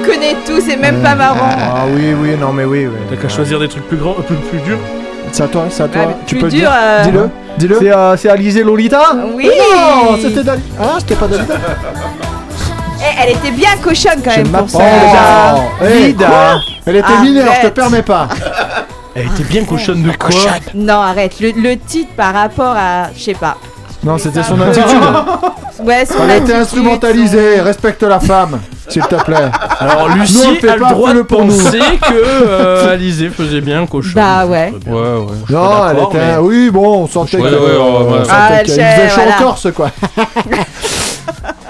[0.08, 1.48] Il connaît tout, c'est même pas marrant.
[1.58, 2.96] Ah oui, oui, non mais oui, oui.
[3.10, 4.78] T'as qu'à choisir des trucs plus grands, plus, plus durs.
[5.32, 6.00] C'est à toi, c'est à toi.
[6.02, 6.70] Ouais, mais tu peux dur, dire.
[6.72, 7.76] euh, Dis-le, dis-le.
[7.80, 9.02] C'est euh, c'est Alizé Lolita
[9.34, 10.62] Oui Non, c'était Dali.
[10.80, 11.54] Ah, c'était pas Dalida.
[13.00, 14.78] Eh, Elle était bien cochonne quand Je même pour ça.
[15.56, 16.56] Oh, hey, Lida.
[16.86, 17.20] Elle était Arrête.
[17.20, 18.28] mineure, je te permets pas.
[19.14, 20.30] Elle était bien cochonne de quoi
[20.74, 21.40] Non, arrête.
[21.40, 23.08] Le, le titre par rapport à.
[23.16, 23.56] Je sais pas.
[24.02, 24.84] Non, c'était son attitude.
[25.84, 27.60] Ouais, son Elle a été attitude, instrumentalisée.
[27.60, 29.50] Respecte la femme, s'il te plaît.
[29.80, 31.56] Alors Nous, on Lucie le fait a le droit de fais-le pour nous.
[31.56, 34.12] penser que euh, Alizé faisait bien cochon.
[34.14, 34.72] Bah ouais.
[34.86, 35.26] Ouais, ouais.
[35.50, 36.18] Non, elle était.
[36.18, 38.18] mais- Oui, bon, on sentait Ouais, que- ouais, ouais, ouais.
[38.20, 39.90] on sentait Ah, elle chaud en Corse, quoi.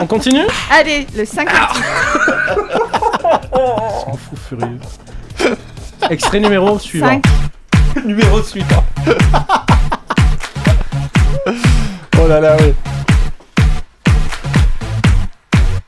[0.00, 1.72] On continue Allez, le cinquième Ah.
[1.74, 3.40] titre.
[3.52, 4.78] On fou furieux.
[6.08, 7.08] Extrait numéro suivant.
[7.08, 7.24] Cinq.
[8.04, 8.84] numéro suivant.
[12.20, 12.72] Oh là là, oui.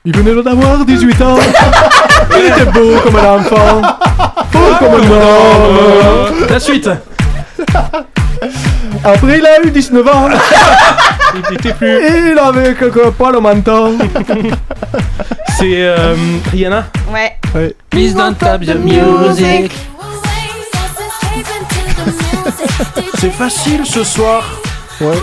[0.02, 1.36] Il venait d'avoir 18 ans.
[2.38, 3.82] Il était beau comme un enfant.
[4.50, 6.46] Beau comme un homme.
[6.48, 6.88] La suite.
[9.04, 10.28] Après, il a eu 19 ans.
[11.34, 11.88] Il était plus.
[11.88, 13.98] Et il avait quelques poils au menton.
[15.58, 16.14] C'est euh,
[16.50, 16.86] Rihanna.
[17.12, 17.76] Ouais.
[17.90, 19.70] Please don't stop the music.
[23.18, 24.44] C'est facile ce soir.
[25.02, 25.18] Ouais.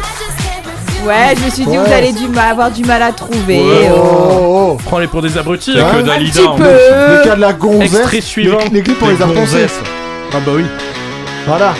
[1.07, 1.85] Ouais, je me suis dit, Ouais.
[1.85, 3.61] vous allez du mal, avoir du mal à trouver.
[3.61, 4.01] Oh, oh.
[4.01, 4.77] oh, oh.
[4.83, 5.73] Prends-les pour des abrutis.
[5.73, 5.91] Y'a hein.
[5.93, 6.63] que Un Dalida petit en peu.
[6.65, 7.93] Le cas de la gonzesse.
[7.93, 8.57] Extrait suivant.
[8.65, 9.39] Les, les clips pour les Des enfoncer.
[9.39, 9.79] gonzesses.
[10.33, 10.65] Ah bah oui.
[11.45, 11.73] Voilà.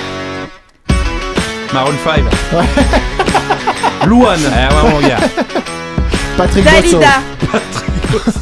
[1.73, 2.23] Maroon 5.
[4.07, 4.39] Louane.
[4.45, 5.17] Eh ouais, mon gars.
[6.37, 6.63] Patrick.
[6.63, 7.07] Dalida.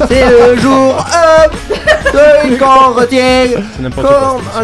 [0.08, 1.04] C'est le jour
[2.14, 3.46] 1 de qu'on retient.
[3.48, 4.38] C'est n'importe quoi.
[4.56, 4.62] Ah,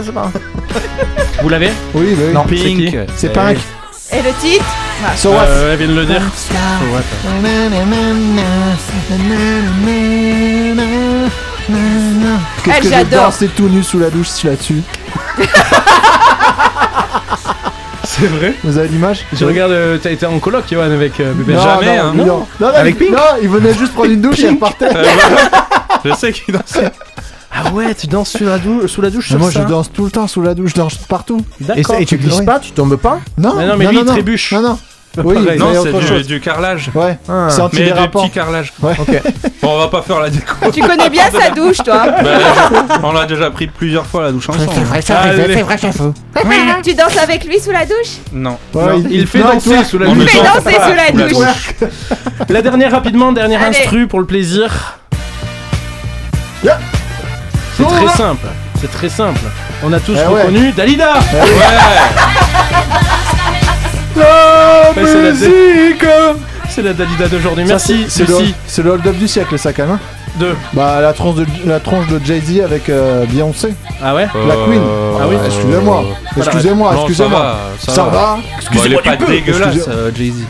[1.43, 1.73] Vous l'avez?
[1.95, 2.33] Oui, bah oui.
[2.33, 2.97] Non, Pink.
[3.17, 3.59] C'est Pink.
[4.13, 4.65] Et le titre
[5.17, 5.45] So what?
[5.49, 6.23] Euh, elle vient de le dire.
[12.63, 13.25] Qu'est-ce Elle, que j'ai j'adore.
[13.27, 14.83] dansé tout nu sous la douche là-dessus
[18.05, 18.55] C'est vrai?
[18.63, 19.25] Vous avez l'image?
[19.33, 21.55] Je regarde, euh, t'as été en coloc, Johan, avec euh, bébé.
[21.55, 22.25] Non, Jamais, non, hein, non.
[22.27, 22.47] non?
[22.61, 23.17] Non, non, Avec il- Pink?
[23.17, 24.89] Non, il venait juste prendre une douche et il repartait.
[26.05, 26.91] Je sais qu'il dansait.
[27.55, 29.67] Ah ouais, tu danses sous la, dou- sous la douche Mais sur moi ça je
[29.69, 31.45] danse tout le temps sous la douche, je danse partout.
[31.61, 31.97] Et, D'accord.
[31.99, 32.47] et tu glisses Oui.
[32.47, 34.53] pas, tu tombes pas Non, Mais non, mais lui, il trébuche.
[34.53, 34.79] Non, non.
[35.23, 36.91] Oui, mais Non, c'est du, carrelage.
[36.95, 37.49] Ouais, Ah.
[37.51, 38.23] c'est Mais antidérapant.
[38.23, 38.73] des petits carrelages.
[38.81, 38.95] Ouais.
[38.99, 39.21] Ok.
[39.63, 40.55] Bon, on va pas faire la déco.
[40.73, 44.49] Tu connais bien sa douche, toi Bah, on l'a déjà pris plusieurs fois la douche
[44.49, 44.71] ensemble.
[44.91, 45.03] Allez.
[46.83, 48.57] Tu danses avec lui sous la douche Non.
[48.75, 50.33] Ouais, Non, il fait non, danser sous la On Il le douche.
[50.33, 50.65] fait danse.
[50.65, 51.75] danser sous la douche.
[52.49, 53.77] La dernière rapidement, dernière Allez.
[53.77, 54.99] instru pour le plaisir.
[56.65, 56.79] Yeah.
[57.89, 58.47] C'est très simple.
[58.81, 59.41] C'est très simple.
[59.85, 60.43] On a tous Eh ouais.
[60.43, 61.13] reconnu Dalida.
[61.15, 61.41] Ouais.
[64.17, 64.23] La
[64.97, 66.05] Ouais, c'est la musique
[66.69, 67.65] C'est la Dalida d'aujourd'hui.
[67.67, 68.07] Merci.
[68.09, 68.55] c'est- c'est le, Lucie.
[68.67, 69.93] c'est le hold-up du siècle, ça quand même.
[69.95, 70.01] hein.
[70.37, 70.57] Deux.
[70.73, 73.75] Bah la tronche de, la tronche de Jay-Z avec euh, Beyoncé.
[74.03, 74.81] Ah ouais La Queen.
[75.21, 75.37] Ah oui.
[75.45, 76.05] Excusez-moi.
[76.39, 77.39] Excusez-moi, excusez-moi.
[77.39, 78.11] ça va, ça Ça va.
[78.11, 78.37] va
[78.73, 80.45] Bon, il est pas dégueulasse, euh, Jay-Z.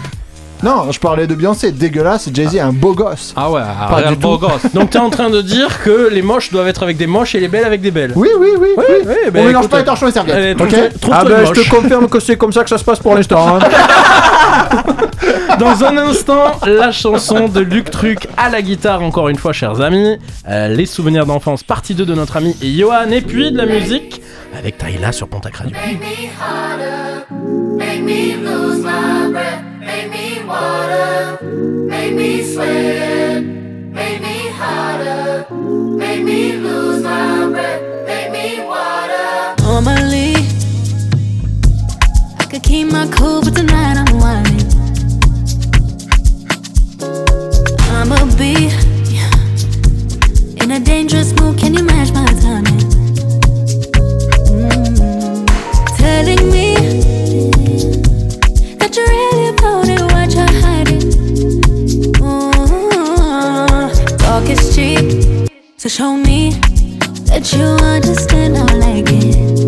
[0.63, 1.73] Non, je parlais de Beyoncé.
[1.73, 3.33] Dégueulasse, Jay-Z est un beau gosse.
[3.37, 4.47] Ah ouais, Pas real du beau tout.
[4.47, 4.73] gosse.
[4.75, 7.41] Donc t'es en train de dire que les moches doivent être avec des moches et
[7.41, 8.13] les belles avec des belles.
[8.15, 8.69] Oui, oui, oui.
[8.77, 8.85] oui.
[9.05, 10.37] oui, On bah, mélange écoute, pas les torchons et les serviettes.
[10.37, 10.75] allez, ok
[11.11, 13.57] Ah ben, je te confirme que c'est comme ça que ça se passe pour l'instant.
[13.57, 13.59] hein.
[15.59, 19.81] Dans un instant, la chanson de Luc Truc à la guitare, encore une fois, chers
[19.81, 20.17] amis.
[20.49, 23.11] Euh, les souvenirs d'enfance, partie 2 de notre ami Johan.
[23.11, 24.23] Et puis de la musique
[24.59, 25.77] avec Taïla sur Pontac Radio.
[25.77, 27.25] Make me harder,
[27.77, 29.63] make me lose my breath,
[30.43, 31.39] me water,
[31.89, 35.47] make me sweat, make me harder,
[35.97, 39.55] make me lose my breath, make me water.
[39.63, 40.35] Normally,
[42.39, 44.69] I could keep my cool, but tonight I'm whining.
[47.91, 48.71] I'ma be
[50.63, 51.59] in a dangerous mood.
[51.59, 52.23] Can you match my?
[65.83, 66.51] So show me
[67.27, 69.62] that you understand I like it.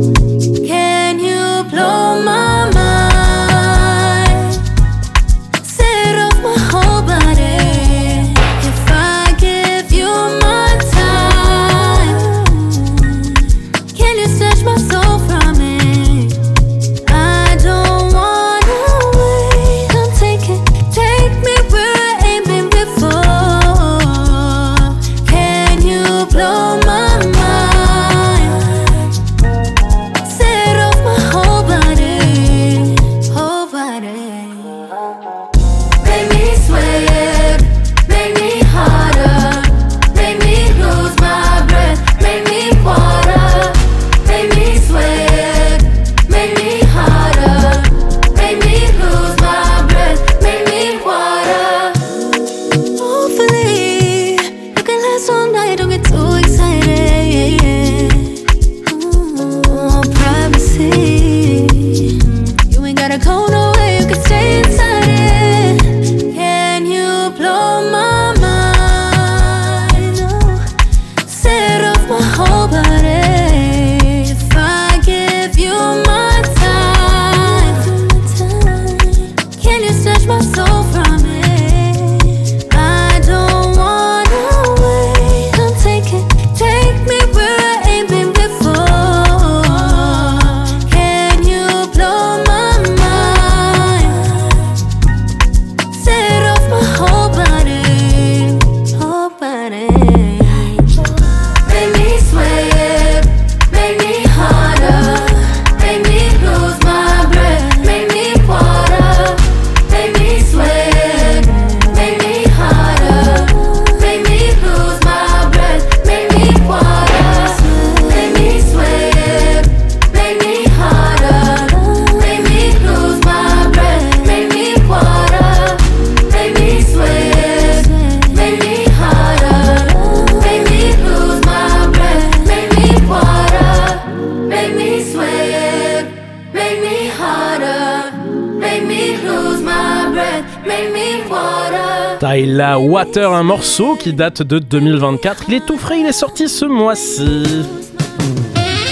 [143.17, 145.45] Un morceau qui date de 2024.
[145.47, 147.45] Il est tout frais, il est sorti ce mois-ci.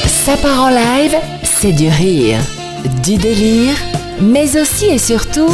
[0.06, 2.38] Ça part en live, c'est du rire,
[3.02, 3.74] du délire,
[4.20, 5.50] mais aussi et surtout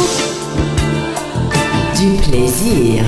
[1.97, 3.05] du plaisir.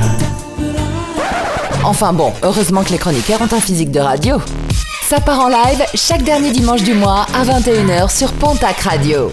[1.83, 4.41] Enfin bon, heureusement que les chroniqueurs ont un physique de radio.
[5.03, 9.31] Ça part en live chaque dernier dimanche du mois à 21h sur Pontac Radio.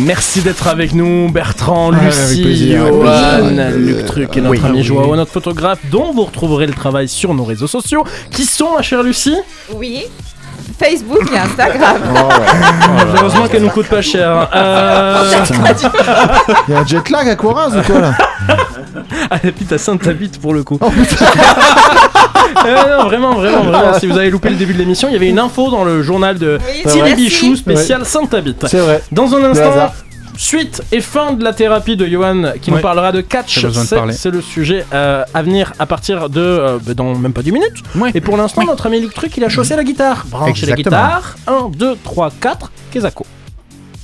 [0.00, 3.50] Merci d'être avec nous, Bertrand, avec Lucie, Johan.
[3.76, 4.60] Luc Truc et notre Oui.
[4.64, 4.84] ami Oui.
[4.84, 8.04] Joao, notre photographe, dont vous retrouverez le travail sur nos réseaux sociaux.
[8.30, 9.36] Qui sont, ma chère Lucie?
[9.74, 10.04] Oui.
[10.78, 11.96] Facebook et Instagram.
[13.16, 14.48] Heureusement qu'elle nous coûte pas cher.
[14.54, 15.24] Euh...
[16.68, 18.14] Il y a un jet lag à Coraz ou quoi là?
[19.30, 20.78] Ah, et puis t'as Sainte-Habite pour le coup.
[22.66, 23.98] Euh, non, vraiment, vraiment, vraiment.
[23.98, 26.02] Si vous avez loupé le début de l'émission, il y avait une info dans le
[26.02, 27.24] journal de Oui, Thierry merci.
[27.24, 28.66] Bichou spécial Sainte-Habite.
[28.68, 29.02] C'est vrai.
[29.12, 29.92] Dans un Le instant, hasard.
[30.36, 32.82] suite et fin de la thérapie de Johan qui nous Ouais.
[32.82, 33.60] parlera de catch.
[33.60, 34.12] J'ai besoin de C'est- parler.
[34.12, 37.52] C'est le sujet euh, à venir à partir de euh, bah, dans même pas 10
[37.52, 37.82] minutes.
[37.96, 38.10] Ouais.
[38.14, 40.24] Et pour l'instant, notre ami Luc Truc, il a chaussé la guitare.
[40.30, 40.96] Branchez la Exactement.
[40.96, 41.36] guitare.
[41.46, 42.70] 1, 2, 3, 4.
[42.90, 43.26] Kezako.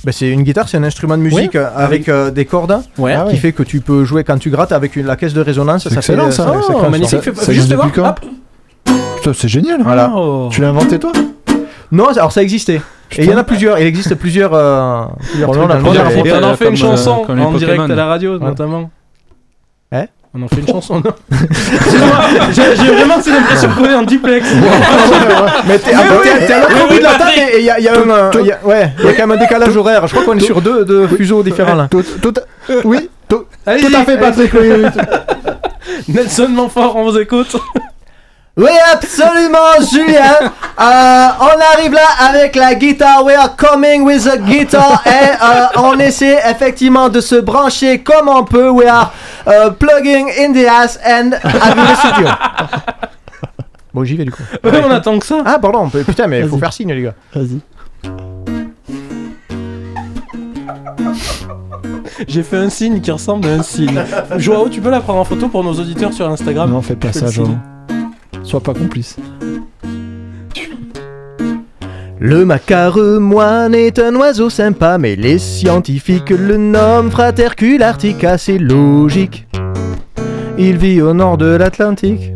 [0.03, 3.13] Bah, c'est une guitare, c'est un instrument de musique euh, avec euh, des cordes Ouais.
[3.13, 3.35] Ah qui ouais.
[3.37, 5.83] fait que tu peux jouer quand tu grattes avec une- la caisse de résonance.
[5.83, 6.45] C'est ça excellent, ça.
[6.45, 7.09] ça- C'est magnifique.
[7.23, 7.87] ça- Fais- ça juste voir.
[7.87, 8.19] depuis quand Hop.
[9.33, 9.81] C'est génial.
[9.83, 10.11] Voilà.
[10.15, 10.49] Oh.
[10.51, 11.11] Tu l'as inventé toi?
[11.91, 12.81] Non, alors ça existait.
[13.17, 13.79] Et il y en a plusieurs.
[13.79, 14.53] Il existe plusieurs.
[14.53, 16.11] euh, plusieurs là, on trucs a.
[16.25, 18.45] Et on en euh, fait une euh, chanson les en direct à la radio, Ouais.
[18.45, 18.89] notamment.
[19.93, 21.11] Hein On en fait une chanson, non?
[21.31, 22.19] Excuse-moi,
[22.51, 24.45] j'ai vraiment cette impression qu'on est en duplex.
[25.67, 27.93] Mais t'es à l'autre bout de la table et il y a, il y a
[27.93, 30.05] un, euh, il y a- ouais, il y a quand même un décalage horaire.
[30.07, 31.87] Je crois qu'on est sur deux, deux fuseaux différents là.
[31.89, 32.33] Tout, tout-
[32.83, 34.51] oui, tout, tout à fait, Patrick.
[36.09, 37.55] Nelson Montfort, on vous écoute.
[38.57, 40.51] Oui, absolument, Julien.
[40.79, 43.25] Euh, on arrive là avec la guitare.
[43.25, 45.01] We are coming with a guitar.
[45.07, 48.69] Et euh, on essaie effectivement de se brancher comme on peut.
[48.69, 49.11] We are
[49.47, 52.27] euh, plugging in the ass and having the studio.
[53.91, 54.43] Bon, j'y vais du coup.
[54.63, 55.37] Ouais, on attend que ça.
[55.43, 56.59] Ah, pardon, on peut- putain, mais il faut Vas-y.
[56.59, 57.13] faire signe, les gars.
[57.33, 57.59] Vas-y.
[62.27, 63.99] J'ai fait un signe qui ressemble à un signe.
[64.37, 66.69] Joao, tu peux la prendre en photo pour nos auditeurs sur Instagram?
[66.69, 67.45] Non, fais pas Fais ça, le Joe.
[67.47, 67.57] signe.
[68.47, 69.17] Sois pas complice.
[72.17, 78.57] Le macareux moine est un oiseau sympa, mais les scientifiques le nomment Fratercule arctica, c'est
[78.57, 79.47] logique.
[80.57, 82.31] Il vit au nord de l'Atlantique.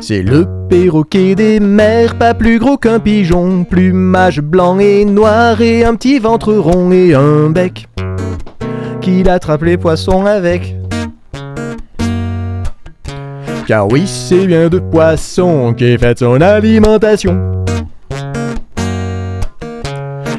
[0.00, 5.84] C'est le perroquet des mers, pas plus gros qu'un pigeon, plumage blanc et noir et
[5.84, 7.86] un petit ventre rond et un bec
[9.00, 10.79] qu'il attrape les poissons avec.
[13.70, 17.62] Car oui, c'est bien de poisson qu'est faite son alimentation.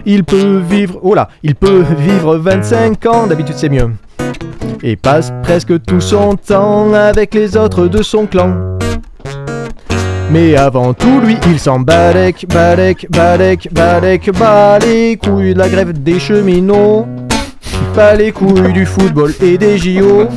[0.05, 3.89] Il peut vivre, oh là, il peut vivre 25 ans, d'habitude c'est mieux.
[4.83, 8.53] Et passe presque tout son temps avec les autres de son clan.
[10.29, 15.69] Mais avant tout, lui, il s'en balèque, balèque, balèque, balèque, bat les couilles de la
[15.69, 17.07] grève des cheminots,
[17.95, 20.27] bat les couilles du football et des JO.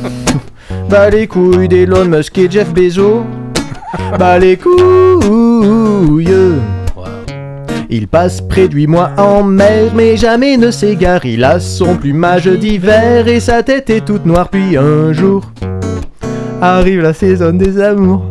[0.89, 3.23] Bah les couilles d'Elon Musk et Jeff Bezos.
[4.19, 6.27] Bah les couilles.
[7.89, 11.25] Il passe près de huit mois en mer, mais jamais ne s'égare.
[11.25, 14.49] Il a son plumage d'hiver et sa tête est toute noire.
[14.49, 15.51] Puis un jour,
[16.61, 18.25] arrive la saison des amours.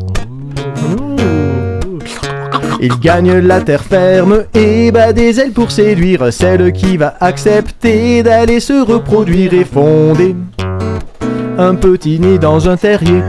[2.80, 8.22] Il gagne la terre ferme et bat des ailes pour séduire celle qui va accepter
[8.22, 10.34] d'aller se reproduire et fonder
[11.58, 13.22] un petit nid dans un terrier.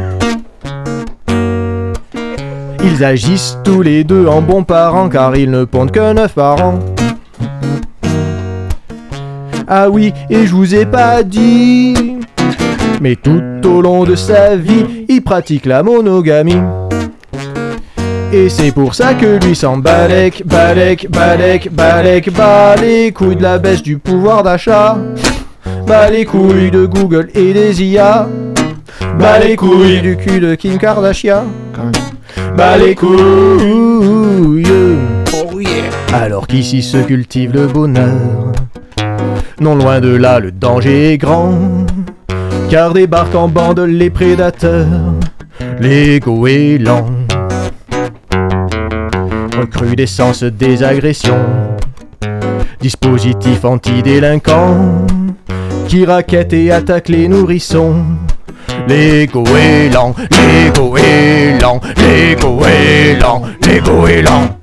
[2.83, 6.63] Ils agissent tous les deux en bons parents car ils ne pondent que neuf par
[6.63, 6.79] an.
[9.67, 12.17] Ah oui, et je vous ai pas dit,
[13.01, 16.61] mais tout au long de sa vie, il pratique la monogamie.
[18.31, 23.43] Et c'est pour ça que lui s'en balèque, balèque, balèque, balèque, bat les couilles de
[23.43, 24.97] la baisse du pouvoir d'achat.
[25.87, 28.27] Bah les couilles de Google et des IA.
[29.19, 31.45] Bah les couilles du cul de Kim Kardashian.
[32.55, 34.65] Bah les couilles.
[36.13, 38.51] Alors qu'ici se cultive le bonheur.
[39.59, 41.53] Non loin de là, le danger est grand.
[42.69, 45.13] Car débarquent en bande les prédateurs.
[45.79, 47.09] Les goélands.
[49.57, 51.45] Recrudescence des agressions.
[52.81, 55.05] Dispositif antidélinquant
[55.87, 58.03] qui raquette et attaque les nourrissons.
[58.87, 64.57] Les goélands, les goélands, les goélands, les goélands.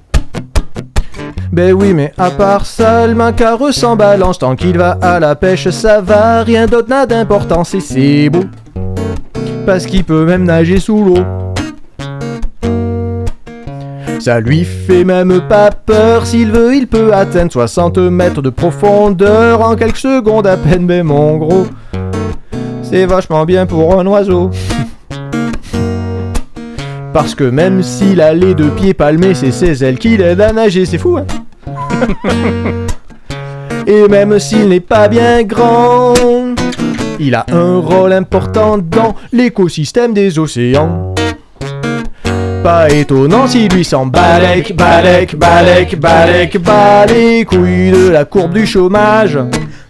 [1.53, 4.39] Ben oui, mais à part ça, le macareux s'en balance.
[4.39, 8.45] Tant qu'il va à la pêche, ça va, rien d'autre n'a d'importance et c'est beau.
[9.67, 11.25] Parce qu'il peut même nager sous l'eau.
[14.23, 19.63] Ça lui fait même pas peur, s'il veut, il peut atteindre 60 mètres de profondeur
[19.63, 21.67] en quelques secondes à peine, mais mon gros,
[22.85, 24.51] c'est vachement bien pour un oiseau.
[27.13, 30.53] Parce que même s'il a les deux pieds palmés, c'est ses ailes qui l'aident à
[30.53, 31.27] nager, c'est fou, hein
[33.89, 36.15] Et même s'il n'est pas bien grand,
[37.19, 41.13] il a un rôle important dans l'écosystème des océans.
[42.63, 48.55] Pas étonnant si lui s'en balèque, balèque, balèque, balèque, bat les couilles de la courbe
[48.55, 49.37] du chômage,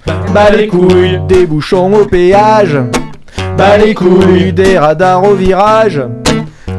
[0.06, 2.78] bat les couilles des bouchons au péage,
[3.58, 6.02] bat les couilles des radars au virage.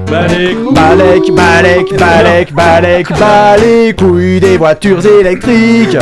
[0.07, 5.97] Balèque, balèque, balèque, balèque, bat les couilles des voitures électriques,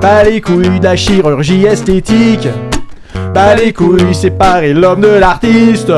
[0.00, 2.48] bat les couilles de la chirurgie esthétique,
[3.34, 5.92] bat les couilles séparer l'homme de l'artiste.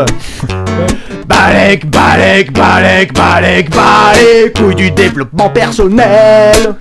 [1.27, 6.75] Balek, balek, balek, balek, bas les couilles du développement personnel.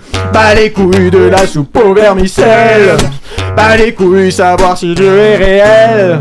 [0.56, 2.98] Les couilles de la soupe au vermicelle.
[3.78, 6.20] Les couilles savoir si Dieu est réel.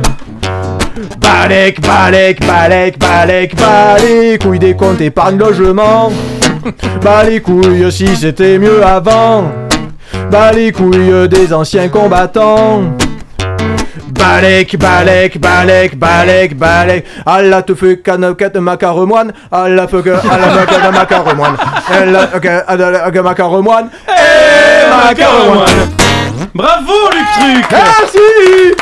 [1.20, 6.12] Balek, balek, balek, balek, bas les couilles des comptes épargne logement.
[7.26, 9.50] Les couilles si c'était mieux avant.
[10.54, 12.82] Les couilles des anciens combattants.
[14.10, 17.04] Balek, balek, balek, balek, balek.
[17.26, 19.32] Allah te fait canaquette macaremoine.
[19.52, 21.56] Allah fait que Allah maca- macaremoine.
[21.88, 22.28] Allah
[23.08, 23.88] ok, macaremoine.
[24.08, 25.88] Eh macaremoine.
[26.54, 28.74] Bravo Luc Truc Merci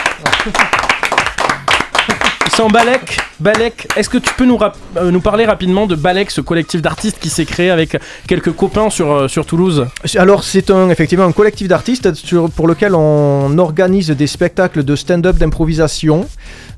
[2.58, 6.82] Sans Balek, Balek, est-ce que tu peux euh, nous parler rapidement de Balek, ce collectif
[6.82, 9.86] d'artistes qui s'est créé avec quelques copains sur, euh, Toulouse?
[10.16, 12.10] Alors c'est un, effectivement un collectif d'artistes
[12.56, 16.26] pour lequel on organise des spectacles de stand-up d'improvisation.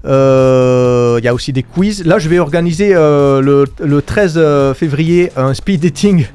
[0.05, 2.05] Euh, Il y a aussi des quiz.
[2.05, 6.27] Là je vais organiser le, le 13 février un speed dating.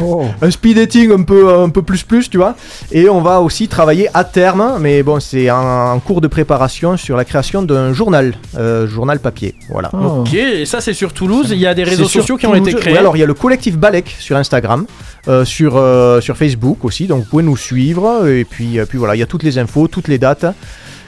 [0.00, 2.54] Un speed dating un peu, un peu plus plus tu vois.
[2.92, 6.96] Et on va aussi travailler à terme, mais bon c'est en, en cours de préparation
[6.96, 9.54] sur la création d'un journal, euh, journal papier.
[9.70, 9.90] Voilà.
[9.94, 12.72] Ok, et ça c'est sur Toulouse, il y a des réseaux sociaux qui ont été
[12.74, 12.98] créés.
[12.98, 14.86] Alors il y a le collectif Balek sur Instagram,
[15.28, 18.26] euh, sur, euh, sur Facebook aussi, donc vous pouvez nous suivre.
[18.28, 20.46] Et puis, euh, puis voilà, il y a toutes les infos, toutes les dates.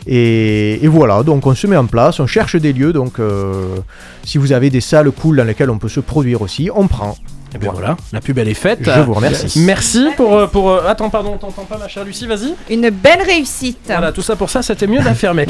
[0.07, 2.93] Et, et voilà, donc on se met en place, on cherche des lieux.
[2.93, 3.77] Donc euh,
[4.25, 7.17] si vous avez des salles cool dans lesquelles on peut se produire aussi, on prend.
[7.55, 8.81] Et bien voilà, la pub elle est faite.
[8.85, 9.61] Je vous remercie.
[9.61, 10.35] Merci pour.
[10.37, 12.55] euh, pour euh, Attends, pardon, on t'entend pas ma chère Lucie, vas-y.
[12.69, 13.79] Une belle réussite.
[13.87, 15.47] Voilà, tout ça pour ça, c'était mieux de la fermer.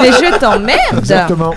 [0.00, 1.54] Mais je t'emmerde.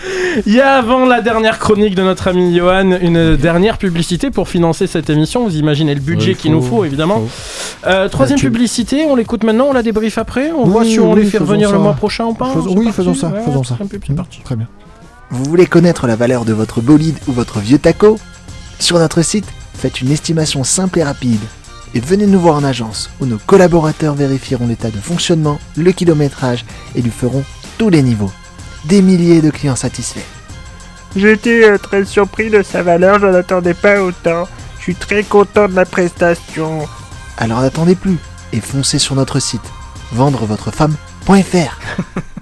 [0.47, 4.49] Il y a avant la dernière chronique de notre ami Johan une dernière publicité pour
[4.49, 5.43] financer cette émission.
[5.43, 7.21] Vous imaginez le budget Ouais, qu'il nous faut- faut évidemment.
[7.85, 10.51] Euh, troisième publicité, on l'écoute maintenant, on la débriefe après.
[10.51, 12.49] On voit Oui, si on oui, les fait revenir le mois prochain ou pas.
[12.55, 13.75] Oui, parti faisons ça, Ouais, faisons ça.
[13.77, 14.39] c'est un peu- c'est parti.
[14.43, 14.67] Très bien.
[15.29, 18.17] Vous voulez connaître la valeur de votre bolide ou votre vieux taco?
[18.83, 19.47] Sur notre site,
[19.77, 21.39] faites une estimation simple et rapide.
[21.93, 26.65] Et venez nous voir en agence, où nos collaborateurs vérifieront l'état de fonctionnement, le kilométrage
[26.93, 27.45] et lui feront
[27.77, 28.29] tous les niveaux.
[28.83, 30.27] Des milliers de clients satisfaits.
[31.15, 34.49] J'étais euh, très surpris de sa valeur, je n'attendais pas autant.
[34.79, 36.85] Je suis très content de la prestation.
[37.37, 38.17] Alors n'attendez plus
[38.51, 39.63] et foncez sur notre site
[40.11, 41.79] vendrevotrefemme.fr.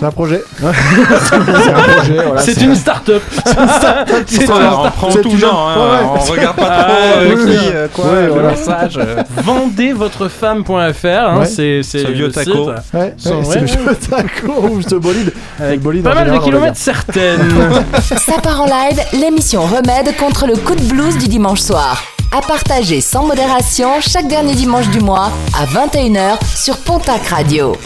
[0.00, 0.42] C'est un projet.
[0.58, 2.14] c'est un projet.
[2.24, 3.22] voilà, C'est une start-up.
[3.44, 6.64] C'est une start-up qui C'est un- on prend C'est tout genre, hein, on regarde pas
[6.70, 8.48] trop euh, oui, qui, euh, quoi, Ouais, le voilà.
[8.52, 8.96] message.
[8.98, 9.22] euh.
[9.42, 11.44] Vendezvotrefemme.fr, hein, Ouais.
[11.46, 12.44] c'est c'est Ce le vieux site.
[12.46, 12.66] taco.
[12.70, 13.66] Ouais, ouais, Sans- c'est ouais, le ouais.
[13.66, 15.32] jeu taco ou ce bolide.
[15.60, 17.50] Avec bolide, Pas mal de général, kilomètres certaines.
[18.00, 22.02] Ça part en live, l'émission Remède contre le coup de blues du dimanche soir.
[22.32, 27.76] À partager sans modération chaque dernier dimanche du mois à 21h sur Pontac Radio.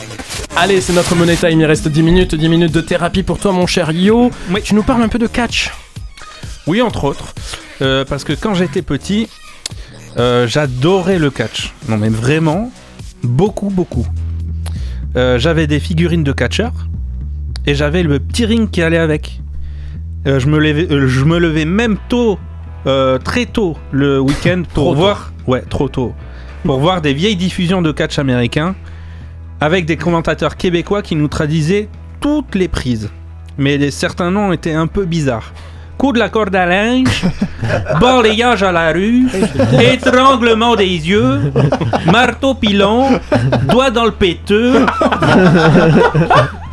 [0.55, 3.53] Allez, c'est notre money time, il reste 10 minutes, 10 minutes de thérapie pour toi
[3.53, 4.31] mon cher Yo.
[4.63, 5.73] Tu nous parles un peu de catch
[6.67, 7.33] Oui, entre autres.
[7.81, 9.29] Euh, parce que quand j'étais petit,
[10.19, 11.73] euh, j'adorais le catch.
[11.89, 12.71] Non, mais vraiment,
[13.23, 14.07] beaucoup, beaucoup.
[15.17, 16.89] Euh, j'avais des figurines de catcheurs
[17.67, 19.41] et j'avais le petit ring qui allait avec.
[20.27, 22.39] Euh, je, me levais, euh, je me levais même tôt,
[22.87, 24.99] euh, très tôt le week-end pour Trop tôt.
[25.01, 25.33] voir.
[25.47, 26.15] Ouais, trop tôt.
[26.65, 28.75] Pour voir des vieilles diffusions de catch américain
[29.61, 31.89] avec des commentateurs québécois qui nous traduisaient
[32.21, 33.11] toutes les prises.
[33.59, 35.53] Mais les- certains noms étaient un peu bizarres.
[35.97, 37.25] Coup de la corde à linge,
[38.01, 39.29] balayage à la rue,
[39.81, 41.53] étranglement des yeux,
[42.11, 43.21] marteau pilon,
[43.69, 44.85] doigt dans le péteux.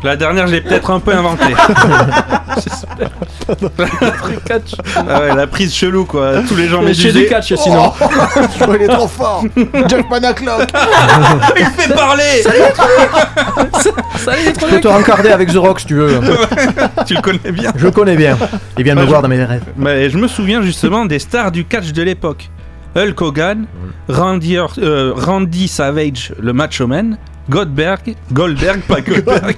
[0.04, 1.54] La dernière, je l'ai peut-être un peu inventée.
[5.08, 6.34] Ah ouais, la prise chelou quoi.
[6.46, 7.24] Tous les gens Mais chez médusés.
[7.24, 7.92] du catch sinon.
[8.00, 9.44] Je crois qu'il est trop fort.
[9.88, 10.68] Jack Panaclock.
[11.58, 12.42] Il fait parler
[14.16, 16.20] Salut les Je peux te rencarder avec The Rock si tu veux.
[17.06, 17.72] Tu le connais bien.
[17.76, 18.38] Je le connais bien.
[18.78, 19.64] Il vient de Bah, me je- voir dans mes rêves.
[19.76, 22.48] Mais je me souviens justement des stars du catch de l'époque.
[22.94, 23.64] Hulk Hogan,
[24.08, 27.16] Randy, Or- euh, Randy Savage, le macho man,
[27.52, 29.56] Goldberg, Goldberg, pas Goldberg,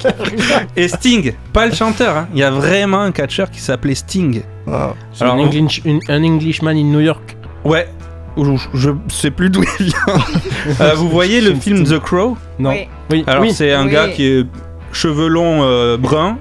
[0.76, 2.16] et Sting, pas le chanteur.
[2.16, 2.28] hein.
[2.34, 4.42] Il y a vraiment un catcheur qui s'appelait Sting.
[4.66, 7.36] Alors, un, English, une- un Englishman in New York.
[7.64, 7.88] Ouais,
[8.36, 9.94] je, sais plus d'où il vient.
[10.80, 12.38] Euh, vous voyez le film The Crow?
[12.58, 12.70] Non.
[12.70, 12.88] Oui.
[13.10, 13.24] Oui.
[13.26, 13.52] Alors oui.
[13.52, 13.92] c'est un Oui.
[13.92, 14.46] gars qui est
[14.92, 16.38] cheveux longs euh, bruns,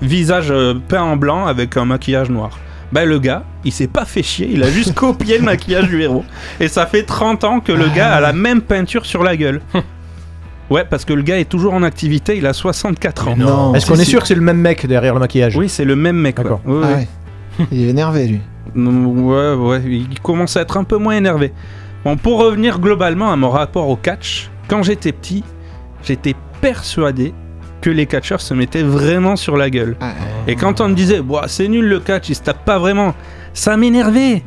[0.00, 2.50] visage euh, peint en blanc avec un maquillage noir.
[2.92, 6.00] Bah le gars, il s'est pas fait chier, il a juste copié le maquillage du
[6.00, 6.24] héros.
[6.60, 9.60] Et ça fait 30 ans que le gars a la même peinture sur la gueule.
[10.70, 13.36] Ouais, parce que le gars est toujours en activité, il a 64 ans.
[13.36, 13.74] Non.
[13.74, 15.96] Est-ce qu'on est sûr que c'est le même mec derrière le maquillage Oui, c'est le
[15.96, 16.36] même mec.
[16.36, 16.60] D'accord.
[16.66, 17.08] Ouais, Ah ouais.
[17.72, 18.40] Il est énervé lui.
[18.74, 21.52] Mm, Ouais, ouais, il commence à être un peu moins énervé.
[22.04, 25.42] Bon, pour revenir globalement à mon rapport au catch, quand j'étais petit,
[26.04, 27.32] j'étais persuadé
[27.80, 29.96] que les catcheurs se mettaient vraiment sur la gueule.
[30.46, 33.14] Et quand on me disait, c'est nul le catch, il se tape pas vraiment,
[33.54, 34.42] ça m'énervait.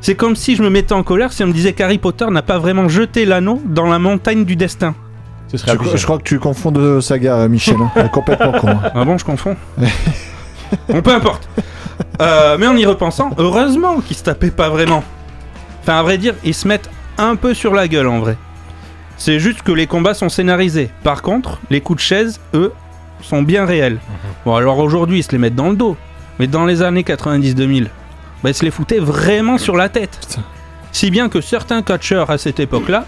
[0.00, 2.42] C'est comme si je me mettais en colère si on me disait qu'Harry Potter n'a
[2.42, 4.94] pas vraiment jeté l'anneau dans la montagne du destin.
[5.58, 7.76] Je, crois- je crois que tu confonds deux sagas, euh, Michel.
[7.96, 8.08] hein.
[8.12, 8.68] Complètement con.
[8.68, 8.80] hein.
[8.94, 9.56] Ah bon, je confonds
[10.88, 11.48] Bon, peu importe.
[12.22, 15.02] Euh, mais en y repensant, heureusement qu'ils se tapaient pas vraiment.
[15.82, 18.36] Enfin, à vrai dire, ils se mettent un peu sur la gueule en vrai.
[19.16, 20.90] C'est juste que les combats sont scénarisés.
[21.02, 22.72] Par contre, les coups de chaise, eux,
[23.22, 23.98] sont bien réels.
[24.46, 25.96] Bon, alors aujourd'hui, ils se les mettent dans le dos.
[26.38, 27.84] Mais dans les années 90-2000,
[28.42, 30.38] bah, ils se les foutaient vraiment sur la tête.
[30.92, 33.06] Si bien que certains catcheurs à cette époque-là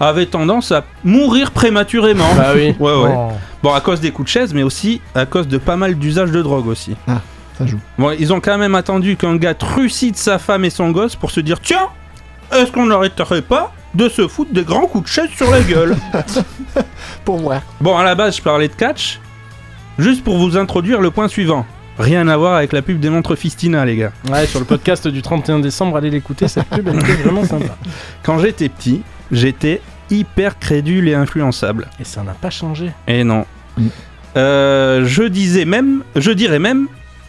[0.00, 2.34] avaient tendance à mourir prématurément.
[2.36, 2.74] Bah oui.
[2.78, 3.14] Ouais, ouais.
[3.16, 3.28] Oh.
[3.62, 6.32] Bon, à cause des coups de chaise, mais aussi à cause de pas mal d'usage
[6.32, 6.96] de drogue aussi.
[7.06, 7.20] Ah,
[7.56, 7.78] ça joue.
[7.98, 11.30] Bon, ils ont quand même attendu qu'un gars trucide sa femme et son gosse pour
[11.30, 11.88] se dire Tiens,
[12.52, 15.96] est-ce qu'on n'arrêterait pas de se foutre des grands coups de chaise sur la gueule
[17.24, 17.62] Pour voir.
[17.80, 19.20] Bon, à la base, je parlais de catch.
[19.98, 21.66] Juste pour vous introduire le point suivant.
[21.98, 24.12] Rien à voir avec la pub des montres Fistina, les gars.
[24.30, 27.76] Ouais, sur le podcast du 31 décembre, allez l'écouter, cette pub, elle était vraiment sympa.
[28.22, 31.88] Quand j'étais petit, j'étais hyper crédule et influençable.
[32.00, 32.92] Et ça n'a pas changé.
[33.06, 33.44] Et non.
[34.36, 36.88] Euh, je disais même, je dirais même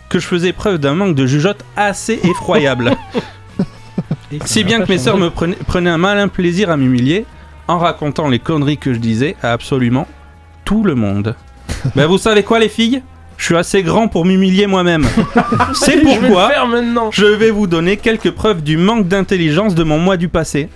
[0.09, 2.91] que je faisais preuve d'un manque de jugeote assez effroyable.
[4.45, 7.27] Si bien que mes sœurs me prenaient, prenaient un malin plaisir à m'humilier
[7.67, 10.07] en racontant les conneries que je disais à absolument
[10.65, 11.35] tout le monde.
[11.95, 13.03] ben vous savez quoi les filles?
[13.43, 15.05] Je suis assez grand pour m'humilier moi-même.
[15.73, 16.49] C'est Je vais le pourquoi
[17.11, 20.69] je vais vous donner quelques preuves du manque d'intelligence de mon moi du passé.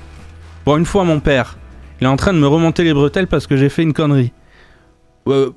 [0.65, 1.57] Bon, une fois mon père,
[2.01, 4.33] il est en train de me remonter les bretelles parce que j'ai fait une connerie.
[5.29, 5.51] Euh,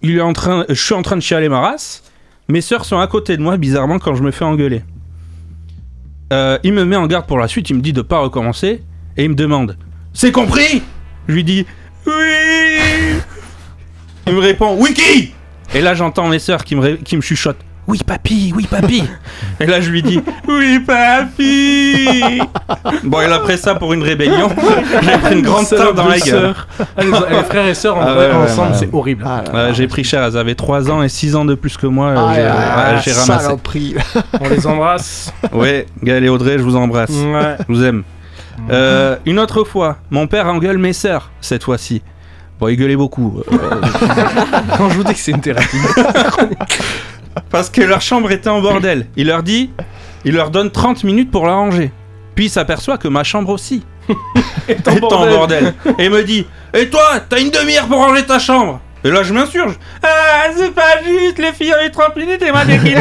[0.00, 2.02] il est en train, je suis en train de chialer ma race.
[2.48, 4.82] Mes sœurs sont à côté de moi, bizarrement, quand je me fais engueuler.
[6.32, 8.82] Euh, il me met en garde pour la suite, il me dit de pas recommencer,
[9.18, 9.76] et il me demande
[10.14, 10.82] C'est compris?
[11.28, 11.66] Je lui dis
[12.06, 12.12] Oui
[14.26, 15.34] Il me répond Wiki
[15.74, 19.02] Et là j'entends mes sœurs qui me, ré- qui me chuchotent Oui papy, oui papy
[19.60, 22.40] Et là je lui dis Oui papy
[23.04, 24.48] Bon et après ça pour une rébellion,
[25.02, 26.54] j'ai pris une grande tarte dans la gueule.
[26.78, 28.76] Ah, les, frères et sœurs en Ah vrai, ouais, ensemble, ouais.
[28.78, 29.24] c'est horrible.
[29.74, 32.16] J'ai pris cher, elles avaient 3 ans et 6 ans de plus que moi, euh,
[32.18, 33.48] Ah, j'ai ah, ouais, j'ai ramassé.
[34.40, 35.32] On les embrasse.
[35.52, 37.10] Ouais, Gaël et Audrey, je vous embrasse.
[37.10, 37.56] Ouais.
[37.68, 38.02] Je vous aime.
[38.70, 42.02] Euh, une autre fois, mon père engueule mes sœurs, cette fois-ci.
[42.58, 43.40] Bon, il gueulait beaucoup.
[43.52, 43.58] euh,
[44.78, 45.76] Quand je vous dis que c'est une thérapie.
[47.50, 49.06] parce que leur chambre était en bordel.
[49.16, 49.70] Il leur dit,
[50.24, 51.92] il leur donne 30 minutes pour la ranger.
[52.34, 53.84] Puis il s'aperçoit que ma chambre aussi
[54.68, 55.74] est est en bordel.
[55.98, 58.80] Et il me dit, et toi, t'as une demi-heure pour ranger ta chambre?
[59.04, 59.74] Et là, je m'insurge.
[60.02, 62.96] Ah, c'est pas juste, les filles ont eu 30 minutes et moi j'ai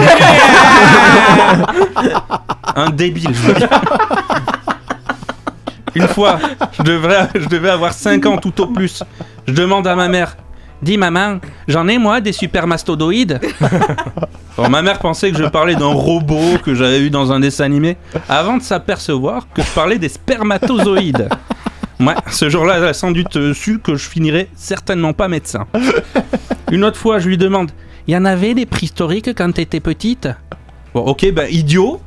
[2.76, 3.52] Un débile, je.
[5.96, 6.40] Une fois,
[6.74, 9.04] je, devrais, je devais avoir 5 ans tout au plus.
[9.48, 10.36] Je demande à ma mère
[10.82, 13.40] Dis maman, j'en ai moi des super mastodoïdes
[14.70, 17.98] ma mère pensait que je parlais d'un robot que j'avais vu dans un dessin animé
[18.28, 21.30] avant de s'apercevoir que je parlais des spermatozoïdes.
[22.00, 25.66] Ouais, ce jour-là, elle a sans doute euh, su que je finirais certainement pas médecin.
[26.72, 27.72] Une autre fois, je lui demande
[28.08, 30.28] Il y en avait des préhistoriques quand t'étais petite?
[30.94, 32.02] Bon, ok, bah idiot,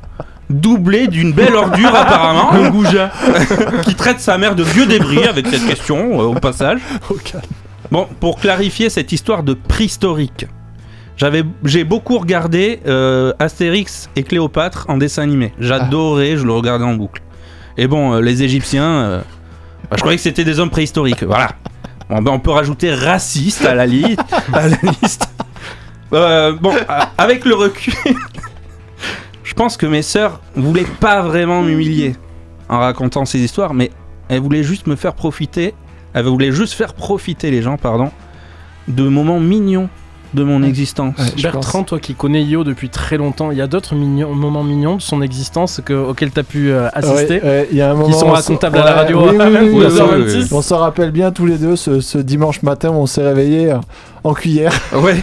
[0.51, 3.11] doublé d'une belle ordure apparemment, un goujat,
[3.85, 6.81] qui traite sa mère de vieux débris avec cette question euh, au passage.
[7.91, 10.47] Bon, pour clarifier cette histoire de préhistorique,
[11.17, 15.53] j'avais, j'ai beaucoup regardé euh, Astérix et Cléopâtre en dessin animé.
[15.59, 17.23] J'adorais, je le regardais en boucle.
[17.77, 19.23] Et bon, euh, les Égyptiens,
[19.91, 21.23] bah, je croyais que c'était des hommes préhistoriques.
[21.25, 21.51] Voilà.
[22.11, 24.17] Bon, ben, on peut rajouter raciste à la, li-
[24.53, 25.29] à la liste.
[26.11, 26.73] Bon,
[27.19, 27.93] avec le recul,
[29.49, 32.17] je pense que mes sœurs voulaient pas vraiment m'humilier
[32.69, 33.91] en racontant ces histoires, mais
[34.29, 35.75] elles voulaient juste me faire profiter.
[36.13, 38.11] Elles voulaient juste faire profiter les gens, pardon,
[38.89, 39.89] de moments mignons
[40.35, 41.15] de mon existence.
[41.43, 44.97] Bertrand, toi qui connais Yo depuis très longtemps, il y a d'autres mignons- moments mignons
[44.97, 47.91] de son existence que, auxquels tu as pu euh, assister Ouais, ouais, il y a
[47.93, 49.91] un moment qui sont on racontables à la radio oui, oui, oui, oui, à on
[49.91, 49.97] se-
[50.45, 50.55] 2h26.
[50.55, 53.73] On s'en rappelle bien tous les deux ce, ce dimanche matin où on s'est réveillé
[53.73, 53.79] euh,
[54.25, 54.75] en cuillère.
[54.93, 55.17] Ouais.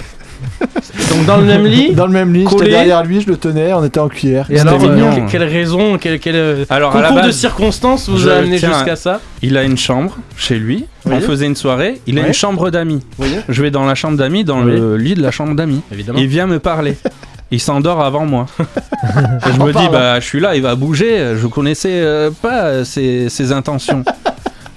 [1.09, 3.73] Donc dans le même lit Dans le même lit, j'étais derrière lui, je le tenais,
[3.73, 4.47] on était en cuillère.
[4.49, 8.30] Et alors, euh, que- quelle raison, quel, quel euh, à la de circonstances vous je
[8.30, 9.22] a amené jusqu'à ça?
[9.41, 10.85] Il a une chambre chez lui.
[11.05, 12.01] On faisait une soirée.
[12.07, 13.01] Il a une chambre d'amis.
[13.19, 13.27] Oui.
[13.47, 15.81] Je vais dans la chambre d'amis, dans le lit de la chambre d'amis.
[15.91, 16.19] Évidemment.
[16.19, 16.97] Il vient me parler.
[17.51, 18.47] Il s'endort avant moi.
[19.45, 21.35] Je me dis, bah, je suis là, il va bouger.
[21.39, 24.03] Je connaissais euh, pas ses, ses intentions.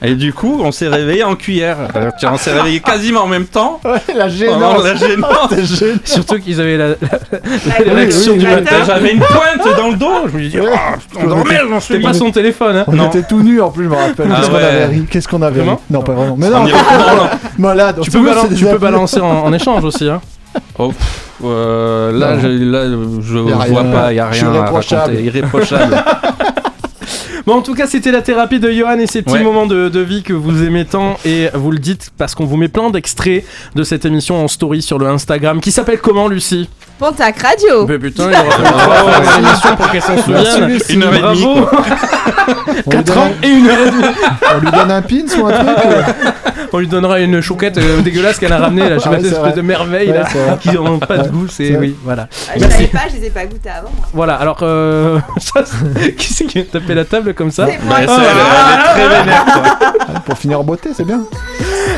[0.01, 1.77] Et du coup, on s'est réveillé en cuillère.
[1.97, 3.81] Euh, tiens, on s'est réveillé quasiment en même temps.
[3.89, 4.85] Ouais, la gênance.
[4.85, 5.95] la gêné.
[6.05, 7.49] Surtout qu'ils avaient la, la- oui,
[7.87, 8.77] la réaction oui, du matin.
[8.87, 10.29] J'avais une pointe dans le dos.
[10.33, 10.67] Je me dis, Ouais.
[10.73, 12.85] oh, on dormait, j'en suis C'était pas son téléphone, hein.
[12.87, 13.09] On Non.
[13.09, 14.29] était tout nus en plus, je me rappelle.
[14.31, 14.63] Ah Qu'est-ce qu'on ouais.
[14.65, 15.07] avait ri?
[15.11, 15.69] Qu'est-ce qu'on avait ri?
[15.91, 16.37] Non, pas vraiment.
[16.39, 17.29] Mais On non, y retourne.
[17.59, 17.99] malade.
[18.03, 20.21] Tu peux, se balan- c'est des tu peux balancer en, en échange aussi, hein.
[20.79, 22.41] Oh, pff, euh, là, Non.
[22.41, 22.85] je, là,
[23.21, 25.23] je vois pas, il y a Je suis rien à raconter.
[25.25, 25.97] Irréprochable.
[27.49, 29.43] Bon, en tout cas, c'était la thérapie de Johan et ces petits Ouais.
[29.43, 31.17] moments de, de vie que vous aimez tant.
[31.25, 33.43] Et vous le dites parce qu'on vous met plein d'extraits
[33.75, 36.69] de cette émission en story sur le Instagram qui s'appelle comment, Lucie?
[36.99, 37.87] Pontac Radio.
[37.87, 40.79] Mais putain, il aurait fallu faire l'émission pour qu'elle s'en souvienne.
[40.91, 41.67] Une heure et demie, Bravo.
[41.67, 41.85] quoi.
[42.87, 44.05] On lui 4 donne ans et une heure et demie.
[44.05, 46.03] un- On lui donne un pin ou un truc euh
[46.73, 48.97] On lui donnera une chouquette euh, dégueulasse qu'elle a ramenée là.
[48.99, 49.53] Je sais Ah pas, cette c'est espèce vrai.
[49.57, 51.47] de merveille Ouais, là qui n'ont pas de goût.
[51.49, 52.29] C'est oui, voilà.
[52.49, 52.77] Ah, je Merci.
[52.77, 53.91] savais pas, je les ai pas goûtés avant.
[53.97, 54.07] moi.
[54.13, 54.35] Voilà.
[54.35, 55.19] Alors, euh,
[56.19, 57.97] qui c'est qui a tapé la table comme ça C'est moi.
[57.97, 60.21] Ouais, ça, elle, elle est très vénère, quoi.
[60.27, 61.23] Pour finir en beauté, c'est bien.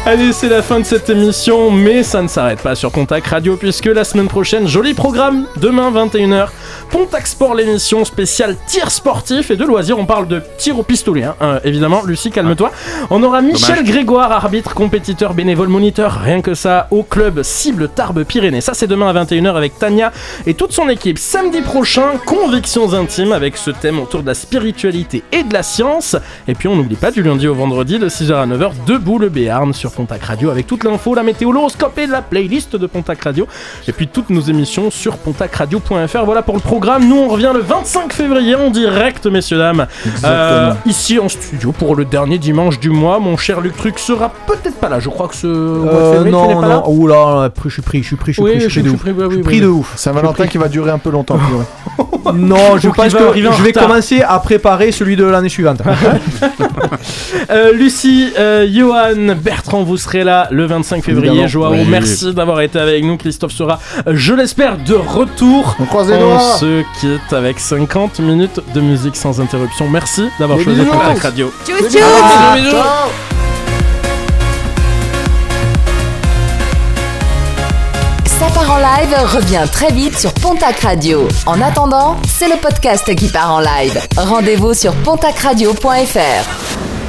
[0.07, 3.57] Allez, c'est la fin de cette émission, mais ça ne s'arrête pas sur Pontac Radio
[3.57, 6.49] puisque la semaine prochaine, joli programme, demain 21h,
[6.91, 9.99] Pontac Sport, l'émission spéciale tir sportif et de loisirs.
[9.99, 12.03] On parle de tir au pistolet, hein, euh, évidemment.
[12.05, 12.73] Lucie, calme-toi.
[13.11, 13.91] On aura Michel Dommage.
[13.91, 18.63] Grégoire, arbitre, compétiteur, bénévole, moniteur, rien que ça, au club Cible Tarbes Pyrénées.
[18.63, 20.13] Ça, c'est demain à 21h avec Tania
[20.47, 21.19] et toute son équipe.
[21.19, 26.17] Samedi prochain, convictions intimes avec ce thème autour de la spiritualité et de la science.
[26.49, 29.29] Et puis on n'oublie pas du lundi au vendredi de 6h à 9h, debout le
[29.29, 33.23] Béarn sur Pontac Radio avec toute l'info, la météo, l'horoscope et la playlist de Pontac
[33.23, 33.47] Radio.
[33.89, 36.25] Et puis toutes nos émissions sur pontacradio.fr.
[36.25, 37.09] Voilà pour le programme.
[37.09, 39.87] Nous on revient le 25 février en direct, messieurs dames.
[40.25, 43.19] Euh, ici en studio pour le dernier dimanche du mois.
[43.19, 45.01] Mon cher Luc Truc sera peut-être pas là.
[45.01, 45.47] Je crois que ce.
[45.47, 48.41] Euh, février, tu non, pas là non, oula, je suis pris, je suis pris, je
[48.41, 49.01] suis Oui, pris, je suis pris de ouf.
[49.01, 49.61] pris, oui, Je suis oui, pris oui.
[49.61, 49.93] de ouf.
[49.97, 51.39] Saint-Valentin qui va durer un peu longtemps.
[52.35, 55.81] Non, je pense que je vais commencer à préparer celui de l'année suivante.
[57.51, 61.29] Euh, Lucie, euh, Johan, Bertrand, vous serez là le 25 février.
[61.29, 61.49] Évidemment.
[61.49, 61.85] Joao, Oui.
[61.89, 63.17] merci d'avoir été avec nous.
[63.17, 65.77] Christophe sera, euh, je l'espère, de retour.
[65.81, 66.57] On croise les On doigts.
[66.59, 69.89] se quitte avec 50 minutes de musique sans interruption.
[69.89, 70.81] Merci d'avoir choisi.
[70.85, 71.53] Pontac Radio.
[71.67, 71.89] Tchou Bisous.
[71.99, 73.40] tchou Ciao.
[78.97, 81.29] Live revient très vite sur Pontac Radio.
[81.47, 84.01] En attendant, c'est le podcast qui part en live.
[84.17, 87.00] Rendez-vous sur pontacradio.fr.